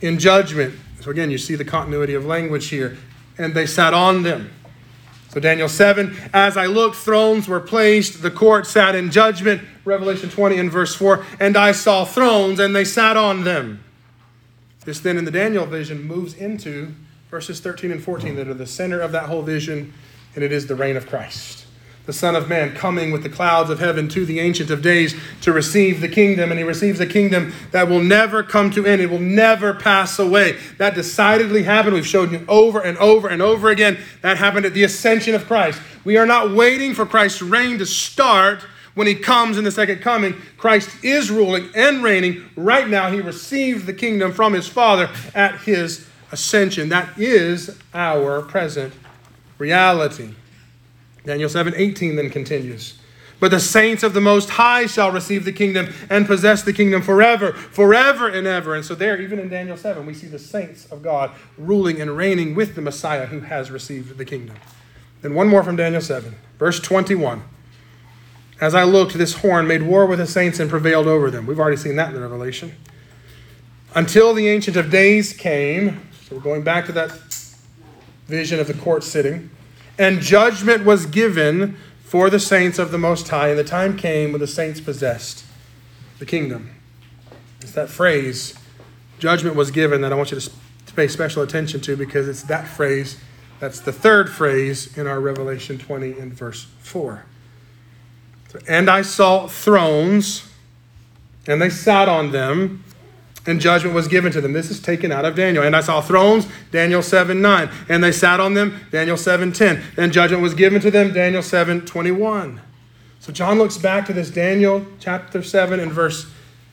in 0.00 0.18
judgment. 0.18 0.74
So 1.00 1.12
again, 1.12 1.30
you 1.30 1.38
see 1.38 1.54
the 1.54 1.64
continuity 1.64 2.14
of 2.14 2.26
language 2.26 2.70
here. 2.70 2.96
And 3.38 3.54
they 3.54 3.66
sat 3.66 3.94
on 3.94 4.24
them. 4.24 4.50
So, 5.28 5.38
Daniel 5.38 5.68
7, 5.68 6.16
as 6.34 6.56
I 6.56 6.66
looked, 6.66 6.96
thrones 6.96 7.46
were 7.46 7.60
placed, 7.60 8.20
the 8.20 8.32
court 8.32 8.66
sat 8.66 8.96
in 8.96 9.12
judgment. 9.12 9.62
Revelation 9.84 10.28
20 10.28 10.58
and 10.58 10.72
verse 10.72 10.92
4, 10.96 11.24
and 11.38 11.56
I 11.56 11.70
saw 11.70 12.04
thrones, 12.04 12.58
and 12.58 12.74
they 12.74 12.84
sat 12.84 13.16
on 13.16 13.44
them. 13.44 13.84
This 14.84 14.98
then 14.98 15.16
in 15.16 15.24
the 15.24 15.30
Daniel 15.30 15.66
vision 15.66 16.02
moves 16.02 16.34
into 16.34 16.96
verses 17.30 17.60
13 17.60 17.92
and 17.92 18.02
14 18.02 18.34
that 18.34 18.48
are 18.48 18.54
the 18.54 18.66
center 18.66 19.00
of 19.00 19.12
that 19.12 19.26
whole 19.26 19.42
vision, 19.42 19.94
and 20.34 20.42
it 20.42 20.50
is 20.50 20.66
the 20.66 20.74
reign 20.74 20.96
of 20.96 21.06
Christ 21.06 21.59
the 22.10 22.14
Son 22.14 22.34
of 22.34 22.48
Man, 22.48 22.74
coming 22.74 23.12
with 23.12 23.22
the 23.22 23.28
clouds 23.28 23.70
of 23.70 23.78
heaven 23.78 24.08
to 24.08 24.26
the 24.26 24.40
Ancient 24.40 24.68
of 24.68 24.82
Days 24.82 25.14
to 25.42 25.52
receive 25.52 26.00
the 26.00 26.08
kingdom. 26.08 26.50
And 26.50 26.58
he 26.58 26.64
receives 26.64 26.98
a 26.98 27.06
kingdom 27.06 27.52
that 27.70 27.88
will 27.88 28.02
never 28.02 28.42
come 28.42 28.72
to 28.72 28.84
end, 28.84 29.00
it 29.00 29.08
will 29.08 29.20
never 29.20 29.74
pass 29.74 30.18
away. 30.18 30.58
That 30.78 30.96
decidedly 30.96 31.62
happened. 31.62 31.94
We've 31.94 32.04
shown 32.04 32.32
you 32.32 32.44
over 32.48 32.80
and 32.80 32.98
over 32.98 33.28
and 33.28 33.40
over 33.40 33.70
again. 33.70 33.96
That 34.22 34.38
happened 34.38 34.66
at 34.66 34.74
the 34.74 34.82
ascension 34.82 35.36
of 35.36 35.46
Christ. 35.46 35.80
We 36.02 36.16
are 36.16 36.26
not 36.26 36.50
waiting 36.50 36.94
for 36.94 37.06
Christ's 37.06 37.42
reign 37.42 37.78
to 37.78 37.86
start. 37.86 38.64
when 38.94 39.06
he 39.06 39.14
comes 39.14 39.56
in 39.56 39.62
the 39.62 39.70
second 39.70 40.00
coming, 40.00 40.34
Christ 40.56 40.90
is 41.04 41.30
ruling 41.30 41.68
and 41.76 42.02
reigning. 42.02 42.44
Right 42.56 42.88
now, 42.88 43.08
he 43.08 43.20
received 43.20 43.86
the 43.86 43.92
kingdom 43.92 44.32
from 44.32 44.52
his 44.52 44.66
Father 44.66 45.08
at 45.32 45.60
his 45.60 46.08
ascension. 46.32 46.88
That 46.88 47.16
is 47.16 47.78
our 47.94 48.42
present 48.42 48.92
reality. 49.58 50.34
Daniel 51.24 51.48
7 51.48 51.74
18 51.76 52.16
then 52.16 52.30
continues. 52.30 52.98
But 53.40 53.50
the 53.50 53.60
saints 53.60 54.02
of 54.02 54.12
the 54.12 54.20
Most 54.20 54.50
High 54.50 54.84
shall 54.84 55.10
receive 55.10 55.46
the 55.46 55.52
kingdom 55.52 55.92
and 56.10 56.26
possess 56.26 56.62
the 56.62 56.74
kingdom 56.74 57.00
forever, 57.00 57.52
forever 57.52 58.28
and 58.28 58.46
ever. 58.46 58.74
And 58.74 58.84
so, 58.84 58.94
there, 58.94 59.20
even 59.20 59.38
in 59.38 59.48
Daniel 59.48 59.78
7, 59.78 60.04
we 60.04 60.12
see 60.12 60.26
the 60.26 60.38
saints 60.38 60.84
of 60.86 61.02
God 61.02 61.32
ruling 61.56 62.02
and 62.02 62.16
reigning 62.16 62.54
with 62.54 62.74
the 62.74 62.82
Messiah 62.82 63.26
who 63.26 63.40
has 63.40 63.70
received 63.70 64.18
the 64.18 64.26
kingdom. 64.26 64.56
Then, 65.22 65.34
one 65.34 65.48
more 65.48 65.62
from 65.62 65.76
Daniel 65.76 66.02
7, 66.02 66.36
verse 66.58 66.80
21. 66.80 67.42
As 68.60 68.74
I 68.74 68.84
looked, 68.84 69.14
this 69.14 69.36
horn 69.36 69.66
made 69.66 69.82
war 69.82 70.04
with 70.04 70.18
the 70.18 70.26
saints 70.26 70.60
and 70.60 70.68
prevailed 70.68 71.06
over 71.06 71.30
them. 71.30 71.46
We've 71.46 71.58
already 71.58 71.78
seen 71.78 71.96
that 71.96 72.08
in 72.08 72.14
the 72.14 72.20
Revelation. 72.20 72.74
Until 73.94 74.34
the 74.34 74.48
Ancient 74.48 74.76
of 74.76 74.90
Days 74.90 75.32
came, 75.32 76.06
so 76.28 76.36
we're 76.36 76.42
going 76.42 76.62
back 76.62 76.84
to 76.86 76.92
that 76.92 77.10
vision 78.26 78.60
of 78.60 78.66
the 78.66 78.74
court 78.74 79.02
sitting, 79.02 79.50
and 80.00 80.22
judgment 80.22 80.86
was 80.86 81.04
given 81.04 81.76
for 82.02 82.30
the 82.30 82.40
saints 82.40 82.78
of 82.78 82.90
the 82.90 82.96
Most 82.96 83.28
High, 83.28 83.50
and 83.50 83.58
the 83.58 83.64
time 83.64 83.98
came 83.98 84.32
when 84.32 84.40
the 84.40 84.46
saints 84.46 84.80
possessed 84.80 85.44
the 86.18 86.24
kingdom. 86.24 86.70
It's 87.60 87.72
that 87.72 87.90
phrase, 87.90 88.58
judgment 89.18 89.56
was 89.56 89.70
given, 89.70 90.00
that 90.00 90.10
I 90.10 90.16
want 90.16 90.32
you 90.32 90.40
to 90.40 90.94
pay 90.96 91.06
special 91.06 91.42
attention 91.42 91.82
to 91.82 91.96
because 91.96 92.28
it's 92.28 92.42
that 92.44 92.66
phrase 92.66 93.20
that's 93.58 93.80
the 93.80 93.92
third 93.92 94.30
phrase 94.30 94.96
in 94.96 95.06
our 95.06 95.20
Revelation 95.20 95.76
20 95.76 96.18
in 96.18 96.32
verse 96.32 96.66
4. 96.78 97.26
And 98.66 98.88
I 98.88 99.02
saw 99.02 99.48
thrones, 99.48 100.50
and 101.46 101.60
they 101.60 101.68
sat 101.68 102.08
on 102.08 102.32
them 102.32 102.84
and 103.46 103.60
judgment 103.60 103.94
was 103.94 104.08
given 104.08 104.32
to 104.32 104.40
them. 104.40 104.52
This 104.52 104.70
is 104.70 104.80
taken 104.80 105.10
out 105.10 105.24
of 105.24 105.34
Daniel. 105.34 105.64
And 105.64 105.74
I 105.74 105.80
saw 105.80 106.00
thrones, 106.00 106.46
Daniel 106.70 107.02
7 107.02 107.40
9. 107.40 107.70
And 107.88 108.04
they 108.04 108.12
sat 108.12 108.40
on 108.40 108.54
them, 108.54 108.80
Daniel 108.90 109.16
7 109.16 109.52
10. 109.52 109.82
And 109.96 110.12
judgment 110.12 110.42
was 110.42 110.54
given 110.54 110.80
to 110.82 110.90
them, 110.90 111.12
Daniel 111.12 111.42
7 111.42 111.86
21. 111.86 112.60
So 113.20 113.32
John 113.32 113.58
looks 113.58 113.76
back 113.76 114.06
to 114.06 114.12
this 114.12 114.30
Daniel 114.30 114.86
chapter 114.98 115.42
7 115.42 115.80
and 115.80 115.92
verse 115.92 116.30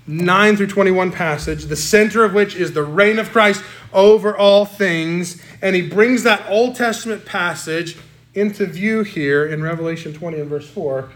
9 0.07 0.55
through 0.55 0.67
21 0.67 1.11
passage, 1.11 1.65
the 1.65 1.75
center 1.75 2.23
of 2.23 2.33
which 2.33 2.55
is 2.55 2.71
the 2.71 2.83
reign 2.83 3.19
of 3.19 3.29
Christ 3.31 3.63
over 3.91 4.35
all 4.35 4.65
things. 4.65 5.41
And 5.61 5.75
he 5.75 5.81
brings 5.81 6.23
that 6.23 6.45
Old 6.49 6.75
Testament 6.75 7.25
passage 7.25 7.97
into 8.33 8.65
view 8.65 9.03
here 9.03 9.45
in 9.45 9.61
Revelation 9.61 10.13
20 10.13 10.39
and 10.39 10.49
verse 10.49 10.69
4 10.69 11.09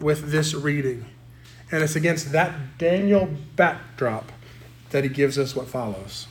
with 0.00 0.30
this 0.30 0.52
reading. 0.54 1.06
And 1.70 1.82
it's 1.82 1.96
against 1.96 2.32
that 2.32 2.78
Daniel 2.78 3.30
backdrop 3.56 4.30
that 4.94 5.02
he 5.02 5.10
gives 5.10 5.40
us 5.40 5.56
what 5.56 5.66
follows. 5.66 6.28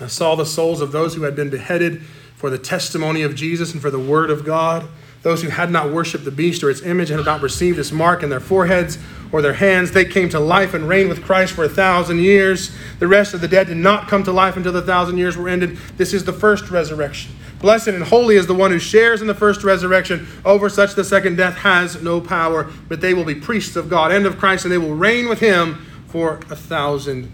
I 0.00 0.06
saw 0.06 0.36
the 0.36 0.46
souls 0.46 0.80
of 0.80 0.92
those 0.92 1.16
who 1.16 1.22
had 1.22 1.34
been 1.34 1.50
beheaded 1.50 2.00
for 2.36 2.48
the 2.48 2.58
testimony 2.58 3.22
of 3.22 3.34
Jesus 3.34 3.72
and 3.72 3.82
for 3.82 3.90
the 3.90 3.98
word 3.98 4.30
of 4.30 4.44
God, 4.44 4.86
those 5.22 5.42
who 5.42 5.48
had 5.48 5.72
not 5.72 5.90
worshiped 5.90 6.24
the 6.24 6.30
beast 6.30 6.62
or 6.62 6.70
its 6.70 6.82
image 6.82 7.10
and 7.10 7.18
had 7.18 7.26
not 7.26 7.42
received 7.42 7.76
its 7.80 7.90
mark 7.90 8.22
in 8.22 8.30
their 8.30 8.38
foreheads 8.38 8.98
or 9.32 9.42
their 9.42 9.54
hands. 9.54 9.90
They 9.90 10.04
came 10.04 10.28
to 10.28 10.38
life 10.38 10.74
and 10.74 10.88
reigned 10.88 11.08
with 11.08 11.24
Christ 11.24 11.54
for 11.54 11.64
a 11.64 11.68
thousand 11.68 12.20
years. 12.20 12.70
The 13.00 13.08
rest 13.08 13.34
of 13.34 13.40
the 13.40 13.48
dead 13.48 13.66
did 13.66 13.78
not 13.78 14.06
come 14.06 14.22
to 14.22 14.32
life 14.32 14.56
until 14.56 14.72
the 14.72 14.80
thousand 14.80 15.18
years 15.18 15.36
were 15.36 15.48
ended. 15.48 15.76
This 15.96 16.14
is 16.14 16.22
the 16.22 16.32
first 16.32 16.70
resurrection. 16.70 17.32
Blessed 17.58 17.88
and 17.88 18.04
holy 18.04 18.36
is 18.36 18.46
the 18.46 18.54
one 18.54 18.70
who 18.70 18.78
shares 18.78 19.22
in 19.22 19.26
the 19.26 19.34
first 19.34 19.64
resurrection. 19.64 20.28
Over 20.44 20.68
such 20.68 20.94
the 20.94 21.02
second 21.02 21.34
death 21.34 21.56
has 21.56 22.00
no 22.00 22.20
power, 22.20 22.70
but 22.88 23.00
they 23.00 23.12
will 23.12 23.24
be 23.24 23.34
priests 23.34 23.74
of 23.74 23.90
God 23.90 24.12
and 24.12 24.24
of 24.24 24.38
Christ, 24.38 24.64
and 24.64 24.72
they 24.72 24.78
will 24.78 24.94
reign 24.94 25.28
with 25.28 25.40
him 25.40 25.84
for 26.06 26.36
a 26.48 26.54
thousand 26.54 27.32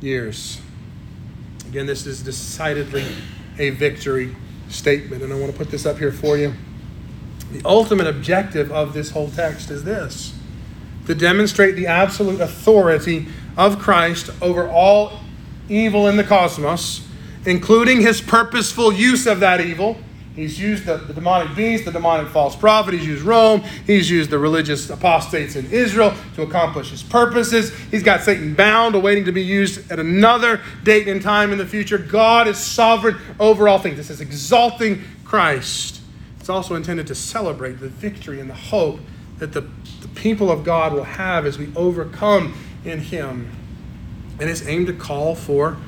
years. 0.00 0.60
Again, 1.68 1.86
this 1.86 2.06
is 2.06 2.22
decidedly 2.22 3.06
a 3.58 3.70
victory 3.70 4.34
statement, 4.68 5.22
and 5.22 5.32
I 5.32 5.38
want 5.38 5.52
to 5.52 5.58
put 5.58 5.70
this 5.70 5.86
up 5.86 5.98
here 5.98 6.12
for 6.12 6.36
you. 6.36 6.54
The 7.52 7.62
ultimate 7.64 8.06
objective 8.06 8.72
of 8.72 8.92
this 8.92 9.10
whole 9.10 9.30
text 9.30 9.70
is 9.70 9.84
this 9.84 10.34
to 11.06 11.14
demonstrate 11.14 11.76
the 11.76 11.86
absolute 11.86 12.40
authority 12.40 13.28
of 13.56 13.78
Christ 13.78 14.30
over 14.42 14.68
all 14.68 15.20
evil 15.68 16.08
in 16.08 16.16
the 16.16 16.24
cosmos, 16.24 17.06
including 17.44 18.00
his 18.00 18.20
purposeful 18.20 18.92
use 18.92 19.26
of 19.26 19.40
that 19.40 19.60
evil 19.60 19.98
He's 20.36 20.60
used 20.60 20.84
the, 20.84 20.98
the, 20.98 21.14
demonic 21.14 21.56
beast, 21.56 21.86
the 21.86 21.90
demonic 21.90 22.28
false 22.28 22.54
prophet. 22.54 22.92
He's 22.92 23.06
used 23.06 23.22
Rome. 23.22 23.62
He's 23.86 24.10
used 24.10 24.28
the 24.28 24.38
religious 24.38 24.90
apostates 24.90 25.56
in 25.56 25.64
Israel 25.72 26.14
to 26.34 26.42
accomplish 26.42 26.90
his 26.90 27.02
purposes. 27.02 27.74
He's 27.90 28.02
got 28.02 28.20
Satan 28.20 28.54
bound, 28.54 28.94
awaiting 28.94 29.24
to 29.24 29.32
be 29.32 29.42
used 29.42 29.90
at 29.90 29.98
another 29.98 30.60
date 30.84 31.08
and 31.08 31.22
time 31.22 31.52
in 31.52 31.58
the 31.58 31.64
future. 31.64 31.96
God 31.96 32.46
is 32.46 32.58
sovereign 32.58 33.16
over 33.40 33.66
all 33.66 33.78
things. 33.78 33.96
This 33.96 34.10
is 34.10 34.20
exalting 34.20 35.02
Christ. 35.24 36.02
It's 36.38 36.50
also 36.50 36.74
intended 36.74 37.06
to 37.06 37.14
celebrate 37.14 37.80
the 37.80 37.88
victory 37.88 38.38
and 38.38 38.50
the 38.50 38.54
hope 38.54 39.00
that 39.38 39.54
the, 39.54 39.62
the 40.02 40.08
people 40.08 40.50
of 40.50 40.64
God 40.64 40.92
will 40.92 41.04
have 41.04 41.46
as 41.46 41.56
we 41.56 41.72
overcome 41.74 42.54
in 42.84 43.00
him. 43.00 43.50
And 44.38 44.50
it's 44.50 44.66
aimed 44.66 44.88
to 44.88 44.92
call 44.92 45.34
for 45.34 45.78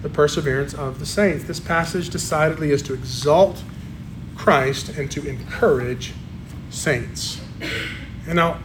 the 0.00 0.08
perseverance 0.08 0.72
of 0.72 0.98
the 0.98 1.06
saints. 1.06 1.44
This 1.44 1.60
passage 1.60 2.08
decidedly 2.08 2.70
is 2.70 2.80
to 2.84 2.94
exalt 2.94 3.62
Christ 4.42 4.88
and 4.88 5.08
to 5.12 5.24
encourage 5.24 6.14
saints. 6.68 7.40
And 8.26 8.34
now, 8.34 8.58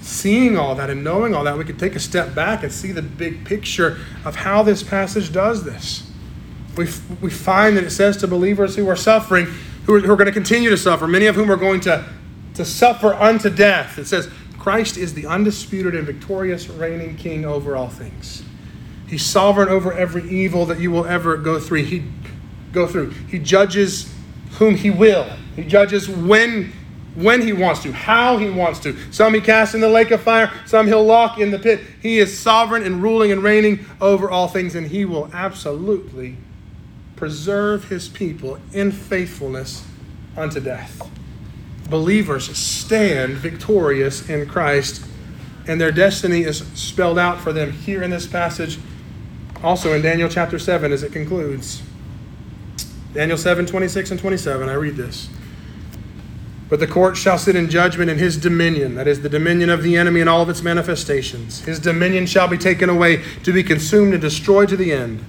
seeing 0.00 0.56
all 0.56 0.76
that 0.76 0.90
and 0.90 1.02
knowing 1.02 1.34
all 1.34 1.42
that, 1.42 1.58
we 1.58 1.64
could 1.64 1.76
take 1.76 1.96
a 1.96 2.00
step 2.00 2.36
back 2.36 2.62
and 2.62 2.72
see 2.72 2.92
the 2.92 3.02
big 3.02 3.44
picture 3.44 3.98
of 4.24 4.36
how 4.36 4.62
this 4.62 4.84
passage 4.84 5.32
does 5.32 5.64
this. 5.64 6.08
We, 6.76 6.86
we 7.20 7.30
find 7.30 7.76
that 7.76 7.82
it 7.82 7.90
says 7.90 8.16
to 8.18 8.28
believers 8.28 8.76
who 8.76 8.88
are 8.88 8.94
suffering, 8.94 9.46
who 9.86 9.96
are, 9.96 9.98
who 9.98 10.12
are 10.12 10.16
going 10.16 10.26
to 10.26 10.32
continue 10.32 10.70
to 10.70 10.76
suffer, 10.76 11.08
many 11.08 11.26
of 11.26 11.34
whom 11.34 11.50
are 11.50 11.56
going 11.56 11.80
to, 11.80 12.04
to 12.54 12.64
suffer 12.64 13.12
unto 13.12 13.50
death. 13.50 13.98
It 13.98 14.06
says, 14.06 14.30
Christ 14.56 14.96
is 14.96 15.14
the 15.14 15.26
undisputed 15.26 15.96
and 15.96 16.06
victorious 16.06 16.68
reigning 16.68 17.16
king 17.16 17.44
over 17.44 17.74
all 17.74 17.88
things. 17.88 18.44
He's 19.08 19.26
sovereign 19.26 19.68
over 19.68 19.92
every 19.92 20.30
evil 20.30 20.64
that 20.66 20.78
you 20.78 20.92
will 20.92 21.06
ever 21.06 21.36
go 21.36 21.58
through. 21.58 21.82
He 21.86 22.04
go 22.70 22.86
through. 22.86 23.10
He 23.10 23.40
judges 23.40 24.14
whom 24.52 24.74
he 24.74 24.90
will. 24.90 25.24
He 25.56 25.64
judges 25.64 26.08
when 26.08 26.72
when 27.14 27.42
he 27.42 27.52
wants 27.52 27.82
to, 27.82 27.92
how 27.92 28.36
he 28.36 28.48
wants 28.48 28.78
to. 28.78 28.96
Some 29.12 29.34
he 29.34 29.40
casts 29.40 29.74
in 29.74 29.80
the 29.80 29.88
lake 29.88 30.12
of 30.12 30.22
fire, 30.22 30.52
some 30.66 30.86
he'll 30.86 31.04
lock 31.04 31.38
in 31.38 31.50
the 31.50 31.58
pit. 31.58 31.80
He 32.00 32.18
is 32.18 32.38
sovereign 32.38 32.84
and 32.84 33.02
ruling 33.02 33.32
and 33.32 33.42
reigning 33.42 33.84
over 34.00 34.30
all 34.30 34.46
things, 34.46 34.76
and 34.76 34.86
he 34.86 35.04
will 35.04 35.28
absolutely 35.32 36.36
preserve 37.16 37.88
his 37.88 38.08
people 38.08 38.60
in 38.72 38.92
faithfulness 38.92 39.84
unto 40.36 40.60
death. 40.60 41.10
Believers 41.90 42.56
stand 42.56 43.34
victorious 43.34 44.28
in 44.28 44.46
Christ, 44.46 45.04
and 45.66 45.80
their 45.80 45.90
destiny 45.90 46.42
is 46.42 46.58
spelled 46.74 47.18
out 47.18 47.40
for 47.40 47.52
them 47.52 47.72
here 47.72 48.04
in 48.04 48.10
this 48.10 48.28
passage, 48.28 48.78
also 49.64 49.92
in 49.92 50.02
Daniel 50.02 50.28
chapter 50.28 50.58
7 50.58 50.92
as 50.92 51.02
it 51.02 51.10
concludes. 51.10 51.82
Daniel 53.18 53.36
7 53.36 53.66
26 53.66 54.12
and 54.12 54.20
27, 54.20 54.68
I 54.68 54.74
read 54.74 54.94
this. 54.94 55.28
But 56.68 56.78
the 56.78 56.86
court 56.86 57.16
shall 57.16 57.36
sit 57.36 57.56
in 57.56 57.68
judgment 57.68 58.10
in 58.10 58.16
his 58.16 58.36
dominion, 58.36 58.94
that 58.94 59.08
is, 59.08 59.22
the 59.22 59.28
dominion 59.28 59.70
of 59.70 59.82
the 59.82 59.96
enemy 59.96 60.20
and 60.20 60.30
all 60.30 60.42
of 60.42 60.48
its 60.48 60.62
manifestations. 60.62 61.64
His 61.64 61.80
dominion 61.80 62.26
shall 62.26 62.46
be 62.46 62.56
taken 62.56 62.88
away 62.88 63.24
to 63.42 63.52
be 63.52 63.64
consumed 63.64 64.12
and 64.12 64.22
destroyed 64.22 64.68
to 64.68 64.76
the 64.76 64.92
end. 64.92 65.24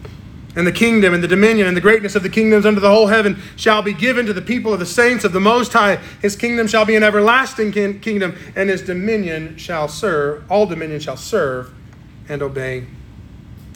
And 0.55 0.67
the 0.67 0.71
kingdom 0.71 1.15
and 1.15 1.23
the 1.23 1.27
dominion 1.27 1.65
and 1.65 1.75
the 1.75 1.81
greatness 1.81 2.13
of 2.13 2.21
the 2.21 2.29
kingdoms 2.29 2.63
under 2.63 2.79
the 2.79 2.91
whole 2.91 3.07
heaven 3.07 3.41
shall 3.55 3.81
be 3.81 3.93
given 3.93 4.27
to 4.27 4.33
the 4.33 4.41
people 4.43 4.71
of 4.71 4.77
the 4.77 4.85
saints 4.85 5.25
of 5.25 5.33
the 5.33 5.39
Most 5.39 5.73
High. 5.73 5.95
His 6.21 6.35
kingdom 6.35 6.67
shall 6.67 6.85
be 6.85 6.95
an 6.95 7.01
everlasting 7.01 7.71
kingdom, 7.71 8.37
and 8.55 8.69
his 8.69 8.83
dominion 8.83 9.57
shall 9.57 9.87
serve, 9.87 10.43
all 10.51 10.67
dominion 10.67 10.99
shall 10.99 11.17
serve 11.17 11.73
and 12.27 12.43
obey 12.43 12.85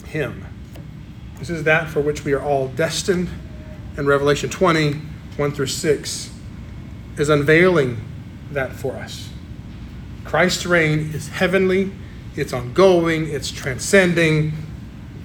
him. 0.06 0.46
This 1.40 1.50
is 1.50 1.64
that 1.64 1.88
for 1.88 2.00
which 2.00 2.24
we 2.24 2.32
are 2.32 2.40
all 2.40 2.68
destined 2.68 3.28
and 3.96 4.06
Revelation 4.06 4.50
20, 4.50 4.92
1 5.36 5.52
through 5.52 5.66
6, 5.66 6.30
is 7.16 7.28
unveiling 7.28 8.00
that 8.50 8.72
for 8.72 8.94
us. 8.94 9.30
Christ's 10.24 10.66
reign 10.66 11.10
is 11.12 11.28
heavenly, 11.28 11.92
it's 12.36 12.52
ongoing, 12.52 13.28
it's 13.28 13.50
transcending, 13.50 14.52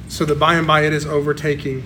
so 0.07 0.25
that 0.25 0.39
by 0.39 0.55
and 0.55 0.67
by 0.67 0.81
it 0.81 0.93
is 0.93 1.05
overtaking 1.05 1.83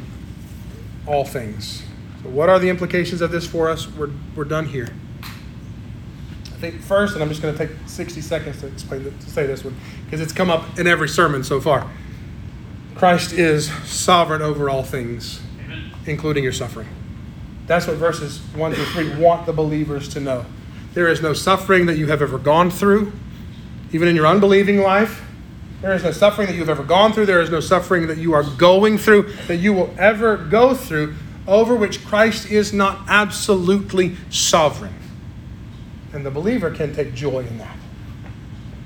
all 1.05 1.23
things. 1.23 1.83
So, 2.21 2.29
what 2.29 2.49
are 2.49 2.59
the 2.59 2.69
implications 2.69 3.21
of 3.21 3.31
this 3.31 3.45
for 3.45 3.69
us? 3.69 3.87
We're, 3.87 4.09
we're 4.35 4.45
done 4.45 4.65
here. 4.65 4.89
I 5.23 6.65
think 6.65 6.81
first, 6.81 7.13
and 7.13 7.23
I'm 7.23 7.29
just 7.29 7.41
going 7.41 7.55
to 7.55 7.67
take 7.67 7.75
60 7.85 8.21
seconds 8.21 8.59
to 8.61 8.67
explain 8.67 9.03
to 9.03 9.29
say 9.29 9.45
this 9.45 9.63
one, 9.63 9.75
because 10.05 10.21
it's 10.21 10.33
come 10.33 10.49
up 10.49 10.79
in 10.79 10.87
every 10.87 11.09
sermon 11.09 11.43
so 11.43 11.59
far. 11.61 11.89
Christ 12.95 13.33
is 13.33 13.71
sovereign 13.85 14.41
over 14.41 14.69
all 14.69 14.83
things 14.83 15.41
including 16.05 16.43
your 16.43 16.53
suffering. 16.53 16.87
That's 17.67 17.87
what 17.87 17.97
verses 17.97 18.39
1 18.55 18.73
through 18.73 18.85
3 18.85 19.15
want 19.15 19.45
the 19.45 19.53
believers 19.53 20.09
to 20.09 20.19
know. 20.19 20.45
There 20.93 21.07
is 21.07 21.21
no 21.21 21.33
suffering 21.33 21.85
that 21.85 21.97
you 21.97 22.07
have 22.07 22.21
ever 22.21 22.37
gone 22.37 22.69
through 22.69 23.13
even 23.93 24.07
in 24.07 24.15
your 24.15 24.27
unbelieving 24.27 24.81
life. 24.81 25.23
There 25.81 25.93
is 25.93 26.03
no 26.03 26.11
suffering 26.11 26.47
that 26.47 26.55
you've 26.55 26.69
ever 26.69 26.83
gone 26.83 27.13
through. 27.13 27.27
There 27.27 27.41
is 27.41 27.49
no 27.49 27.59
suffering 27.59 28.07
that 28.07 28.17
you 28.17 28.33
are 28.33 28.43
going 28.43 28.97
through, 28.97 29.33
that 29.47 29.57
you 29.57 29.73
will 29.73 29.93
ever 29.97 30.37
go 30.37 30.73
through, 30.73 31.15
over 31.47 31.75
which 31.75 32.03
Christ 32.05 32.49
is 32.49 32.73
not 32.73 33.01
absolutely 33.07 34.15
sovereign. 34.29 34.93
And 36.13 36.25
the 36.25 36.31
believer 36.31 36.71
can 36.71 36.93
take 36.93 37.13
joy 37.13 37.39
in 37.39 37.57
that. 37.59 37.75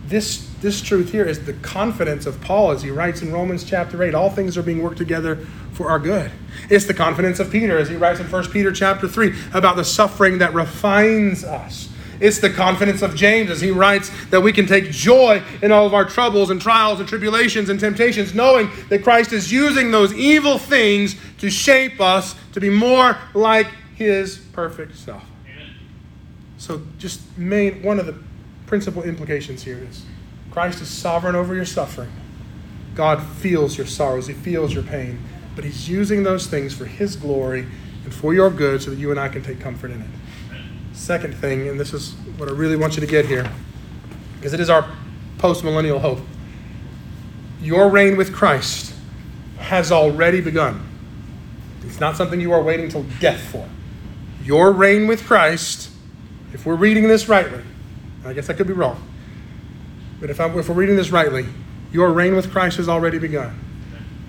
This, 0.08 0.47
this 0.62 0.82
truth 0.82 1.12
here 1.12 1.26
is 1.26 1.46
the 1.46 1.54
confidence 1.54 2.26
of 2.26 2.42
Paul 2.42 2.72
as 2.72 2.82
he 2.82 2.90
writes 2.90 3.22
in 3.22 3.32
Romans 3.32 3.64
chapter 3.64 4.02
8 4.02 4.16
all 4.16 4.30
things 4.30 4.58
are 4.58 4.64
being 4.64 4.82
worked 4.82 4.98
together 4.98 5.36
for 5.74 5.90
our 5.90 6.00
good. 6.00 6.32
It's 6.70 6.86
the 6.86 6.94
confidence 6.94 7.40
of 7.40 7.52
Peter 7.52 7.78
as 7.78 7.90
he 7.90 7.96
writes 7.96 8.20
in 8.20 8.30
1 8.30 8.52
Peter 8.52 8.72
chapter 8.72 9.08
3 9.08 9.34
about 9.54 9.76
the 9.76 9.86
suffering 9.86 10.40
that 10.40 10.54
refines 10.54 11.44
us. 11.44 11.90
It's 12.20 12.40
the 12.40 12.50
confidence 12.50 13.04
of 13.04 13.16
James 13.16 13.52
as 13.52 13.62
he 13.62 13.70
writes 13.70 14.10
that 14.32 14.42
we 14.42 14.52
can 14.52 14.66
take 14.66 14.90
joy 14.90 15.44
in 15.62 15.72
all 15.72 15.86
of 15.86 15.94
our 15.94 16.06
troubles 16.06 16.50
and 16.50 16.60
trials 16.60 17.00
and 17.00 17.08
tribulations 17.08 17.70
and 17.70 17.80
temptations, 17.80 18.34
knowing 18.34 18.72
that 18.90 19.04
Christ 19.04 19.34
is 19.34 19.52
using 19.52 19.92
those 19.92 20.12
evil 20.14 20.58
things 20.58 21.16
to 21.38 21.52
shape 21.52 22.02
us 22.02 22.36
to 22.54 22.60
be 22.60 22.72
more 22.72 23.16
like 23.36 23.68
his 23.96 24.38
perfect 24.54 24.96
self. 24.96 25.24
So, 26.58 26.82
just 26.98 27.22
main 27.38 27.84
one 27.84 28.00
of 28.00 28.08
the 28.08 28.18
principal 28.66 29.04
implications 29.04 29.64
here 29.64 29.78
is 29.78 30.04
Christ 30.58 30.82
is 30.82 30.90
sovereign 30.90 31.36
over 31.36 31.54
your 31.54 31.66
suffering. 31.66 32.12
God 32.96 33.22
feels 33.22 33.78
your 33.78 33.86
sorrows, 33.86 34.26
He 34.26 34.34
feels 34.34 34.74
your 34.74 34.82
pain, 34.82 35.20
but 35.56 35.64
He's 35.64 35.88
using 35.88 36.24
those 36.24 36.48
things 36.48 36.74
for 36.74 36.86
His 36.86 37.16
glory 37.16 37.68
and 38.04 38.12
for 38.12 38.34
your 38.34 38.50
good 38.50 38.82
so 38.82 38.90
that 38.90 38.96
you 38.96 39.12
and 39.12 39.20
I 39.20 39.30
can 39.30 39.44
take 39.44 39.60
comfort 39.60 39.92
in 39.92 40.02
it. 40.02 40.08
Second 40.94 41.36
thing, 41.36 41.68
and 41.68 41.80
this 41.80 41.94
is 41.94 42.14
what 42.38 42.50
I 42.50 42.54
really 42.54 42.76
want 42.76 42.96
you 42.96 43.02
to 43.02 43.06
get 43.06 43.28
here, 43.28 43.48
because 44.38 44.52
it 44.52 44.60
is 44.60 44.68
our 44.68 44.90
post 45.38 45.64
millennial 45.64 46.00
hope. 46.00 46.22
Your 47.62 47.88
reign 47.88 48.18
with 48.18 48.34
Christ 48.34 48.96
has 49.60 49.92
already 49.92 50.42
begun. 50.42 50.84
It's 51.84 52.00
not 52.00 52.18
something 52.18 52.42
you 52.42 52.52
are 52.52 52.64
waiting 52.64 52.90
till 52.90 53.04
death 53.20 53.42
for. 53.52 53.70
Your 54.42 54.72
reign 54.72 55.06
with 55.06 55.24
Christ, 55.24 55.92
if 56.52 56.66
we're 56.66 56.74
reading 56.74 57.08
this 57.08 57.30
rightly, 57.30 57.62
I 58.26 58.34
guess 58.34 58.50
I 58.50 58.54
could 58.54 58.66
be 58.66 58.74
wrong, 58.74 59.07
but 60.20 60.30
if, 60.30 60.40
I'm, 60.40 60.58
if 60.58 60.70
we're 60.70 60.76
reading 60.76 60.96
this 60.96 61.12
rightly, 61.12 61.46
your 61.92 62.12
reign 62.12 62.36
with 62.36 62.52
Christ 62.52 62.78
has 62.78 62.90
already 62.90 63.20
begun. 63.20 63.60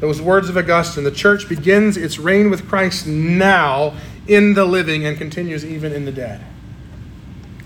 Those 0.00 0.22
words 0.22 0.48
of 0.48 0.56
Augustine 0.56 1.04
the 1.04 1.10
church 1.10 1.48
begins 1.48 1.96
its 1.96 2.18
reign 2.18 2.50
with 2.50 2.68
Christ 2.68 3.06
now 3.06 3.94
in 4.26 4.54
the 4.54 4.64
living 4.64 5.06
and 5.06 5.16
continues 5.16 5.64
even 5.64 5.92
in 5.92 6.04
the 6.04 6.12
dead. 6.12 6.44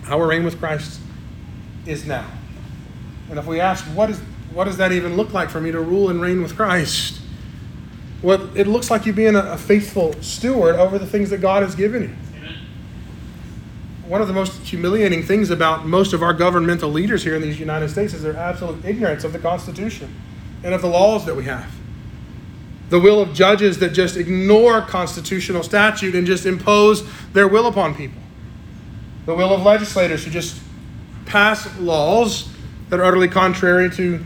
Our 0.06 0.26
reign 0.26 0.44
with 0.44 0.58
Christ 0.58 1.00
is 1.86 2.06
now. 2.06 2.30
And 3.28 3.38
if 3.38 3.46
we 3.46 3.60
ask, 3.60 3.84
what, 3.86 4.10
is, 4.10 4.18
what 4.52 4.64
does 4.64 4.76
that 4.78 4.92
even 4.92 5.16
look 5.16 5.32
like 5.32 5.50
for 5.50 5.60
me 5.60 5.72
to 5.72 5.80
rule 5.80 6.10
and 6.10 6.20
reign 6.20 6.42
with 6.42 6.56
Christ? 6.56 7.20
Well, 8.22 8.56
it 8.56 8.66
looks 8.66 8.90
like 8.90 9.04
you 9.04 9.12
being 9.12 9.34
a, 9.34 9.52
a 9.52 9.58
faithful 9.58 10.14
steward 10.22 10.76
over 10.76 10.98
the 10.98 11.06
things 11.06 11.30
that 11.30 11.40
God 11.40 11.62
has 11.62 11.74
given 11.74 12.02
you. 12.02 12.16
One 14.12 14.20
of 14.20 14.28
the 14.28 14.34
most 14.34 14.60
humiliating 14.60 15.22
things 15.22 15.48
about 15.48 15.86
most 15.86 16.12
of 16.12 16.22
our 16.22 16.34
governmental 16.34 16.90
leaders 16.90 17.24
here 17.24 17.34
in 17.34 17.40
these 17.40 17.58
United 17.58 17.88
States 17.88 18.12
is 18.12 18.22
their 18.22 18.36
absolute 18.36 18.84
ignorance 18.84 19.24
of 19.24 19.32
the 19.32 19.38
Constitution 19.38 20.14
and 20.62 20.74
of 20.74 20.82
the 20.82 20.86
laws 20.86 21.24
that 21.24 21.34
we 21.34 21.44
have. 21.44 21.74
The 22.90 23.00
will 23.00 23.22
of 23.22 23.32
judges 23.32 23.78
that 23.78 23.94
just 23.94 24.18
ignore 24.18 24.82
constitutional 24.82 25.62
statute 25.62 26.14
and 26.14 26.26
just 26.26 26.44
impose 26.44 27.08
their 27.32 27.48
will 27.48 27.66
upon 27.66 27.94
people 27.94 28.20
the 29.24 29.34
will 29.34 29.54
of 29.54 29.62
legislators 29.62 30.24
who 30.24 30.30
just 30.30 30.60
pass 31.24 31.74
laws 31.78 32.50
that 32.90 33.00
are 33.00 33.04
utterly 33.04 33.28
contrary 33.28 33.88
to 33.92 34.22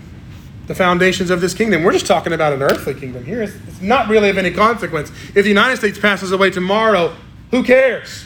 the 0.66 0.74
foundations 0.74 1.30
of 1.30 1.40
this 1.40 1.54
kingdom. 1.54 1.84
We're 1.84 1.92
just 1.92 2.06
talking 2.06 2.32
about 2.32 2.52
an 2.52 2.60
earthly 2.60 2.94
kingdom 2.94 3.24
here. 3.24 3.40
It's, 3.40 3.54
it's 3.68 3.80
not 3.80 4.08
really 4.08 4.30
of 4.30 4.36
any 4.36 4.50
consequence. 4.50 5.12
If 5.28 5.44
the 5.44 5.48
United 5.48 5.76
States 5.76 5.96
passes 5.96 6.32
away 6.32 6.50
tomorrow, 6.50 7.14
who 7.52 7.62
cares? 7.62 8.24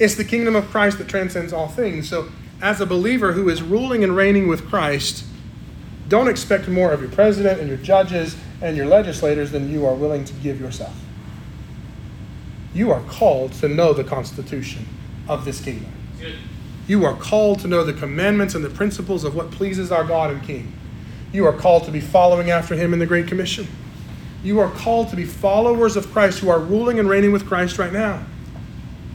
It's 0.00 0.14
the 0.14 0.24
kingdom 0.24 0.56
of 0.56 0.66
Christ 0.70 0.96
that 0.98 1.08
transcends 1.08 1.52
all 1.52 1.68
things. 1.68 2.08
So, 2.08 2.30
as 2.62 2.80
a 2.80 2.86
believer 2.86 3.32
who 3.32 3.50
is 3.50 3.62
ruling 3.62 4.02
and 4.02 4.16
reigning 4.16 4.48
with 4.48 4.66
Christ, 4.66 5.24
don't 6.08 6.26
expect 6.26 6.68
more 6.68 6.90
of 6.90 7.02
your 7.02 7.10
president 7.10 7.60
and 7.60 7.68
your 7.68 7.76
judges 7.78 8.34
and 8.62 8.76
your 8.76 8.86
legislators 8.86 9.52
than 9.52 9.70
you 9.70 9.86
are 9.86 9.94
willing 9.94 10.24
to 10.24 10.32
give 10.34 10.58
yourself. 10.58 10.98
You 12.72 12.90
are 12.92 13.02
called 13.02 13.52
to 13.54 13.68
know 13.68 13.92
the 13.92 14.04
Constitution 14.04 14.86
of 15.28 15.44
this 15.44 15.60
kingdom. 15.60 15.92
You 16.86 17.04
are 17.04 17.14
called 17.14 17.60
to 17.60 17.68
know 17.68 17.84
the 17.84 17.92
commandments 17.92 18.54
and 18.54 18.64
the 18.64 18.70
principles 18.70 19.22
of 19.22 19.34
what 19.34 19.50
pleases 19.50 19.92
our 19.92 20.04
God 20.04 20.30
and 20.30 20.42
King. 20.42 20.72
You 21.32 21.46
are 21.46 21.52
called 21.52 21.84
to 21.84 21.90
be 21.90 22.00
following 22.00 22.50
after 22.50 22.74
Him 22.74 22.94
in 22.94 22.98
the 22.98 23.06
Great 23.06 23.28
Commission. 23.28 23.68
You 24.42 24.60
are 24.60 24.70
called 24.70 25.10
to 25.10 25.16
be 25.16 25.24
followers 25.24 25.94
of 25.96 26.10
Christ 26.10 26.38
who 26.38 26.48
are 26.48 26.58
ruling 26.58 26.98
and 26.98 27.08
reigning 27.08 27.32
with 27.32 27.46
Christ 27.46 27.78
right 27.78 27.92
now. 27.92 28.24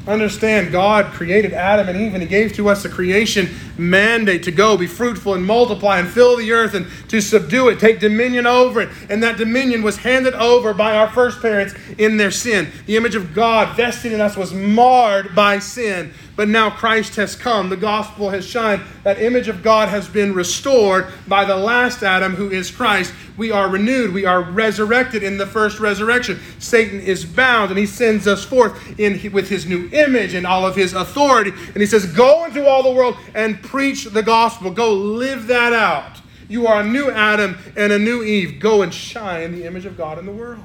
Understand, 0.07 0.71
God 0.71 1.13
created 1.13 1.53
Adam 1.53 1.89
and 1.89 1.99
Eve, 1.99 2.13
and 2.13 2.21
He 2.21 2.29
gave 2.29 2.53
to 2.53 2.69
us 2.69 2.85
a 2.85 2.89
creation 2.89 3.49
mandate 3.77 4.43
to 4.43 4.51
go, 4.51 4.77
be 4.77 4.87
fruitful, 4.87 5.33
and 5.33 5.45
multiply, 5.45 5.99
and 5.99 6.07
fill 6.07 6.37
the 6.37 6.51
earth, 6.51 6.73
and 6.73 6.87
to 7.09 7.21
subdue 7.21 7.69
it, 7.69 7.79
take 7.79 7.99
dominion 7.99 8.45
over 8.45 8.81
it. 8.81 8.89
And 9.09 9.21
that 9.23 9.37
dominion 9.37 9.83
was 9.83 9.97
handed 9.97 10.33
over 10.33 10.73
by 10.73 10.95
our 10.97 11.09
first 11.09 11.41
parents 11.41 11.73
in 11.97 12.17
their 12.17 12.31
sin. 12.31 12.69
The 12.85 12.97
image 12.97 13.15
of 13.15 13.33
God 13.33 13.75
vested 13.75 14.11
in 14.11 14.21
us 14.21 14.37
was 14.37 14.53
marred 14.53 15.35
by 15.35 15.59
sin. 15.59 16.13
But 16.35 16.49
now 16.49 16.69
Christ 16.69 17.15
has 17.15 17.35
come, 17.35 17.69
the 17.69 17.77
gospel 17.77 18.29
has 18.29 18.45
shined, 18.45 18.81
that 19.03 19.21
image 19.21 19.47
of 19.47 19.63
God 19.63 19.87
has 19.87 20.09
been 20.09 20.33
restored 20.33 21.07
by 21.27 21.45
the 21.45 21.55
last 21.55 22.03
Adam, 22.03 22.35
who 22.35 22.51
is 22.51 22.69
Christ. 22.69 23.13
We 23.37 23.51
are 23.51 23.69
renewed, 23.69 24.13
we 24.13 24.25
are 24.25 24.41
resurrected 24.41 25.23
in 25.23 25.37
the 25.37 25.45
first 25.45 25.79
resurrection. 25.79 26.39
Satan 26.59 26.99
is 26.99 27.23
bound, 27.23 27.71
and 27.71 27.79
he 27.79 27.85
sends 27.85 28.27
us 28.27 28.43
forth 28.43 28.99
in, 28.99 29.31
with 29.31 29.47
his 29.47 29.65
new 29.65 29.89
image 29.93 30.33
and 30.33 30.45
all 30.45 30.65
of 30.65 30.75
his 30.75 30.93
authority. 30.93 31.51
And 31.51 31.77
he 31.77 31.85
says, 31.85 32.05
Go 32.05 32.45
into 32.45 32.67
all 32.67 32.83
the 32.83 32.91
world 32.91 33.17
and 33.33 33.61
preach 33.65 34.05
the 34.05 34.23
gospel. 34.23 34.71
Go 34.71 34.93
live 34.93 35.47
that 35.47 35.73
out. 35.73 36.21
You 36.47 36.67
are 36.67 36.81
a 36.81 36.85
new 36.85 37.09
Adam 37.09 37.57
and 37.75 37.91
a 37.91 37.99
new 37.99 38.23
Eve. 38.23 38.59
Go 38.59 38.81
and 38.81 38.93
shine 38.93 39.51
the 39.51 39.65
image 39.65 39.85
of 39.85 39.97
God 39.97 40.19
in 40.19 40.25
the 40.25 40.31
world. 40.31 40.63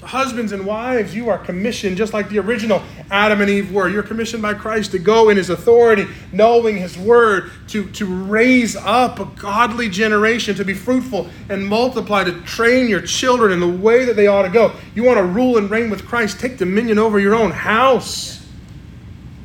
So 0.00 0.06
husbands 0.06 0.52
and 0.52 0.64
wives, 0.64 1.14
you 1.14 1.28
are 1.28 1.36
commissioned 1.36 1.98
just 1.98 2.14
like 2.14 2.30
the 2.30 2.38
original 2.38 2.82
Adam 3.10 3.42
and 3.42 3.50
Eve 3.50 3.70
were. 3.70 3.86
You're 3.86 4.02
commissioned 4.02 4.40
by 4.40 4.54
Christ 4.54 4.92
to 4.92 4.98
go 4.98 5.28
in 5.28 5.36
his 5.36 5.50
authority, 5.50 6.06
knowing 6.32 6.78
his 6.78 6.96
word, 6.96 7.50
to, 7.68 7.84
to 7.90 8.06
raise 8.06 8.76
up 8.76 9.20
a 9.20 9.26
godly 9.26 9.90
generation, 9.90 10.54
to 10.56 10.64
be 10.64 10.72
fruitful 10.72 11.28
and 11.50 11.66
multiply, 11.66 12.24
to 12.24 12.32
train 12.42 12.88
your 12.88 13.02
children 13.02 13.52
in 13.52 13.60
the 13.60 13.68
way 13.68 14.06
that 14.06 14.16
they 14.16 14.26
ought 14.26 14.44
to 14.44 14.48
go. 14.48 14.72
You 14.94 15.04
want 15.04 15.18
to 15.18 15.24
rule 15.24 15.58
and 15.58 15.70
reign 15.70 15.90
with 15.90 16.06
Christ, 16.06 16.40
take 16.40 16.56
dominion 16.56 16.98
over 16.98 17.20
your 17.20 17.34
own 17.34 17.50
house, 17.50 18.46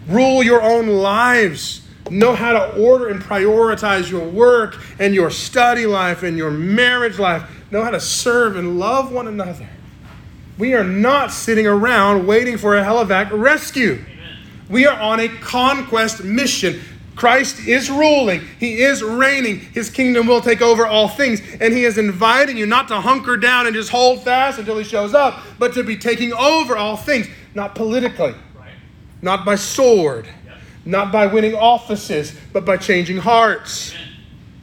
rule 0.08 0.42
your 0.42 0.62
own 0.62 0.88
lives. 0.88 1.85
Know 2.10 2.36
how 2.36 2.54
to 2.54 2.82
order 2.82 3.08
and 3.08 3.22
prioritize 3.22 4.12
your 4.12 4.28
work 4.28 4.78
and 5.00 5.16
your 5.16 5.32
study 5.32 5.88
life 5.88 6.24
and 6.24 6.38
your 6.38 6.52
marriage 6.52 7.18
life. 7.18 7.50
Know 7.72 7.84
how 7.84 7.90
to 7.90 8.00
serve 8.00 8.58
and 8.58 8.80
love 8.80 9.12
one 9.12 9.28
another. 9.28 9.68
We 10.58 10.74
are 10.74 10.84
not 10.84 11.32
sitting 11.32 11.66
around 11.66 12.28
waiting 12.28 12.58
for 12.58 12.78
a 12.78 12.84
helivac 12.84 13.32
rescue. 13.32 13.94
Amen. 13.94 14.38
We 14.70 14.86
are 14.86 15.00
on 15.00 15.20
a 15.20 15.28
conquest 15.28 16.24
mission. 16.24 16.80
Christ 17.16 17.68
is 17.68 17.90
ruling. 17.90 18.42
He 18.60 18.82
is 18.82 19.02
reigning. 19.02 19.60
His 19.60 19.90
kingdom 19.90 20.28
will 20.28 20.42
take 20.42 20.62
over 20.62 20.86
all 20.86 21.08
things. 21.08 21.42
And 21.60 21.74
He 21.74 21.86
is 21.86 21.98
inviting 21.98 22.56
you 22.56 22.66
not 22.66 22.88
to 22.90 23.02
hunker 23.02 23.38
down 23.38 23.66
and 23.66 23.76
just 23.76 23.90
hold 23.90 24.24
fast 24.24 24.60
until 24.60 24.78
He 24.78 24.84
shows 24.84 25.14
up, 25.14 25.40
but 25.58 25.74
to 25.74 25.84
be 25.84 25.98
taking 25.98 26.34
over 26.34 26.78
all 26.78 26.98
things, 26.98 27.28
not 27.54 27.74
politically, 27.74 28.36
right. 28.58 28.72
not 29.22 29.46
by 29.46 29.56
sword. 29.56 30.28
Not 30.86 31.12
by 31.12 31.26
winning 31.26 31.56
offices, 31.56 32.36
but 32.54 32.64
by 32.64 32.78
changing 32.78 33.18
hearts. 33.18 33.96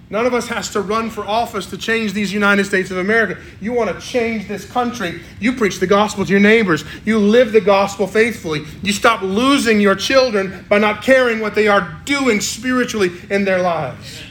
None 0.09 0.27
of 0.27 0.35
us 0.35 0.47
has 0.49 0.71
to 0.71 0.83
run 0.83 1.09
for 1.09 1.27
office 1.27 1.67
to 1.67 1.79
change 1.79 2.13
these 2.13 2.33
United 2.33 2.65
States 2.65 2.91
of 2.91 2.99
America. 2.99 3.41
You 3.63 3.73
want 3.73 3.99
to 3.99 4.07
change 4.07 4.47
this 4.47 4.71
country. 4.71 5.23
You 5.41 5.55
preach 5.55 5.81
the 5.81 5.87
gospel 5.87 6.25
to 6.25 6.31
your 6.31 6.39
neighbors. 6.39 6.85
You 7.07 7.19
live 7.19 7.53
the 7.53 7.63
gospel 7.63 8.07
faithfully. 8.07 8.65
You 8.83 8.93
stop 8.93 9.23
losing 9.23 9.81
your 9.81 9.95
children 9.95 10.67
by 10.69 10.79
not 10.79 11.03
caring 11.03 11.41
what 11.41 11.55
they 11.55 11.67
are 11.67 11.99
doing 12.05 12.43
spiritually 12.43 13.11
in 13.31 13.47
their 13.47 13.63
lives. 13.63 14.23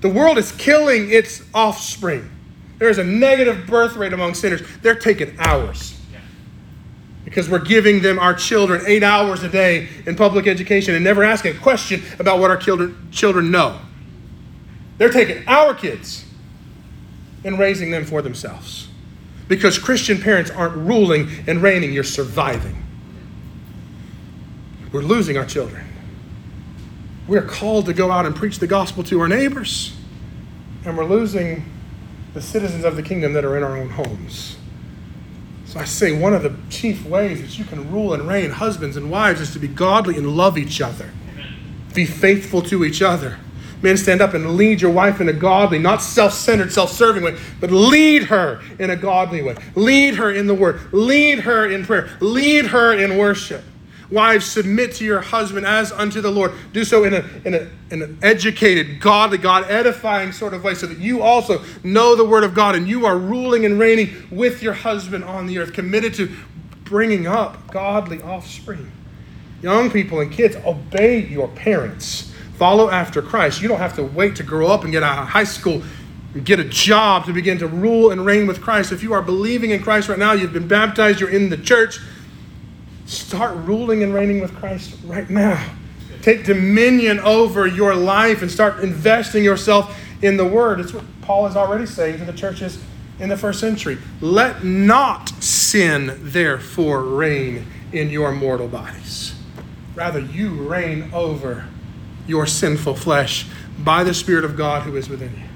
The 0.00 0.08
world 0.08 0.38
is 0.38 0.52
killing 0.52 1.10
its 1.10 1.42
offspring. 1.52 2.30
There 2.78 2.88
is 2.88 2.98
a 2.98 3.04
negative 3.04 3.66
birth 3.66 3.96
rate 3.96 4.12
among 4.12 4.34
sinners. 4.34 4.62
They're 4.80 4.94
taking 4.94 5.38
ours 5.40 5.99
because 7.30 7.48
we're 7.48 7.60
giving 7.60 8.02
them 8.02 8.18
our 8.18 8.34
children 8.34 8.82
eight 8.88 9.04
hours 9.04 9.44
a 9.44 9.48
day 9.48 9.88
in 10.04 10.16
public 10.16 10.48
education 10.48 10.96
and 10.96 11.04
never 11.04 11.22
asking 11.22 11.56
a 11.56 11.58
question 11.60 12.02
about 12.18 12.40
what 12.40 12.50
our 12.50 12.56
children, 12.56 13.08
children 13.12 13.52
know. 13.52 13.78
They're 14.98 15.12
taking 15.12 15.46
our 15.46 15.72
kids 15.72 16.24
and 17.44 17.56
raising 17.56 17.92
them 17.92 18.04
for 18.04 18.20
themselves. 18.20 18.88
Because 19.46 19.78
Christian 19.78 20.20
parents 20.20 20.50
aren't 20.50 20.74
ruling 20.74 21.28
and 21.46 21.62
reigning, 21.62 21.92
you're 21.92 22.02
surviving. 22.02 22.82
We're 24.90 25.02
losing 25.02 25.36
our 25.36 25.46
children. 25.46 25.86
We're 27.28 27.46
called 27.46 27.86
to 27.86 27.92
go 27.92 28.10
out 28.10 28.26
and 28.26 28.34
preach 28.34 28.58
the 28.58 28.66
gospel 28.66 29.04
to 29.04 29.20
our 29.20 29.28
neighbors. 29.28 29.96
and 30.84 30.96
we're 30.98 31.04
losing 31.04 31.64
the 32.34 32.42
citizens 32.42 32.84
of 32.84 32.96
the 32.96 33.02
kingdom 33.04 33.34
that 33.34 33.44
are 33.44 33.56
in 33.56 33.62
our 33.62 33.76
own 33.76 33.90
homes. 33.90 34.56
So 35.70 35.78
I 35.78 35.84
say 35.84 36.10
one 36.10 36.34
of 36.34 36.42
the 36.42 36.52
chief 36.68 37.06
ways 37.06 37.40
that 37.40 37.56
you 37.56 37.64
can 37.64 37.92
rule 37.92 38.12
and 38.12 38.26
reign, 38.26 38.50
husbands 38.50 38.96
and 38.96 39.08
wives, 39.08 39.40
is 39.40 39.52
to 39.52 39.60
be 39.60 39.68
godly 39.68 40.16
and 40.16 40.36
love 40.36 40.58
each 40.58 40.80
other. 40.80 41.08
Be 41.94 42.04
faithful 42.04 42.60
to 42.62 42.84
each 42.84 43.02
other. 43.02 43.38
Men, 43.80 43.96
stand 43.96 44.20
up 44.20 44.34
and 44.34 44.56
lead 44.56 44.82
your 44.82 44.90
wife 44.90 45.20
in 45.20 45.28
a 45.28 45.32
godly, 45.32 45.78
not 45.78 46.02
self 46.02 46.32
centered, 46.32 46.72
self 46.72 46.90
serving 46.90 47.22
way, 47.22 47.38
but 47.60 47.70
lead 47.70 48.24
her 48.24 48.60
in 48.80 48.90
a 48.90 48.96
godly 48.96 49.42
way. 49.42 49.54
Lead 49.76 50.16
her 50.16 50.32
in 50.32 50.48
the 50.48 50.54
word. 50.54 50.80
Lead 50.92 51.38
her 51.38 51.70
in 51.70 51.84
prayer. 51.84 52.10
Lead 52.18 52.66
her 52.66 52.92
in 52.92 53.16
worship. 53.16 53.62
Wives, 54.10 54.44
submit 54.44 54.94
to 54.96 55.04
your 55.04 55.20
husband 55.20 55.64
as 55.64 55.92
unto 55.92 56.20
the 56.20 56.30
Lord. 56.30 56.52
Do 56.72 56.84
so 56.84 57.04
in, 57.04 57.14
a, 57.14 57.24
in, 57.44 57.54
a, 57.54 57.70
in 57.90 58.02
an 58.02 58.18
educated, 58.22 59.00
godly, 59.00 59.38
God 59.38 59.70
edifying 59.70 60.32
sort 60.32 60.52
of 60.52 60.64
way 60.64 60.74
so 60.74 60.86
that 60.86 60.98
you 60.98 61.22
also 61.22 61.62
know 61.84 62.16
the 62.16 62.24
word 62.24 62.42
of 62.42 62.52
God 62.52 62.74
and 62.74 62.88
you 62.88 63.06
are 63.06 63.16
ruling 63.16 63.64
and 63.64 63.78
reigning 63.78 64.26
with 64.30 64.62
your 64.62 64.72
husband 64.72 65.22
on 65.22 65.46
the 65.46 65.58
earth, 65.58 65.72
committed 65.72 66.14
to 66.14 66.34
bringing 66.84 67.28
up 67.28 67.70
godly 67.70 68.20
offspring. 68.22 68.90
Young 69.62 69.90
people 69.90 70.20
and 70.20 70.32
kids, 70.32 70.56
obey 70.66 71.20
your 71.26 71.48
parents. 71.48 72.32
Follow 72.56 72.90
after 72.90 73.22
Christ. 73.22 73.62
You 73.62 73.68
don't 73.68 73.78
have 73.78 73.94
to 73.96 74.02
wait 74.02 74.36
to 74.36 74.42
grow 74.42 74.66
up 74.68 74.82
and 74.82 74.92
get 74.92 75.02
out 75.02 75.18
of 75.22 75.28
high 75.28 75.44
school 75.44 75.82
get 76.44 76.60
a 76.60 76.64
job 76.64 77.24
to 77.26 77.32
begin 77.32 77.58
to 77.58 77.66
rule 77.66 78.10
and 78.10 78.24
reign 78.24 78.46
with 78.46 78.60
Christ. 78.60 78.92
If 78.92 79.02
you 79.02 79.12
are 79.12 79.22
believing 79.22 79.70
in 79.70 79.82
Christ 79.82 80.08
right 80.08 80.18
now, 80.18 80.32
you've 80.32 80.52
been 80.52 80.68
baptized, 80.68 81.20
you're 81.20 81.30
in 81.30 81.48
the 81.48 81.56
church, 81.56 81.98
Start 83.10 83.56
ruling 83.56 84.04
and 84.04 84.14
reigning 84.14 84.40
with 84.40 84.54
Christ 84.54 84.94
right 85.04 85.28
now. 85.28 85.60
Take 86.22 86.44
dominion 86.44 87.18
over 87.18 87.66
your 87.66 87.96
life 87.96 88.40
and 88.40 88.48
start 88.48 88.84
investing 88.84 89.42
yourself 89.42 89.98
in 90.22 90.36
the 90.36 90.44
Word. 90.44 90.78
It's 90.78 90.94
what 90.94 91.02
Paul 91.20 91.48
is 91.48 91.56
already 91.56 91.86
saying 91.86 92.18
to 92.18 92.24
the 92.24 92.32
churches 92.32 92.80
in 93.18 93.28
the 93.28 93.36
first 93.36 93.58
century. 93.58 93.98
Let 94.20 94.62
not 94.62 95.30
sin, 95.42 96.20
therefore, 96.20 97.02
reign 97.02 97.66
in 97.92 98.10
your 98.10 98.30
mortal 98.30 98.68
bodies. 98.68 99.34
Rather, 99.96 100.20
you 100.20 100.50
reign 100.68 101.10
over 101.12 101.66
your 102.28 102.46
sinful 102.46 102.94
flesh 102.94 103.44
by 103.80 104.04
the 104.04 104.14
Spirit 104.14 104.44
of 104.44 104.56
God 104.56 104.82
who 104.82 104.96
is 104.96 105.08
within 105.08 105.32
you. 105.36 105.48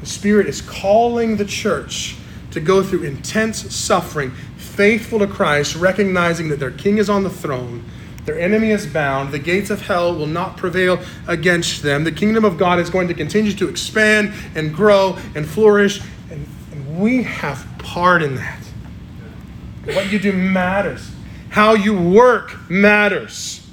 The 0.00 0.06
Spirit 0.06 0.48
is 0.48 0.60
calling 0.60 1.36
the 1.36 1.44
church 1.44 2.16
to 2.50 2.58
go 2.58 2.82
through 2.82 3.04
intense 3.04 3.72
suffering 3.72 4.32
faithful 4.74 5.20
to 5.20 5.26
Christ, 5.26 5.76
recognizing 5.76 6.48
that 6.48 6.58
their 6.58 6.70
king 6.70 6.98
is 6.98 7.08
on 7.08 7.22
the 7.22 7.30
throne, 7.30 7.84
their 8.24 8.38
enemy 8.38 8.70
is 8.70 8.86
bound, 8.86 9.32
the 9.32 9.38
gates 9.38 9.70
of 9.70 9.82
hell 9.82 10.14
will 10.16 10.26
not 10.26 10.56
prevail 10.56 10.98
against 11.28 11.82
them. 11.82 12.04
The 12.04 12.12
kingdom 12.12 12.44
of 12.44 12.56
God 12.56 12.78
is 12.78 12.88
going 12.88 13.08
to 13.08 13.14
continue 13.14 13.52
to 13.52 13.68
expand 13.68 14.32
and 14.54 14.74
grow 14.74 15.18
and 15.34 15.46
flourish, 15.46 16.00
and, 16.30 16.46
and 16.72 16.98
we 16.98 17.22
have 17.22 17.66
part 17.78 18.22
in 18.22 18.36
that. 18.36 18.60
What 19.84 20.10
you 20.10 20.18
do 20.18 20.32
matters. 20.32 21.10
How 21.50 21.74
you 21.74 21.96
work 21.96 22.56
matters. 22.70 23.66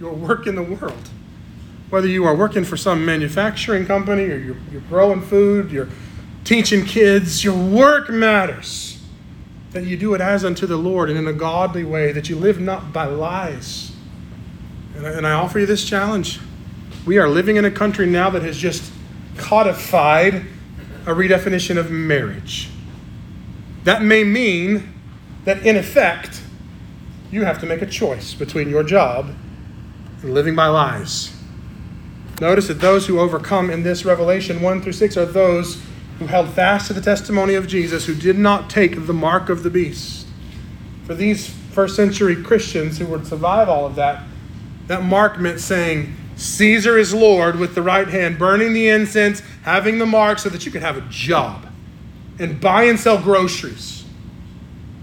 Your 0.00 0.14
work 0.14 0.46
in 0.46 0.54
the 0.54 0.62
world. 0.62 1.08
Whether 1.90 2.08
you 2.08 2.24
are 2.24 2.34
working 2.34 2.64
for 2.64 2.76
some 2.76 3.04
manufacturing 3.04 3.86
company 3.86 4.24
or 4.24 4.38
you're, 4.38 4.56
you're 4.72 4.80
growing 4.82 5.20
food, 5.20 5.70
you're 5.70 5.88
teaching 6.44 6.84
kids, 6.84 7.44
your 7.44 7.56
work 7.56 8.08
matters 8.08 8.87
that 9.72 9.84
you 9.84 9.96
do 9.96 10.14
it 10.14 10.20
as 10.20 10.44
unto 10.44 10.66
the 10.66 10.76
Lord 10.76 11.10
and 11.10 11.18
in 11.18 11.26
a 11.26 11.32
godly 11.32 11.84
way, 11.84 12.12
that 12.12 12.28
you 12.28 12.36
live 12.36 12.60
not 12.60 12.92
by 12.92 13.04
lies. 13.04 13.92
And 14.96 15.06
I, 15.06 15.10
and 15.10 15.26
I 15.26 15.32
offer 15.32 15.58
you 15.58 15.66
this 15.66 15.84
challenge. 15.84 16.40
We 17.06 17.18
are 17.18 17.28
living 17.28 17.56
in 17.56 17.64
a 17.64 17.70
country 17.70 18.06
now 18.06 18.30
that 18.30 18.42
has 18.42 18.56
just 18.56 18.92
codified 19.36 20.46
a 21.06 21.10
redefinition 21.10 21.76
of 21.76 21.90
marriage. 21.90 22.70
That 23.84 24.02
may 24.02 24.24
mean 24.24 24.92
that, 25.44 25.64
in 25.64 25.76
effect, 25.76 26.42
you 27.30 27.44
have 27.44 27.58
to 27.60 27.66
make 27.66 27.82
a 27.82 27.86
choice 27.86 28.34
between 28.34 28.68
your 28.68 28.82
job 28.82 29.34
and 30.22 30.34
living 30.34 30.54
by 30.54 30.66
lies. 30.66 31.34
Notice 32.40 32.68
that 32.68 32.80
those 32.80 33.06
who 33.06 33.18
overcome 33.18 33.70
in 33.70 33.82
this 33.82 34.04
Revelation 34.04 34.60
1 34.60 34.82
through 34.82 34.92
6 34.92 35.16
are 35.16 35.26
those 35.26 35.82
who 36.18 36.26
held 36.26 36.48
fast 36.50 36.88
to 36.88 36.92
the 36.92 37.00
testimony 37.00 37.54
of 37.54 37.66
Jesus, 37.66 38.06
who 38.06 38.14
did 38.14 38.38
not 38.38 38.68
take 38.68 39.06
the 39.06 39.12
mark 39.12 39.48
of 39.48 39.62
the 39.62 39.70
beast. 39.70 40.26
For 41.04 41.14
these 41.14 41.48
first 41.48 41.96
century 41.96 42.42
Christians 42.42 42.98
who 42.98 43.06
would 43.06 43.26
survive 43.26 43.68
all 43.68 43.86
of 43.86 43.94
that, 43.94 44.24
that 44.88 45.04
mark 45.04 45.38
meant 45.38 45.60
saying, 45.60 46.14
Caesar 46.36 46.98
is 46.98 47.14
Lord 47.14 47.56
with 47.56 47.74
the 47.74 47.82
right 47.82 48.08
hand, 48.08 48.38
burning 48.38 48.72
the 48.72 48.88
incense, 48.88 49.42
having 49.62 49.98
the 49.98 50.06
mark 50.06 50.38
so 50.38 50.48
that 50.48 50.64
you 50.64 50.72
could 50.72 50.82
have 50.82 50.96
a 50.96 51.02
job 51.08 51.66
and 52.38 52.60
buy 52.60 52.84
and 52.84 52.98
sell 52.98 53.20
groceries. 53.20 54.04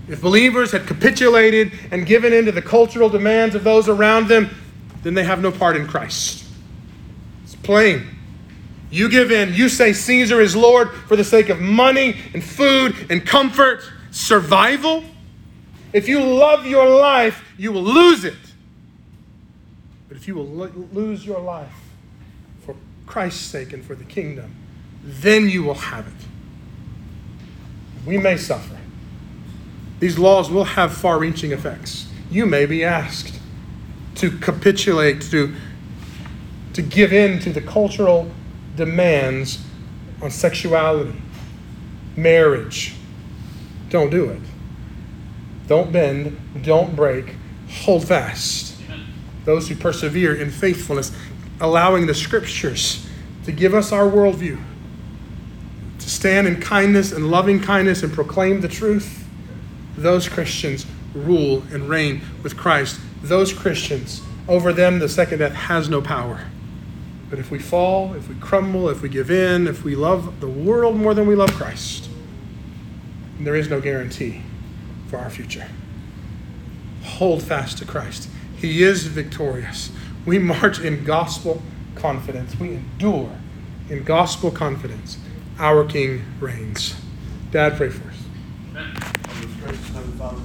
If 0.07 0.22
believers 0.22 0.72
had 0.72 0.86
capitulated 0.88 1.72
and 1.91 2.05
given 2.05 2.32
in 2.32 2.45
to 2.45 2.51
the 2.51 2.61
cultural 2.61 3.09
demands 3.09 3.55
of 3.55 3.63
those 3.63 3.89
around 3.89 4.28
them, 4.28 4.49
then 5.03 5.13
they 5.13 5.24
have 5.24 5.41
no 5.41 5.51
part 5.51 5.76
in 5.76 5.88
Christ. 5.88 6.45
It's 7.43 7.55
plain. 7.55 8.14
You 8.96 9.10
give 9.10 9.30
in. 9.30 9.54
You 9.54 9.68
say 9.68 9.91
Caesar 9.91 10.39
is 10.39 10.56
Lord 10.56 10.89
for 10.89 11.18
the 11.18 11.24
sake 11.26 11.50
of 11.50 11.60
money 11.60 12.16
and 12.34 12.41
food 12.41 12.96
and 13.10 13.28
comfort, 13.28 13.82
survival. 14.10 15.04
If 15.91 16.08
you 16.08 16.24
love 16.24 16.66
your 16.66 16.88
life, 16.88 17.43
you 17.58 17.74
will 17.74 17.84
lose 17.84 18.24
it. 18.24 18.38
But 20.08 20.16
if 20.16 20.30
you 20.30 20.36
will 20.36 20.48
lo- 20.48 20.88
lose 20.93 21.26
your 21.26 21.41
life 21.41 21.76
for 22.66 22.74
Christ's 23.06 23.41
sake 23.41 23.74
and 23.74 23.84
for 23.84 23.96
the 23.96 24.06
kingdom, 24.06 24.56
then 25.04 25.50
you 25.50 25.64
will 25.64 25.74
have 25.74 26.08
it. 26.08 26.14
We 28.08 28.18
may 28.18 28.38
suffer. 28.38 28.78
These 30.00 30.18
laws 30.18 30.50
will 30.50 30.64
have 30.64 30.93
far 30.93 31.20
reaching 31.20 31.52
effects. 31.52 32.08
You 32.32 32.46
may 32.46 32.66
be 32.66 32.86
asked 32.86 33.41
to 34.16 34.32
capitulate, 34.38 35.22
to, 35.24 35.54
to 36.72 36.82
give 36.82 37.12
in 37.12 37.39
to 37.41 37.52
the 37.52 37.60
cultural 37.60 38.32
demands 38.76 39.63
on 40.21 40.32
sexuality, 40.32 41.15
marriage. 42.15 42.95
Don't 43.89 44.09
do 44.09 44.30
it. 44.30 44.41
Don't 45.67 45.91
bend, 45.91 46.38
don't 46.63 46.95
break, 46.95 47.36
hold 47.69 48.07
fast. 48.07 48.76
Those 49.45 49.67
who 49.69 49.76
persevere 49.76 50.36
in 50.36 50.49
faithfulness, 50.49 51.11
allowing 51.61 52.07
the 52.07 52.13
scriptures 52.13 53.07
to 53.45 53.51
give 53.51 53.73
us 53.73 53.91
our 53.91 54.05
worldview, 54.05 54.61
to 55.99 56.09
stand 56.09 56.47
in 56.47 56.59
kindness 56.59 57.11
and 57.11 57.30
loving 57.30 57.59
kindness 57.59 58.03
and 58.03 58.11
proclaim 58.11 58.61
the 58.61 58.67
truth, 58.67 59.28
those 59.97 60.28
Christians 60.28 60.86
rule 61.13 61.63
and 61.71 61.88
reign 61.88 62.21
with 62.43 62.57
Christ. 62.57 62.99
Those 63.23 63.53
Christians, 63.53 64.21
over 64.47 64.73
them, 64.73 64.99
the 64.99 65.09
second 65.09 65.39
death 65.39 65.53
has 65.53 65.89
no 65.89 66.01
power. 66.01 66.41
But 67.36 67.41
if 67.41 67.51
we 67.51 67.59
fall, 67.59 68.13
if 68.13 68.29
we 68.29 68.36
crumble, 68.36 68.88
if 68.88 69.01
we 69.01 69.09
give 69.09 69.29
in, 69.29 69.67
if 69.67 69.83
we 69.83 69.93
love 69.93 70.39
the 70.39 70.47
world 70.47 70.95
more 70.95 71.13
than 71.13 71.27
we 71.27 71.36
love 71.36 71.51
Christ, 71.51 72.09
there 73.41 73.55
is 73.55 73.69
no 73.69 73.81
guarantee 73.81 74.41
for 75.09 75.17
our 75.17 75.29
future. 75.29 75.67
Hold 77.03 77.43
fast 77.43 77.77
to 77.79 77.86
Christ. 77.86 78.29
He 78.55 78.83
is 78.83 79.07
victorious. 79.07 79.91
We 80.25 80.39
march 80.39 80.79
in 80.79 81.03
gospel 81.03 81.61
confidence. 81.95 82.57
We 82.57 82.75
endure 82.75 83.38
in 83.89 84.05
gospel 84.05 84.49
confidence. 84.49 85.17
Our 85.59 85.83
King 85.83 86.23
reigns. 86.39 86.95
Dad, 87.51 87.75
pray 87.75 87.89
for 87.89 88.07
us. 88.07 88.15
Amen. 88.69 90.45